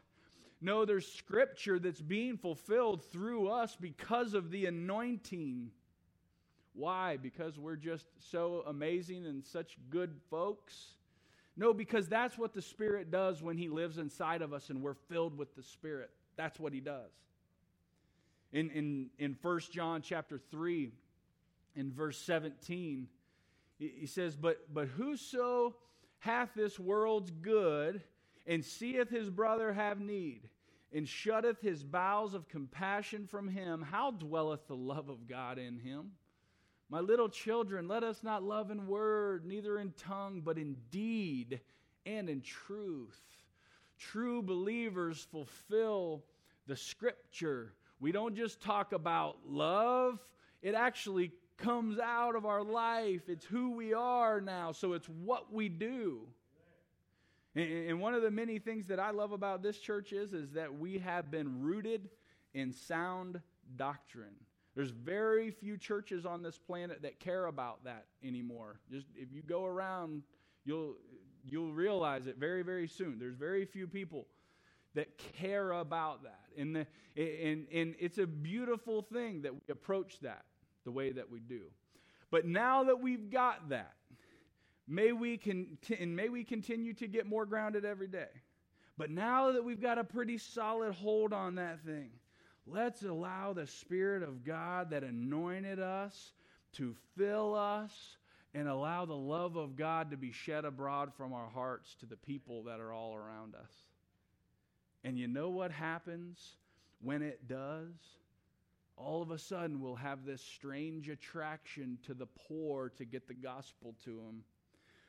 No, 0.60 0.84
there's 0.84 1.06
scripture 1.06 1.78
that's 1.78 2.00
being 2.00 2.36
fulfilled 2.36 3.04
through 3.04 3.48
us 3.48 3.76
because 3.78 4.34
of 4.34 4.50
the 4.50 4.66
anointing. 4.66 5.70
Why? 6.74 7.16
Because 7.16 7.58
we're 7.58 7.76
just 7.76 8.06
so 8.30 8.62
amazing 8.66 9.26
and 9.26 9.44
such 9.44 9.76
good 9.90 10.14
folks? 10.30 10.94
No, 11.56 11.72
because 11.72 12.08
that's 12.08 12.36
what 12.36 12.54
the 12.54 12.62
Spirit 12.62 13.10
does 13.10 13.42
when 13.42 13.56
He 13.56 13.68
lives 13.68 13.98
inside 13.98 14.42
of 14.42 14.52
us 14.52 14.70
and 14.70 14.82
we're 14.82 14.94
filled 14.94 15.36
with 15.36 15.54
the 15.56 15.62
Spirit. 15.62 16.10
That's 16.36 16.58
what 16.58 16.72
He 16.72 16.80
does. 16.80 17.10
In, 18.52 18.70
in, 18.70 19.10
in 19.18 19.36
1 19.40 19.60
John 19.72 20.02
chapter 20.02 20.38
3, 20.50 20.90
in 21.74 21.92
verse 21.92 22.18
17, 22.18 23.08
he 23.78 24.06
says, 24.06 24.36
But, 24.36 24.72
but 24.72 24.88
whoso 24.88 25.76
hath 26.20 26.50
this 26.54 26.78
world's 26.78 27.30
good, 27.30 28.02
and 28.46 28.64
seeth 28.64 29.10
his 29.10 29.28
brother 29.28 29.72
have 29.72 30.00
need, 30.00 30.48
and 30.92 31.06
shutteth 31.06 31.60
his 31.60 31.82
bowels 31.82 32.32
of 32.32 32.48
compassion 32.48 33.26
from 33.26 33.48
him, 33.48 33.82
how 33.82 34.12
dwelleth 34.12 34.66
the 34.68 34.76
love 34.76 35.08
of 35.08 35.28
God 35.28 35.58
in 35.58 35.78
him? 35.78 36.12
My 36.88 37.00
little 37.00 37.28
children, 37.28 37.88
let 37.88 38.04
us 38.04 38.22
not 38.22 38.44
love 38.44 38.70
in 38.70 38.86
word, 38.86 39.44
neither 39.44 39.78
in 39.78 39.92
tongue, 39.98 40.40
but 40.44 40.56
in 40.56 40.76
deed 40.90 41.60
and 42.06 42.30
in 42.30 42.40
truth. 42.40 43.20
True 43.98 44.42
believers 44.42 45.26
fulfill 45.30 46.24
the 46.66 46.76
scripture. 46.76 47.72
We 48.00 48.12
don't 48.12 48.34
just 48.34 48.60
talk 48.60 48.92
about 48.92 49.38
love, 49.46 50.18
it 50.62 50.74
actually 50.74 51.32
comes 51.56 51.98
out 51.98 52.36
of 52.36 52.44
our 52.44 52.62
life. 52.62 53.28
It's 53.28 53.44
who 53.44 53.70
we 53.70 53.94
are 53.94 54.40
now, 54.40 54.72
so 54.72 54.92
it's 54.92 55.08
what 55.08 55.52
we 55.52 55.68
do. 55.68 56.20
And 57.54 58.00
one 58.00 58.12
of 58.12 58.20
the 58.20 58.30
many 58.30 58.58
things 58.58 58.86
that 58.88 59.00
I 59.00 59.10
love 59.10 59.32
about 59.32 59.62
this 59.62 59.78
church 59.78 60.12
is, 60.12 60.34
is 60.34 60.52
that 60.52 60.78
we 60.78 60.98
have 60.98 61.30
been 61.30 61.62
rooted 61.62 62.10
in 62.52 62.70
sound 62.70 63.40
doctrine. 63.76 64.34
There's 64.74 64.90
very 64.90 65.50
few 65.50 65.78
churches 65.78 66.26
on 66.26 66.42
this 66.42 66.58
planet 66.58 67.00
that 67.00 67.18
care 67.18 67.46
about 67.46 67.84
that 67.84 68.04
anymore. 68.22 68.78
Just 68.90 69.06
if 69.16 69.32
you 69.32 69.40
go 69.40 69.64
around, 69.64 70.22
you'll 70.66 70.96
you'll 71.48 71.72
realize 71.72 72.26
it 72.26 72.36
very 72.38 72.62
very 72.62 72.88
soon. 72.88 73.18
There's 73.18 73.36
very 73.36 73.64
few 73.64 73.86
people 73.86 74.26
that 74.94 75.18
care 75.18 75.72
about 75.72 76.22
that. 76.22 76.40
And 76.56 76.76
the, 76.76 76.86
and 77.16 77.66
and 77.72 77.94
it's 77.98 78.18
a 78.18 78.26
beautiful 78.26 79.02
thing 79.02 79.42
that 79.42 79.54
we 79.54 79.60
approach 79.70 80.20
that 80.20 80.44
the 80.84 80.90
way 80.90 81.12
that 81.12 81.30
we 81.30 81.40
do. 81.40 81.62
But 82.30 82.46
now 82.46 82.84
that 82.84 83.00
we've 83.00 83.30
got 83.30 83.68
that, 83.68 83.94
May 84.88 85.12
we, 85.12 85.36
con- 85.36 85.78
and 85.98 86.14
may 86.14 86.28
we 86.28 86.44
continue 86.44 86.94
to 86.94 87.08
get 87.08 87.26
more 87.26 87.44
grounded 87.44 87.84
every 87.84 88.06
day. 88.06 88.28
But 88.96 89.10
now 89.10 89.52
that 89.52 89.64
we've 89.64 89.80
got 89.80 89.98
a 89.98 90.04
pretty 90.04 90.38
solid 90.38 90.94
hold 90.94 91.32
on 91.32 91.56
that 91.56 91.84
thing, 91.84 92.10
let's 92.66 93.02
allow 93.02 93.52
the 93.52 93.66
Spirit 93.66 94.22
of 94.22 94.44
God 94.44 94.90
that 94.90 95.02
anointed 95.02 95.80
us 95.80 96.32
to 96.74 96.94
fill 97.16 97.54
us 97.54 98.16
and 98.56 98.68
allow 98.68 99.04
the 99.04 99.14
love 99.14 99.56
of 99.56 99.76
God 99.76 100.10
to 100.10 100.16
be 100.16 100.32
shed 100.32 100.64
abroad 100.64 101.12
from 101.14 101.32
our 101.32 101.48
hearts 101.48 101.94
to 102.00 102.06
the 102.06 102.16
people 102.16 102.64
that 102.64 102.80
are 102.80 102.92
all 102.92 103.14
around 103.14 103.54
us. 103.54 103.70
And 105.04 105.16
you 105.16 105.28
know 105.28 105.50
what 105.50 105.70
happens 105.70 106.56
when 107.00 107.22
it 107.22 107.46
does? 107.46 107.92
All 108.96 109.22
of 109.22 109.30
a 109.30 109.38
sudden, 109.38 109.80
we'll 109.80 109.94
have 109.94 110.24
this 110.24 110.42
strange 110.42 111.08
attraction 111.08 111.98
to 112.06 112.14
the 112.14 112.26
poor 112.26 112.88
to 112.96 113.04
get 113.04 113.28
the 113.28 113.34
gospel 113.34 113.94
to 114.04 114.16
them 114.16 114.42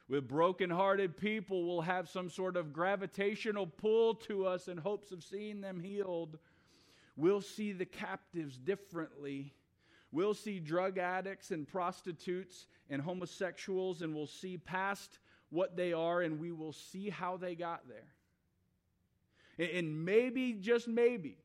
with 0.10 0.28
broken-hearted 0.28 1.18
people, 1.18 1.66
we'll 1.66 1.82
have 1.82 2.08
some 2.08 2.30
sort 2.30 2.56
of 2.56 2.72
gravitational 2.72 3.68
pull 3.68 4.16
to 4.16 4.45
us 4.45 4.70
in 4.70 4.78
hopes 4.78 5.12
of 5.12 5.24
seeing 5.24 5.60
them 5.60 5.82
healed. 5.82 6.38
We'll 7.18 7.41
see 7.41 7.74
the 7.74 7.86
captives 7.86 8.58
differently. 8.58 9.54
We'll 10.12 10.34
see 10.34 10.60
drug 10.60 10.97
addicts 10.97 11.51
and 11.51 11.68
prostitutes 11.68 12.68
and 12.89 13.01
homosexuals, 13.01 14.01
and 14.01 14.16
we'll 14.16 14.28
see 14.28 14.58
past 14.58 15.20
what 15.49 15.76
they 15.76 15.93
are, 15.93 16.22
and 16.22 16.39
we 16.39 16.51
will 16.51 16.74
see 16.74 17.10
how 17.10 17.38
they 17.38 17.55
got 17.55 17.82
there. 17.88 19.68
And 19.74 20.05
maybe, 20.05 20.53
just 20.53 20.88
maybe, 20.88 21.38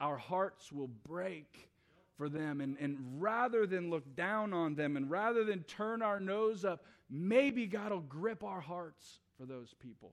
our 0.00 0.16
hearts 0.16 0.72
will 0.72 0.90
break 1.06 1.70
for 2.16 2.28
them. 2.28 2.60
And, 2.60 2.76
and 2.80 2.98
rather 3.20 3.66
than 3.66 3.90
look 3.90 4.16
down 4.16 4.52
on 4.52 4.74
them 4.74 4.96
and 4.96 5.10
rather 5.10 5.44
than 5.44 5.62
turn 5.64 6.02
our 6.02 6.18
nose 6.18 6.64
up, 6.64 6.84
maybe 7.10 7.66
God 7.66 7.92
will 7.92 8.00
grip 8.00 8.42
our 8.42 8.60
hearts 8.60 9.20
for 9.38 9.46
those 9.46 9.74
people. 9.80 10.12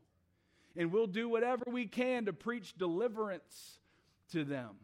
And 0.75 0.91
we'll 0.91 1.07
do 1.07 1.29
whatever 1.29 1.65
we 1.67 1.85
can 1.85 2.25
to 2.25 2.33
preach 2.33 2.77
deliverance 2.77 3.79
to 4.31 4.43
them. 4.43 4.75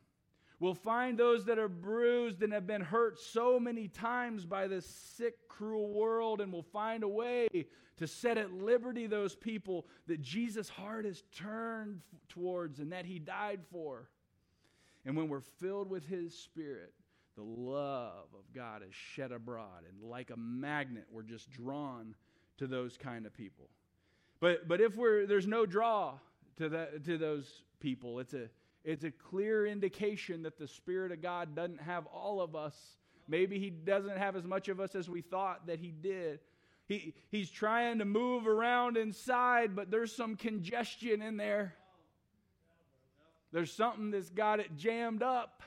We'll 0.59 0.75
find 0.75 1.17
those 1.17 1.45
that 1.45 1.57
are 1.57 1.69
bruised 1.69 2.43
and 2.43 2.51
have 2.51 2.67
been 2.67 2.81
hurt 2.81 3.17
so 3.19 3.59
many 3.59 3.87
times 3.87 4.45
by 4.45 4.67
this 4.67 4.85
sick, 4.85 5.47
cruel 5.47 5.93
world, 5.93 6.41
and 6.41 6.51
we'll 6.51 6.63
find 6.63 7.03
a 7.03 7.07
way 7.07 7.47
to 7.97 8.07
set 8.07 8.37
at 8.37 8.51
liberty 8.51 9.07
those 9.07 9.35
people 9.35 9.85
that 10.07 10.21
Jesus' 10.21 10.67
heart 10.67 11.05
is 11.05 11.23
turned 11.33 12.01
towards 12.27 12.79
and 12.79 12.91
that 12.91 13.05
He 13.05 13.19
died 13.19 13.61
for. 13.71 14.09
And 15.05 15.15
when 15.15 15.29
we're 15.29 15.39
filled 15.39 15.89
with 15.89 16.05
His 16.05 16.37
Spirit, 16.37 16.93
the 17.35 17.43
love 17.43 18.27
of 18.33 18.53
God 18.53 18.81
is 18.81 18.93
shed 18.93 19.31
abroad. 19.31 19.83
And 19.89 20.09
like 20.09 20.29
a 20.29 20.37
magnet, 20.37 21.05
we're 21.09 21.23
just 21.23 21.49
drawn 21.49 22.15
to 22.57 22.67
those 22.67 22.97
kind 22.97 23.25
of 23.25 23.33
people. 23.33 23.69
But, 24.41 24.67
but 24.67 24.81
if 24.81 24.97
we're, 24.97 25.25
there's 25.25 25.47
no 25.47 25.65
draw 25.65 26.15
to, 26.57 26.67
that, 26.69 27.05
to 27.05 27.17
those 27.17 27.63
people, 27.79 28.19
it's 28.19 28.33
a, 28.33 28.49
it's 28.83 29.03
a 29.03 29.11
clear 29.11 29.65
indication 29.65 30.43
that 30.43 30.57
the 30.57 30.67
Spirit 30.67 31.11
of 31.11 31.21
God 31.21 31.55
doesn't 31.55 31.81
have 31.81 32.05
all 32.07 32.41
of 32.41 32.55
us. 32.55 32.75
Maybe 33.27 33.59
He 33.59 33.69
doesn't 33.69 34.17
have 34.17 34.35
as 34.35 34.45
much 34.45 34.69
of 34.69 34.79
us 34.79 34.95
as 34.95 35.09
we 35.09 35.21
thought 35.21 35.67
that 35.67 35.79
He 35.79 35.91
did. 35.91 36.39
He, 36.87 37.13
he's 37.29 37.51
trying 37.51 37.99
to 37.99 38.05
move 38.05 38.47
around 38.47 38.97
inside, 38.97 39.75
but 39.75 39.91
there's 39.91 40.15
some 40.15 40.35
congestion 40.35 41.21
in 41.21 41.37
there. 41.37 41.75
There's 43.51 43.71
something 43.71 44.11
that's 44.11 44.29
got 44.31 44.59
it 44.59 44.75
jammed 44.75 45.21
up. 45.21 45.61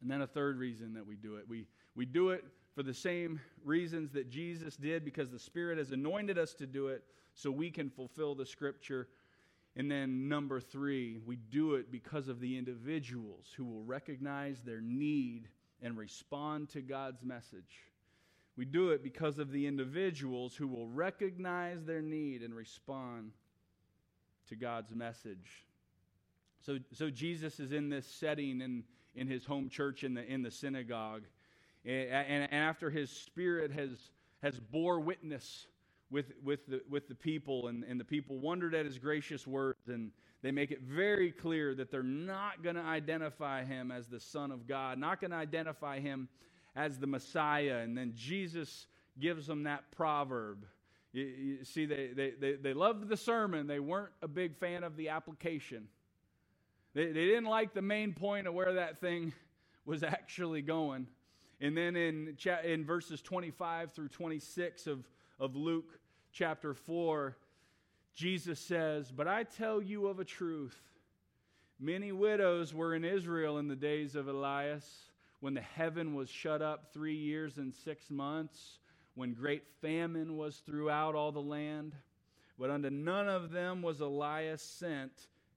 And 0.00 0.10
then 0.10 0.22
a 0.22 0.26
third 0.26 0.58
reason 0.58 0.94
that 0.94 1.06
we 1.06 1.16
do 1.16 1.36
it 1.36 1.48
we, 1.48 1.66
we 1.94 2.06
do 2.06 2.30
it 2.30 2.44
for 2.74 2.82
the 2.82 2.94
same 2.94 3.40
reasons 3.64 4.12
that 4.12 4.30
Jesus 4.30 4.76
did 4.76 5.04
because 5.04 5.30
the 5.30 5.38
Spirit 5.38 5.78
has 5.78 5.90
anointed 5.90 6.38
us 6.38 6.54
to 6.54 6.66
do 6.66 6.88
it 6.88 7.02
so 7.34 7.50
we 7.50 7.70
can 7.70 7.90
fulfill 7.90 8.34
the 8.34 8.46
Scripture. 8.46 9.08
And 9.78 9.88
then 9.88 10.28
number 10.28 10.60
three, 10.60 11.18
we 11.24 11.36
do 11.36 11.76
it 11.76 11.92
because 11.92 12.26
of 12.26 12.40
the 12.40 12.58
individuals 12.58 13.46
who 13.56 13.64
will 13.64 13.84
recognize 13.84 14.60
their 14.60 14.80
need 14.80 15.48
and 15.80 15.96
respond 15.96 16.68
to 16.70 16.80
God's 16.82 17.24
message. 17.24 17.86
We 18.56 18.64
do 18.64 18.90
it 18.90 19.04
because 19.04 19.38
of 19.38 19.52
the 19.52 19.68
individuals 19.68 20.56
who 20.56 20.66
will 20.66 20.88
recognize 20.88 21.84
their 21.84 22.02
need 22.02 22.42
and 22.42 22.52
respond 22.52 23.30
to 24.48 24.56
God's 24.56 24.92
message. 24.96 25.64
So, 26.66 26.78
so 26.92 27.08
Jesus 27.08 27.60
is 27.60 27.70
in 27.70 27.88
this 27.88 28.04
setting 28.04 28.62
and 28.62 28.82
in 29.14 29.28
his 29.28 29.44
home 29.44 29.68
church 29.68 30.02
in 30.02 30.14
the, 30.14 30.24
in 30.24 30.42
the 30.42 30.50
synagogue. 30.50 31.22
And, 31.84 32.10
and, 32.10 32.52
after 32.52 32.90
his 32.90 33.10
spirit 33.10 33.70
has, 33.70 34.10
has 34.42 34.58
bore 34.58 34.98
witness 34.98 35.68
with, 36.10 36.32
with, 36.42 36.66
the, 36.66 36.80
with 36.88 37.08
the 37.08 37.14
people, 37.14 37.68
and, 37.68 37.84
and 37.84 38.00
the 38.00 38.04
people 38.04 38.38
wondered 38.38 38.74
at 38.74 38.86
his 38.86 38.98
gracious 38.98 39.46
words, 39.46 39.88
and 39.88 40.10
they 40.42 40.50
make 40.50 40.70
it 40.70 40.82
very 40.82 41.30
clear 41.30 41.74
that 41.74 41.90
they're 41.90 42.02
not 42.02 42.62
going 42.62 42.76
to 42.76 42.82
identify 42.82 43.64
him 43.64 43.90
as 43.90 44.06
the 44.08 44.20
Son 44.20 44.50
of 44.50 44.66
God, 44.66 44.98
not 44.98 45.20
going 45.20 45.32
to 45.32 45.36
identify 45.36 46.00
him 46.00 46.28
as 46.76 46.98
the 46.98 47.06
Messiah. 47.06 47.78
And 47.78 47.96
then 47.96 48.12
Jesus 48.14 48.86
gives 49.18 49.46
them 49.46 49.64
that 49.64 49.90
proverb. 49.90 50.64
You, 51.12 51.24
you 51.24 51.64
see, 51.64 51.86
they, 51.86 52.10
they, 52.14 52.32
they, 52.38 52.52
they 52.54 52.72
loved 52.72 53.08
the 53.08 53.16
sermon, 53.16 53.66
they 53.66 53.80
weren't 53.80 54.12
a 54.22 54.28
big 54.28 54.56
fan 54.56 54.84
of 54.84 54.96
the 54.96 55.08
application. 55.08 55.88
They, 56.94 57.06
they 57.06 57.26
didn't 57.26 57.46
like 57.46 57.74
the 57.74 57.82
main 57.82 58.12
point 58.14 58.46
of 58.46 58.54
where 58.54 58.74
that 58.74 59.00
thing 59.00 59.32
was 59.84 60.02
actually 60.02 60.62
going. 60.62 61.06
And 61.60 61.76
then 61.76 61.96
in, 61.96 62.36
in 62.64 62.84
verses 62.84 63.20
25 63.20 63.92
through 63.92 64.08
26 64.08 64.86
of, 64.86 65.08
of 65.38 65.54
Luke 65.54 65.98
chapter 66.32 66.74
4, 66.74 67.36
Jesus 68.14 68.58
says, 68.58 69.12
But 69.12 69.28
I 69.28 69.44
tell 69.44 69.80
you 69.80 70.08
of 70.08 70.18
a 70.18 70.24
truth. 70.24 70.78
Many 71.78 72.10
widows 72.10 72.74
were 72.74 72.94
in 72.94 73.04
Israel 73.04 73.58
in 73.58 73.68
the 73.68 73.76
days 73.76 74.16
of 74.16 74.26
Elias, 74.26 75.12
when 75.40 75.54
the 75.54 75.60
heaven 75.60 76.14
was 76.14 76.28
shut 76.28 76.60
up 76.60 76.92
three 76.92 77.14
years 77.14 77.58
and 77.58 77.72
six 77.72 78.10
months, 78.10 78.80
when 79.14 79.32
great 79.32 79.62
famine 79.80 80.36
was 80.36 80.56
throughout 80.66 81.14
all 81.14 81.30
the 81.30 81.40
land. 81.40 81.94
But 82.58 82.70
unto 82.70 82.90
none 82.90 83.28
of 83.28 83.52
them 83.52 83.82
was 83.82 84.00
Elias 84.00 84.62
sent, 84.62 85.12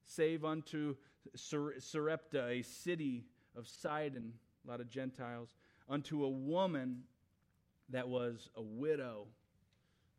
save 0.06 0.46
unto 0.46 0.96
Sarepta, 1.36 2.48
a 2.48 2.62
city 2.62 3.26
of 3.56 3.68
Sidon, 3.68 4.34
a 4.66 4.70
lot 4.70 4.82
of 4.82 4.90
Gentiles, 4.90 5.56
unto 5.90 6.24
a 6.24 6.30
woman 6.30 7.02
that 7.90 8.08
was 8.08 8.50
a 8.56 8.62
widow. 8.62 9.26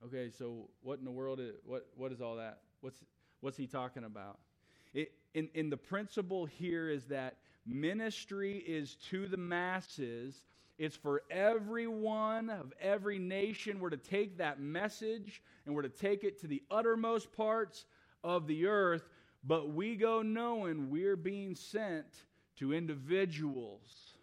Okay, 0.04 0.30
so 0.36 0.68
what 0.82 0.98
in 0.98 1.04
the 1.04 1.12
world 1.12 1.38
is, 1.38 1.54
what, 1.64 1.86
what 1.96 2.10
is 2.10 2.20
all 2.20 2.36
that? 2.36 2.58
What's, 2.80 3.04
what's 3.40 3.56
he 3.56 3.68
talking 3.68 4.02
about? 4.02 4.38
It, 4.94 5.12
in, 5.34 5.48
in 5.54 5.70
the 5.70 5.76
principle 5.76 6.44
here 6.44 6.90
is 6.90 7.04
that 7.04 7.36
ministry 7.64 8.58
is 8.66 8.96
to 9.10 9.28
the 9.28 9.36
masses. 9.36 10.42
It's 10.76 10.96
for 10.96 11.22
everyone 11.30 12.50
of 12.50 12.72
every 12.80 13.20
nation. 13.20 13.78
We're 13.78 13.90
to 13.90 13.96
take 13.96 14.38
that 14.38 14.60
message 14.60 15.40
and 15.66 15.74
we're 15.74 15.82
to 15.82 15.88
take 15.88 16.24
it 16.24 16.40
to 16.40 16.48
the 16.48 16.62
uttermost 16.68 17.32
parts 17.32 17.84
of 18.24 18.48
the 18.48 18.66
earth. 18.66 19.08
But 19.44 19.72
we 19.72 19.94
go 19.94 20.22
knowing 20.22 20.90
we're 20.90 21.16
being 21.16 21.54
sent 21.54 22.06
to 22.56 22.72
individuals. 22.72 24.14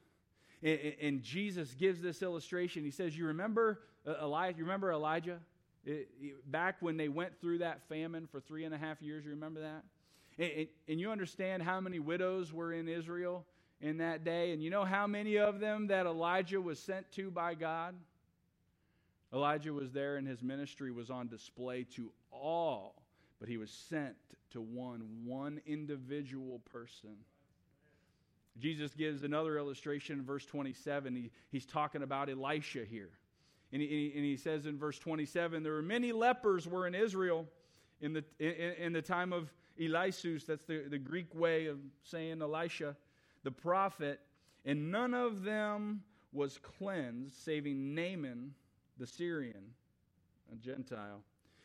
And, 0.62 1.22
Jesus 1.24 1.74
gives 1.74 2.02
this 2.02 2.22
illustration. 2.22 2.84
He 2.84 2.92
says, 2.92 3.18
"You 3.18 3.28
remember 3.28 3.80
uh, 4.06 4.16
Elijah? 4.22 4.58
You 4.58 4.66
remember 4.66 4.92
Elijah? 4.92 5.40
It, 5.90 6.10
it, 6.22 6.52
back 6.52 6.76
when 6.82 6.98
they 6.98 7.08
went 7.08 7.42
through 7.42 7.60
that 7.60 7.82
famine 7.90 8.28
for 8.32 8.40
three 8.40 8.64
and 8.64 8.76
a 8.76 8.78
half 8.78 9.02
years. 9.02 9.26
You 9.26 9.32
remember 9.32 9.62
that? 9.62 9.84
And, 10.38 10.68
and 10.88 11.00
you 11.00 11.12
understand 11.12 11.64
how 11.64 11.80
many 11.82 11.98
widows 11.98 12.54
were 12.54 12.72
in 12.72 12.88
Israel 12.88 13.44
in 13.82 13.98
that 13.98 14.24
day? 14.24 14.52
And 14.52 14.62
you 14.64 14.70
know 14.70 14.86
how 14.86 15.08
many 15.08 15.38
of 15.40 15.60
them 15.60 15.88
that 15.88 16.06
Elijah 16.06 16.62
was 16.62 16.78
sent 16.80 17.12
to 17.14 17.32
by 17.32 17.56
God? 17.56 17.96
Elijah 19.34 19.74
was 19.74 19.92
there 19.92 20.18
and 20.18 20.28
his 20.28 20.44
ministry 20.44 20.92
was 20.92 21.10
on 21.10 21.28
display 21.28 21.86
to 21.96 22.12
all, 22.32 23.02
but 23.40 23.50
he 23.50 23.58
was 23.58 23.72
sent 23.90 24.16
to 24.52 24.62
one, 24.62 25.02
one 25.26 25.60
individual 25.66 26.60
person. 26.72 27.16
Jesus 28.60 28.94
gives 28.94 29.24
another 29.24 29.58
illustration 29.58 30.20
in 30.20 30.26
verse 30.26 30.46
27. 30.46 31.16
He, 31.16 31.32
he's 31.52 31.66
talking 31.66 32.04
about 32.04 32.30
Elisha 32.30 32.86
here. 32.86 33.10
And 33.72 33.82
he, 33.82 34.12
and 34.16 34.26
he 34.26 34.36
says 34.36 34.66
in 34.66 34.78
verse 34.78 34.98
27 34.98 35.62
there 35.64 35.74
were 35.74 35.82
many 35.82 36.12
lepers 36.12 36.68
were 36.68 36.88
in 36.88 36.96
Israel 36.96 37.46
in 38.02 38.14
the, 38.14 38.24
in, 38.40 38.86
in 38.86 38.94
the 38.94 39.02
time 39.02 39.32
of 39.32 39.54
Eliseus. 39.80 40.46
That's 40.46 40.66
the, 40.66 40.86
the 40.90 40.98
Greek 40.98 41.34
way 41.36 41.68
of 41.68 41.78
saying 42.04 42.42
Elisha, 42.42 42.96
the 43.44 43.52
prophet. 43.52 44.20
And 44.66 44.92
none 44.92 45.14
of 45.14 45.44
them 45.44 46.02
was 46.32 46.58
cleansed, 46.58 47.36
saving 47.36 47.96
Naaman 47.96 48.54
the 49.00 49.08
Syrian, 49.08 49.64
a 50.52 50.56
Gentile. 50.56 51.22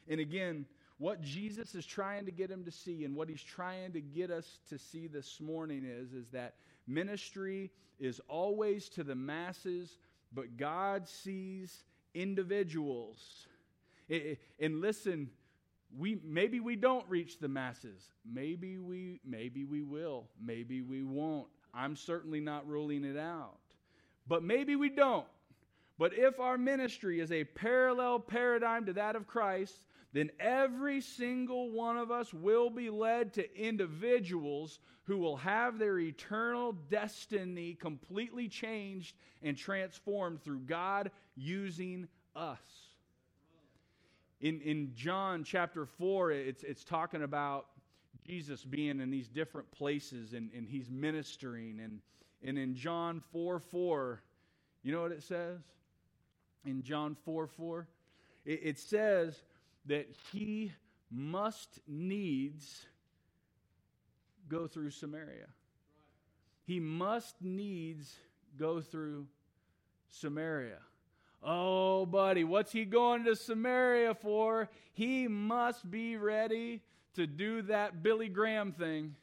And 0.08 0.20
again, 0.20 0.64
what 0.98 1.20
Jesus 1.20 1.74
is 1.74 1.84
trying 1.84 2.24
to 2.24 2.30
get 2.30 2.50
him 2.50 2.64
to 2.64 2.70
see 2.70 3.04
and 3.04 3.16
what 3.16 3.28
he's 3.28 3.42
trying 3.42 3.92
to 3.92 4.00
get 4.00 4.30
us 4.30 4.58
to 4.68 4.78
see 4.78 5.08
this 5.08 5.40
morning 5.40 5.84
is, 5.84 6.12
is 6.12 6.28
that 6.28 6.54
ministry 6.86 7.70
is 7.98 8.20
always 8.28 8.88
to 8.90 9.02
the 9.02 9.14
masses, 9.14 9.98
but 10.32 10.56
God 10.56 11.08
sees 11.08 11.82
individuals. 12.14 13.46
And 14.60 14.80
listen, 14.80 15.30
we 15.96 16.20
maybe 16.24 16.60
we 16.60 16.76
don't 16.76 17.08
reach 17.08 17.38
the 17.38 17.48
masses. 17.48 18.02
Maybe 18.24 18.78
we 18.78 19.20
maybe 19.24 19.64
we 19.64 19.82
will. 19.82 20.28
Maybe 20.40 20.82
we 20.82 21.02
won't. 21.02 21.48
I'm 21.72 21.96
certainly 21.96 22.40
not 22.40 22.66
ruling 22.68 23.04
it 23.04 23.16
out. 23.16 23.58
But 24.26 24.42
maybe 24.42 24.76
we 24.76 24.88
don't. 24.88 25.26
But 25.98 26.12
if 26.14 26.40
our 26.40 26.58
ministry 26.58 27.20
is 27.20 27.30
a 27.30 27.44
parallel 27.44 28.18
paradigm 28.18 28.86
to 28.86 28.92
that 28.94 29.16
of 29.16 29.26
Christ, 29.26 29.86
then 30.12 30.30
every 30.40 31.00
single 31.00 31.70
one 31.70 31.96
of 31.96 32.10
us 32.10 32.32
will 32.32 32.70
be 32.70 32.90
led 32.90 33.32
to 33.34 33.60
individuals 33.60 34.78
who 35.04 35.18
will 35.18 35.36
have 35.36 35.78
their 35.78 35.98
eternal 35.98 36.72
destiny 36.88 37.74
completely 37.74 38.48
changed 38.48 39.16
and 39.42 39.56
transformed 39.56 40.42
through 40.42 40.60
God 40.60 41.10
using 41.36 42.08
us. 42.34 42.58
In, 44.40 44.60
in 44.60 44.92
John 44.94 45.44
chapter 45.44 45.86
4, 45.86 46.32
it's, 46.32 46.62
it's 46.62 46.84
talking 46.84 47.22
about 47.22 47.66
Jesus 48.26 48.64
being 48.64 49.00
in 49.00 49.10
these 49.10 49.28
different 49.28 49.70
places 49.70 50.32
and, 50.32 50.50
and 50.54 50.68
he's 50.68 50.90
ministering. 50.90 51.80
And, 51.82 52.00
and 52.42 52.58
in 52.58 52.74
John 52.74 53.22
4 53.32 53.58
4, 53.58 54.22
you 54.82 54.92
know 54.92 55.02
what 55.02 55.12
it 55.12 55.22
says? 55.22 55.60
In 56.66 56.82
John 56.82 57.16
4 57.24 57.46
4, 57.46 57.88
it, 58.44 58.60
it 58.62 58.78
says, 58.78 59.42
that 59.86 60.08
he 60.32 60.72
must 61.10 61.80
needs 61.86 62.86
go 64.48 64.66
through 64.66 64.90
Samaria. 64.90 65.48
He 66.64 66.80
must 66.80 67.36
needs 67.42 68.16
go 68.58 68.80
through 68.80 69.26
Samaria. 70.08 70.78
Oh, 71.44 72.06
buddy, 72.06 72.42
what's 72.42 72.72
he 72.72 72.86
going 72.86 73.24
to 73.24 73.36
Samaria 73.36 74.14
for? 74.14 74.70
He 74.94 75.28
must 75.28 75.88
be 75.90 76.16
ready 76.16 76.80
to 77.16 77.26
do 77.26 77.62
that 77.62 78.02
Billy 78.02 78.28
Graham 78.28 78.72
thing. 78.72 79.14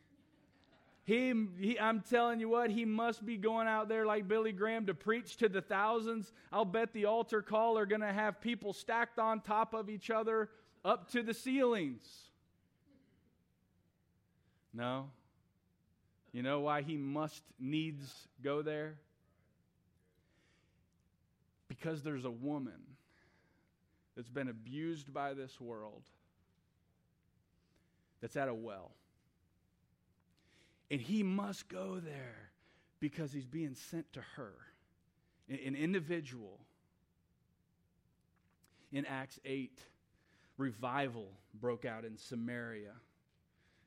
He, 1.03 1.34
he, 1.59 1.80
I'm 1.80 2.01
telling 2.01 2.39
you 2.39 2.47
what, 2.47 2.69
he 2.69 2.86
must 2.86 3.26
be 3.26 3.38
going 3.38 3.67
out 3.67 3.89
there 3.89 4.05
like 4.05 4.28
Billy 4.28 4.51
Graham 4.51 4.86
to 4.86 4.93
preach 4.93 5.38
to 5.38 5.49
the 5.49 5.61
thousands. 5.61 6.32
I'll 6.51 6.63
bet 6.63 6.93
the 6.93 7.05
altar 7.05 7.41
call 7.41 7.78
are 7.78 7.88
going 7.88 8.01
to 8.01 8.13
have 8.13 8.39
people 8.39 8.72
stacked 8.72 9.17
on 9.17 9.41
top 9.41 9.74
of 9.74 9.89
each 9.89 10.11
other 10.11 10.49
up 10.86 11.09
to 11.11 11.24
the 11.24 11.34
ceilings. 11.34 12.03
No. 14.74 15.09
You 16.32 16.43
know 16.43 16.61
why 16.61 16.84
he 16.84 16.97
must 16.97 17.43
needs 17.59 18.28
go 18.43 18.61
there? 18.61 18.95
Because 21.72 22.03
there's 22.03 22.26
a 22.26 22.30
woman 22.30 22.82
that's 24.13 24.28
been 24.28 24.49
abused 24.49 25.13
by 25.13 25.34
this 25.34 25.61
world 25.61 26.03
that's 28.19 28.36
at 28.36 28.49
a 28.49 28.53
well. 28.53 28.91
And 30.89 30.99
he 30.99 31.24
must 31.24 31.69
go 31.69 32.01
there 32.01 32.49
because 32.99 33.32
he's 33.32 33.45
being 33.45 33.74
sent 33.74 34.11
to 34.11 34.22
her, 34.36 34.51
an 35.47 35.76
individual. 35.76 36.59
In 38.91 39.05
Acts 39.05 39.39
8, 39.45 39.80
revival 40.57 41.30
broke 41.61 41.86
out 41.86 42.03
in 42.03 42.17
Samaria. 42.17 42.95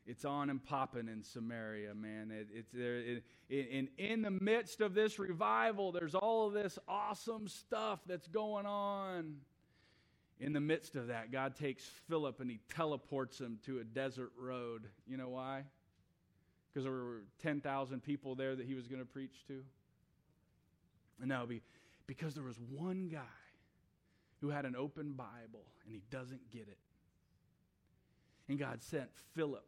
It's 0.07 0.25
on 0.25 0.51
and 0.51 0.63
popping 0.63 1.09
in 1.09 1.23
Samaria, 1.23 1.95
man. 1.95 2.31
It, 2.31 2.49
it's 2.53 2.73
there. 2.73 2.97
It, 2.97 3.25
it, 3.49 3.69
and 3.73 3.89
in 3.97 4.23
the 4.23 4.31
midst 4.31 4.81
of 4.81 4.95
this 4.95 5.19
revival, 5.19 5.93
there's 5.93 6.15
all 6.15 6.49
of 6.49 6.53
this 6.53 6.79
awesome 6.87 7.49
stuff 7.49 8.01
that's 8.07 8.29
going 8.29 8.67
on. 8.67 9.37
In 10.41 10.53
the 10.53 10.61
midst 10.61 10.97
of 10.97 11.07
that, 11.07 11.33
God 11.33 11.57
takes 11.57 11.85
Philip 12.09 12.41
and 12.41 12.51
he 12.51 12.59
teleports 12.75 13.41
him 13.41 13.59
to 13.67 13.79
a 13.79 13.85
desert 13.85 14.33
road. 14.37 14.89
You 15.07 15.17
know 15.17 15.29
why? 15.29 15.65
because 16.75 16.85
there 16.85 16.93
were 16.93 17.23
10,000 17.41 18.03
people 18.03 18.35
there 18.35 18.57
that 18.57 18.67
he 18.67 18.75
was 18.75 18.89
going 18.89 19.01
to 19.01 19.07
preach 19.07 19.45
to? 19.47 19.63
No, 21.25 21.47
be, 21.47 21.63
because 22.07 22.35
there 22.35 22.43
was 22.43 22.59
one 22.59 23.09
guy 23.09 23.21
who 24.41 24.51
had 24.51 24.65
an 24.65 24.75
open 24.75 25.13
Bible 25.13 25.65
and 25.85 25.93
he 25.93 26.03
doesn't 26.11 26.51
get 26.51 26.63
it. 26.63 26.79
And 28.49 28.59
God 28.59 28.83
sent 28.83 29.09
Philip 29.35 29.65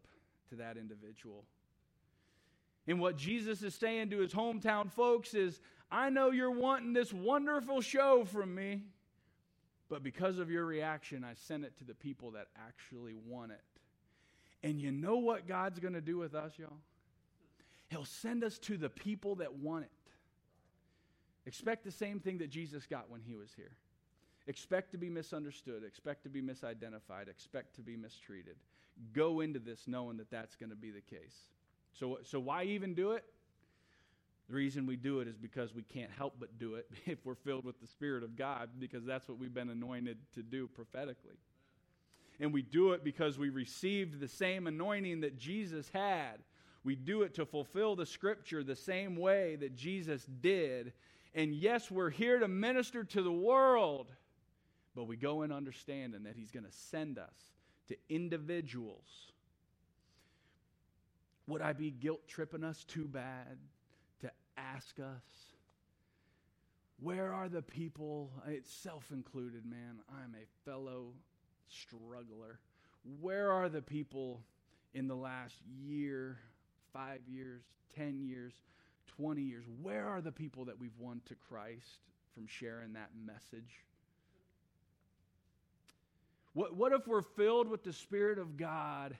to 0.50 0.56
that 0.56 0.76
individual. 0.76 1.44
And 2.86 3.00
what 3.00 3.16
Jesus 3.16 3.62
is 3.62 3.74
saying 3.74 4.10
to 4.10 4.18
his 4.18 4.32
hometown 4.32 4.92
folks 4.92 5.34
is, 5.34 5.60
I 5.90 6.10
know 6.10 6.30
you're 6.30 6.50
wanting 6.50 6.92
this 6.92 7.12
wonderful 7.12 7.80
show 7.80 8.24
from 8.24 8.54
me, 8.54 8.82
but 9.88 10.02
because 10.02 10.38
of 10.38 10.50
your 10.50 10.64
reaction, 10.64 11.24
I 11.24 11.34
sent 11.34 11.64
it 11.64 11.76
to 11.78 11.84
the 11.84 11.94
people 11.94 12.32
that 12.32 12.46
actually 12.56 13.14
want 13.14 13.52
it. 13.52 13.60
And 14.62 14.80
you 14.80 14.90
know 14.90 15.16
what 15.16 15.46
God's 15.46 15.78
going 15.78 15.94
to 15.94 16.00
do 16.00 16.16
with 16.16 16.34
us, 16.34 16.52
y'all? 16.58 16.78
He'll 17.88 18.04
send 18.04 18.42
us 18.42 18.58
to 18.60 18.76
the 18.76 18.88
people 18.88 19.36
that 19.36 19.54
want 19.54 19.84
it. 19.84 19.90
Expect 21.46 21.84
the 21.84 21.92
same 21.92 22.18
thing 22.18 22.38
that 22.38 22.50
Jesus 22.50 22.86
got 22.86 23.08
when 23.08 23.20
he 23.20 23.36
was 23.36 23.50
here. 23.54 23.76
Expect 24.48 24.90
to 24.92 24.98
be 24.98 25.08
misunderstood. 25.08 25.84
Expect 25.84 26.24
to 26.24 26.28
be 26.28 26.42
misidentified. 26.42 27.28
Expect 27.28 27.76
to 27.76 27.82
be 27.82 27.96
mistreated. 27.96 28.56
Go 29.12 29.40
into 29.40 29.58
this 29.58 29.82
knowing 29.86 30.16
that 30.18 30.30
that's 30.30 30.56
going 30.56 30.70
to 30.70 30.76
be 30.76 30.90
the 30.90 31.00
case. 31.00 31.36
So, 31.92 32.18
so 32.24 32.40
why 32.40 32.64
even 32.64 32.94
do 32.94 33.12
it? 33.12 33.24
The 34.48 34.54
reason 34.54 34.86
we 34.86 34.96
do 34.96 35.20
it 35.20 35.28
is 35.28 35.36
because 35.36 35.74
we 35.74 35.82
can't 35.82 36.10
help 36.10 36.34
but 36.38 36.58
do 36.58 36.76
it 36.76 36.88
if 37.06 37.18
we're 37.24 37.34
filled 37.34 37.64
with 37.64 37.80
the 37.80 37.86
Spirit 37.86 38.22
of 38.22 38.36
God, 38.36 38.70
because 38.78 39.04
that's 39.04 39.28
what 39.28 39.38
we've 39.38 39.54
been 39.54 39.70
anointed 39.70 40.18
to 40.34 40.42
do 40.42 40.68
prophetically. 40.68 41.36
And 42.38 42.52
we 42.52 42.62
do 42.62 42.92
it 42.92 43.02
because 43.02 43.38
we 43.38 43.48
received 43.48 44.20
the 44.20 44.28
same 44.28 44.66
anointing 44.66 45.22
that 45.22 45.38
Jesus 45.38 45.88
had. 45.92 46.36
We 46.84 46.94
do 46.94 47.22
it 47.22 47.34
to 47.34 47.46
fulfill 47.46 47.96
the 47.96 48.06
scripture 48.06 48.62
the 48.62 48.76
same 48.76 49.16
way 49.16 49.56
that 49.56 49.74
Jesus 49.74 50.24
did. 50.40 50.92
And 51.34 51.54
yes, 51.54 51.90
we're 51.90 52.10
here 52.10 52.38
to 52.38 52.46
minister 52.46 53.04
to 53.04 53.22
the 53.22 53.32
world, 53.32 54.12
but 54.94 55.04
we 55.04 55.16
go 55.16 55.42
in 55.42 55.50
understanding 55.50 56.24
that 56.24 56.36
He's 56.36 56.50
going 56.50 56.66
to 56.66 56.72
send 56.72 57.18
us 57.18 57.55
to 57.88 57.96
individuals. 58.08 59.32
Would 61.46 61.62
I 61.62 61.72
be 61.72 61.90
guilt 61.90 62.26
tripping 62.26 62.64
us 62.64 62.84
too 62.84 63.06
bad 63.06 63.58
to 64.20 64.30
ask 64.56 64.98
us? 64.98 65.54
Where 67.00 67.32
are 67.32 67.48
the 67.48 67.62
people? 67.62 68.30
It's 68.46 68.72
self 68.72 69.10
included, 69.12 69.64
man. 69.64 70.00
I'm 70.10 70.34
a 70.34 70.68
fellow 70.68 71.12
struggler. 71.68 72.58
Where 73.20 73.52
are 73.52 73.68
the 73.68 73.82
people 73.82 74.42
in 74.94 75.06
the 75.06 75.14
last 75.14 75.56
year, 75.78 76.38
five 76.92 77.20
years, 77.28 77.62
10 77.94 78.20
years, 78.20 78.54
20 79.16 79.42
years? 79.42 79.64
Where 79.82 80.08
are 80.08 80.20
the 80.20 80.32
people 80.32 80.64
that 80.64 80.80
we've 80.80 80.98
won 80.98 81.20
to 81.26 81.34
Christ 81.34 82.00
from 82.34 82.46
sharing 82.46 82.94
that 82.94 83.10
message? 83.24 83.84
What, 86.56 86.74
what 86.74 86.92
if 86.92 87.06
we're 87.06 87.20
filled 87.20 87.68
with 87.68 87.84
the 87.84 87.92
Spirit 87.92 88.38
of 88.38 88.56
God 88.56 89.14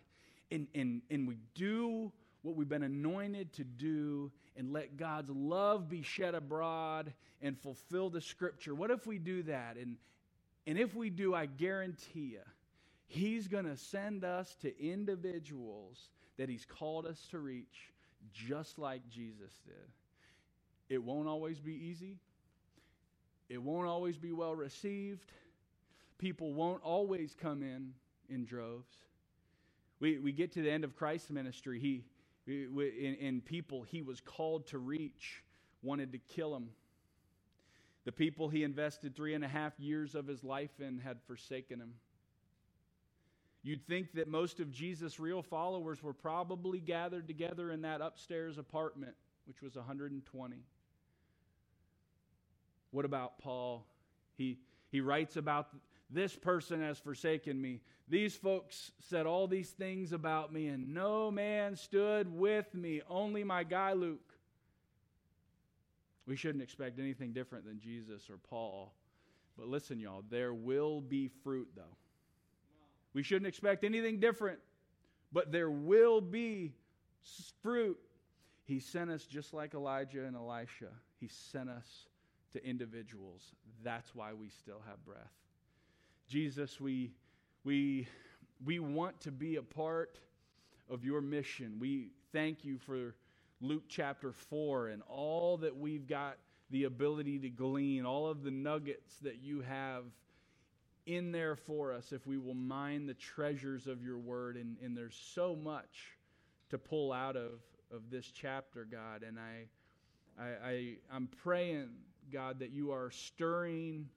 and, 0.50 0.66
and, 0.74 1.02
and 1.10 1.28
we 1.28 1.36
do 1.54 2.10
what 2.40 2.56
we've 2.56 2.66
been 2.66 2.82
anointed 2.82 3.52
to 3.54 3.64
do 3.64 4.32
and 4.56 4.72
let 4.72 4.96
God's 4.96 5.28
love 5.28 5.86
be 5.86 6.00
shed 6.00 6.34
abroad 6.34 7.12
and 7.42 7.60
fulfill 7.60 8.08
the 8.08 8.22
scripture? 8.22 8.74
What 8.74 8.90
if 8.90 9.06
we 9.06 9.18
do 9.18 9.42
that? 9.42 9.76
And, 9.76 9.96
and 10.66 10.78
if 10.78 10.94
we 10.94 11.10
do, 11.10 11.34
I 11.34 11.44
guarantee 11.44 12.32
you, 12.32 12.40
He's 13.06 13.48
going 13.48 13.66
to 13.66 13.76
send 13.76 14.24
us 14.24 14.56
to 14.62 14.82
individuals 14.82 16.08
that 16.38 16.48
He's 16.48 16.64
called 16.64 17.04
us 17.04 17.20
to 17.32 17.38
reach, 17.38 17.92
just 18.32 18.78
like 18.78 19.06
Jesus 19.10 19.52
did. 19.66 19.74
It 20.88 21.02
won't 21.02 21.28
always 21.28 21.60
be 21.60 21.74
easy, 21.74 22.16
it 23.50 23.60
won't 23.60 23.86
always 23.86 24.16
be 24.16 24.32
well 24.32 24.54
received. 24.54 25.32
People 26.18 26.54
won't 26.54 26.82
always 26.82 27.34
come 27.34 27.62
in 27.62 27.92
in 28.28 28.44
droves. 28.44 28.96
We, 30.00 30.18
we 30.18 30.32
get 30.32 30.52
to 30.52 30.62
the 30.62 30.70
end 30.70 30.84
of 30.84 30.96
Christ's 30.96 31.30
ministry. 31.30 31.78
He, 31.78 32.04
in, 32.46 33.16
in 33.20 33.40
people 33.40 33.82
he 33.82 34.02
was 34.02 34.20
called 34.20 34.66
to 34.68 34.78
reach 34.78 35.42
wanted 35.82 36.12
to 36.12 36.18
kill 36.18 36.54
him. 36.54 36.68
The 38.04 38.12
people 38.12 38.48
he 38.48 38.62
invested 38.62 39.16
three 39.16 39.34
and 39.34 39.44
a 39.44 39.48
half 39.48 39.78
years 39.78 40.14
of 40.14 40.26
his 40.26 40.44
life 40.44 40.80
in 40.80 40.98
had 40.98 41.18
forsaken 41.26 41.80
him. 41.80 41.94
You'd 43.62 43.84
think 43.84 44.14
that 44.14 44.28
most 44.28 44.60
of 44.60 44.70
Jesus' 44.70 45.18
real 45.18 45.42
followers 45.42 46.00
were 46.00 46.12
probably 46.12 46.78
gathered 46.78 47.26
together 47.26 47.72
in 47.72 47.82
that 47.82 48.00
upstairs 48.00 48.58
apartment, 48.58 49.14
which 49.44 49.60
was 49.60 49.74
120. 49.74 50.56
What 52.92 53.04
about 53.04 53.40
Paul? 53.40 53.84
He, 54.36 54.60
he 54.92 55.00
writes 55.00 55.36
about 55.36 55.66
this 56.10 56.36
person 56.36 56.80
has 56.82 56.98
forsaken 56.98 57.60
me. 57.60 57.80
These 58.08 58.36
folks 58.36 58.92
said 59.00 59.26
all 59.26 59.48
these 59.48 59.70
things 59.70 60.12
about 60.12 60.52
me, 60.52 60.68
and 60.68 60.94
no 60.94 61.30
man 61.30 61.74
stood 61.74 62.32
with 62.32 62.72
me, 62.74 63.02
only 63.08 63.42
my 63.42 63.64
guy 63.64 63.92
Luke. 63.92 64.32
We 66.26 66.36
shouldn't 66.36 66.62
expect 66.62 66.98
anything 66.98 67.32
different 67.32 67.64
than 67.64 67.80
Jesus 67.80 68.30
or 68.30 68.36
Paul. 68.36 68.92
But 69.56 69.68
listen, 69.68 69.98
y'all, 69.98 70.24
there 70.28 70.54
will 70.54 71.00
be 71.00 71.28
fruit, 71.42 71.68
though. 71.74 71.96
We 73.14 73.22
shouldn't 73.22 73.46
expect 73.46 73.82
anything 73.82 74.20
different, 74.20 74.58
but 75.32 75.50
there 75.50 75.70
will 75.70 76.20
be 76.20 76.74
fruit. 77.62 77.98
He 78.64 78.80
sent 78.80 79.10
us 79.10 79.24
just 79.24 79.54
like 79.54 79.74
Elijah 79.74 80.24
and 80.24 80.36
Elisha. 80.36 80.90
He 81.18 81.28
sent 81.28 81.70
us 81.70 82.06
to 82.52 82.64
individuals. 82.64 83.54
That's 83.82 84.14
why 84.14 84.32
we 84.34 84.48
still 84.50 84.82
have 84.86 85.02
breath. 85.04 85.32
Jesus, 86.28 86.80
we, 86.80 87.12
we, 87.62 88.08
we 88.64 88.80
want 88.80 89.20
to 89.20 89.30
be 89.30 89.56
a 89.56 89.62
part 89.62 90.18
of 90.90 91.04
your 91.04 91.20
mission. 91.20 91.76
We 91.78 92.08
thank 92.32 92.64
you 92.64 92.78
for 92.78 93.14
Luke 93.60 93.84
chapter 93.88 94.32
4 94.32 94.88
and 94.88 95.02
all 95.08 95.56
that 95.58 95.76
we've 95.76 96.08
got 96.08 96.38
the 96.70 96.84
ability 96.84 97.38
to 97.38 97.48
glean, 97.48 98.04
all 98.04 98.26
of 98.26 98.42
the 98.42 98.50
nuggets 98.50 99.18
that 99.22 99.36
you 99.40 99.60
have 99.60 100.02
in 101.06 101.30
there 101.30 101.54
for 101.54 101.92
us 101.92 102.10
if 102.10 102.26
we 102.26 102.38
will 102.38 102.54
mine 102.54 103.06
the 103.06 103.14
treasures 103.14 103.86
of 103.86 104.02
your 104.02 104.18
word. 104.18 104.56
And, 104.56 104.76
and 104.82 104.96
there's 104.96 105.20
so 105.32 105.54
much 105.54 106.16
to 106.70 106.78
pull 106.78 107.12
out 107.12 107.36
of, 107.36 107.52
of 107.92 108.10
this 108.10 108.26
chapter, 108.26 108.84
God. 108.84 109.22
And 109.22 109.38
I, 109.38 110.42
I, 110.42 110.68
I, 110.68 110.94
I'm 111.12 111.28
praying, 111.28 111.90
God, 112.32 112.58
that 112.58 112.72
you 112.72 112.90
are 112.90 113.12
stirring 113.12 114.08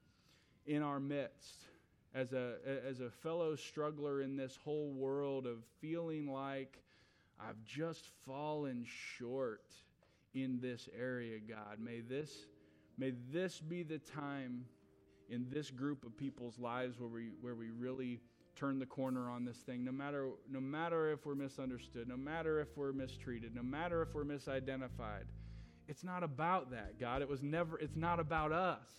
in 0.65 0.81
our 0.81 0.99
midst 0.99 1.65
as 2.13 2.33
a, 2.33 2.55
as 2.87 3.01
a 3.01 3.09
fellow 3.09 3.55
struggler 3.55 4.21
in 4.21 4.35
this 4.35 4.57
whole 4.63 4.91
world 4.91 5.45
of 5.45 5.57
feeling 5.79 6.31
like 6.31 6.81
I've 7.39 7.63
just 7.63 8.09
fallen 8.25 8.85
short 8.85 9.71
in 10.33 10.59
this 10.59 10.89
area, 10.97 11.39
God. 11.39 11.79
May 11.79 12.01
this, 12.01 12.31
may 12.97 13.13
this 13.31 13.59
be 13.59 13.83
the 13.83 13.99
time 13.99 14.65
in 15.29 15.45
this 15.49 15.69
group 15.69 16.05
of 16.05 16.17
people's 16.17 16.57
lives 16.59 16.99
where 16.99 17.09
we, 17.09 17.29
where 17.41 17.55
we 17.55 17.69
really 17.69 18.19
turn 18.55 18.79
the 18.79 18.85
corner 18.85 19.29
on 19.29 19.45
this 19.45 19.57
thing. 19.57 19.85
No 19.85 19.91
matter 19.91 20.29
no 20.51 20.59
matter 20.59 21.11
if 21.11 21.25
we're 21.25 21.35
misunderstood 21.35 22.09
no 22.09 22.17
matter 22.17 22.59
if 22.59 22.75
we're 22.75 22.91
mistreated 22.91 23.55
no 23.55 23.63
matter 23.63 24.01
if 24.01 24.13
we're 24.13 24.25
misidentified 24.25 25.23
it's 25.87 26.03
not 26.03 26.23
about 26.23 26.69
that 26.71 26.99
god. 26.99 27.21
It 27.21 27.29
was 27.29 27.41
never 27.41 27.77
it's 27.79 27.95
not 27.95 28.19
about 28.19 28.51
us 28.51 28.89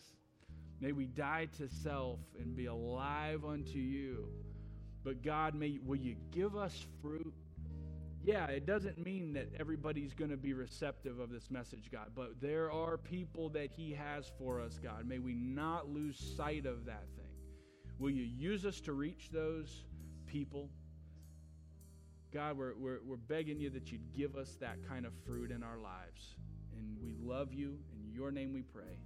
may 0.81 0.93
we 0.93 1.07
die 1.07 1.49
to 1.59 1.68
self 1.68 2.18
and 2.39 2.57
be 2.57 2.66
alive 2.66 3.45
unto 3.45 3.78
you 3.78 4.28
but 5.05 5.22
god 5.22 5.55
may 5.55 5.78
will 5.85 5.97
you 5.97 6.16
give 6.33 6.57
us 6.57 6.87
fruit 7.03 7.35
yeah, 8.22 8.47
it 8.47 8.66
doesn't 8.66 9.03
mean 9.03 9.33
that 9.33 9.49
everybody's 9.59 10.12
going 10.12 10.31
to 10.31 10.37
be 10.37 10.53
receptive 10.53 11.18
of 11.20 11.31
this 11.31 11.51
message, 11.51 11.91
God, 11.91 12.11
but 12.14 12.41
there 12.41 12.70
are 12.70 12.99
people 12.99 13.49
that 13.51 13.70
He 13.72 13.93
has 13.93 14.31
for 14.39 14.61
us, 14.61 14.78
God. 14.83 15.07
May 15.09 15.18
we 15.18 15.33
not 15.33 15.89
lose 15.89 16.18
sight 16.37 16.66
of 16.66 16.85
that 16.85 17.05
thing. 17.16 17.33
Will 17.99 18.11
you 18.11 18.24
use 18.24 18.66
us 18.66 18.81
to 18.83 18.93
reach 18.93 19.31
those 19.33 19.85
people? 20.26 20.68
God, 22.33 22.59
we're, 22.59 22.74
we're, 22.76 22.99
we're 23.07 23.16
begging 23.16 23.59
you 23.59 23.70
that 23.70 23.91
you'd 23.91 24.12
give 24.14 24.37
us 24.37 24.57
that 24.61 24.87
kind 24.87 25.07
of 25.07 25.12
fruit 25.26 25.51
in 25.51 25.62
our 25.62 25.78
lives. 25.78 26.37
And 26.76 26.97
we 27.03 27.14
love 27.20 27.55
you. 27.55 27.78
In 27.95 28.14
your 28.14 28.31
name 28.31 28.53
we 28.53 28.62
pray. 28.62 28.99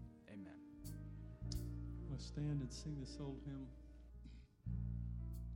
Stand 2.19 2.61
and 2.61 2.73
sing 2.73 2.97
this 3.01 3.17
old 3.21 3.41
hymn. 3.45 3.67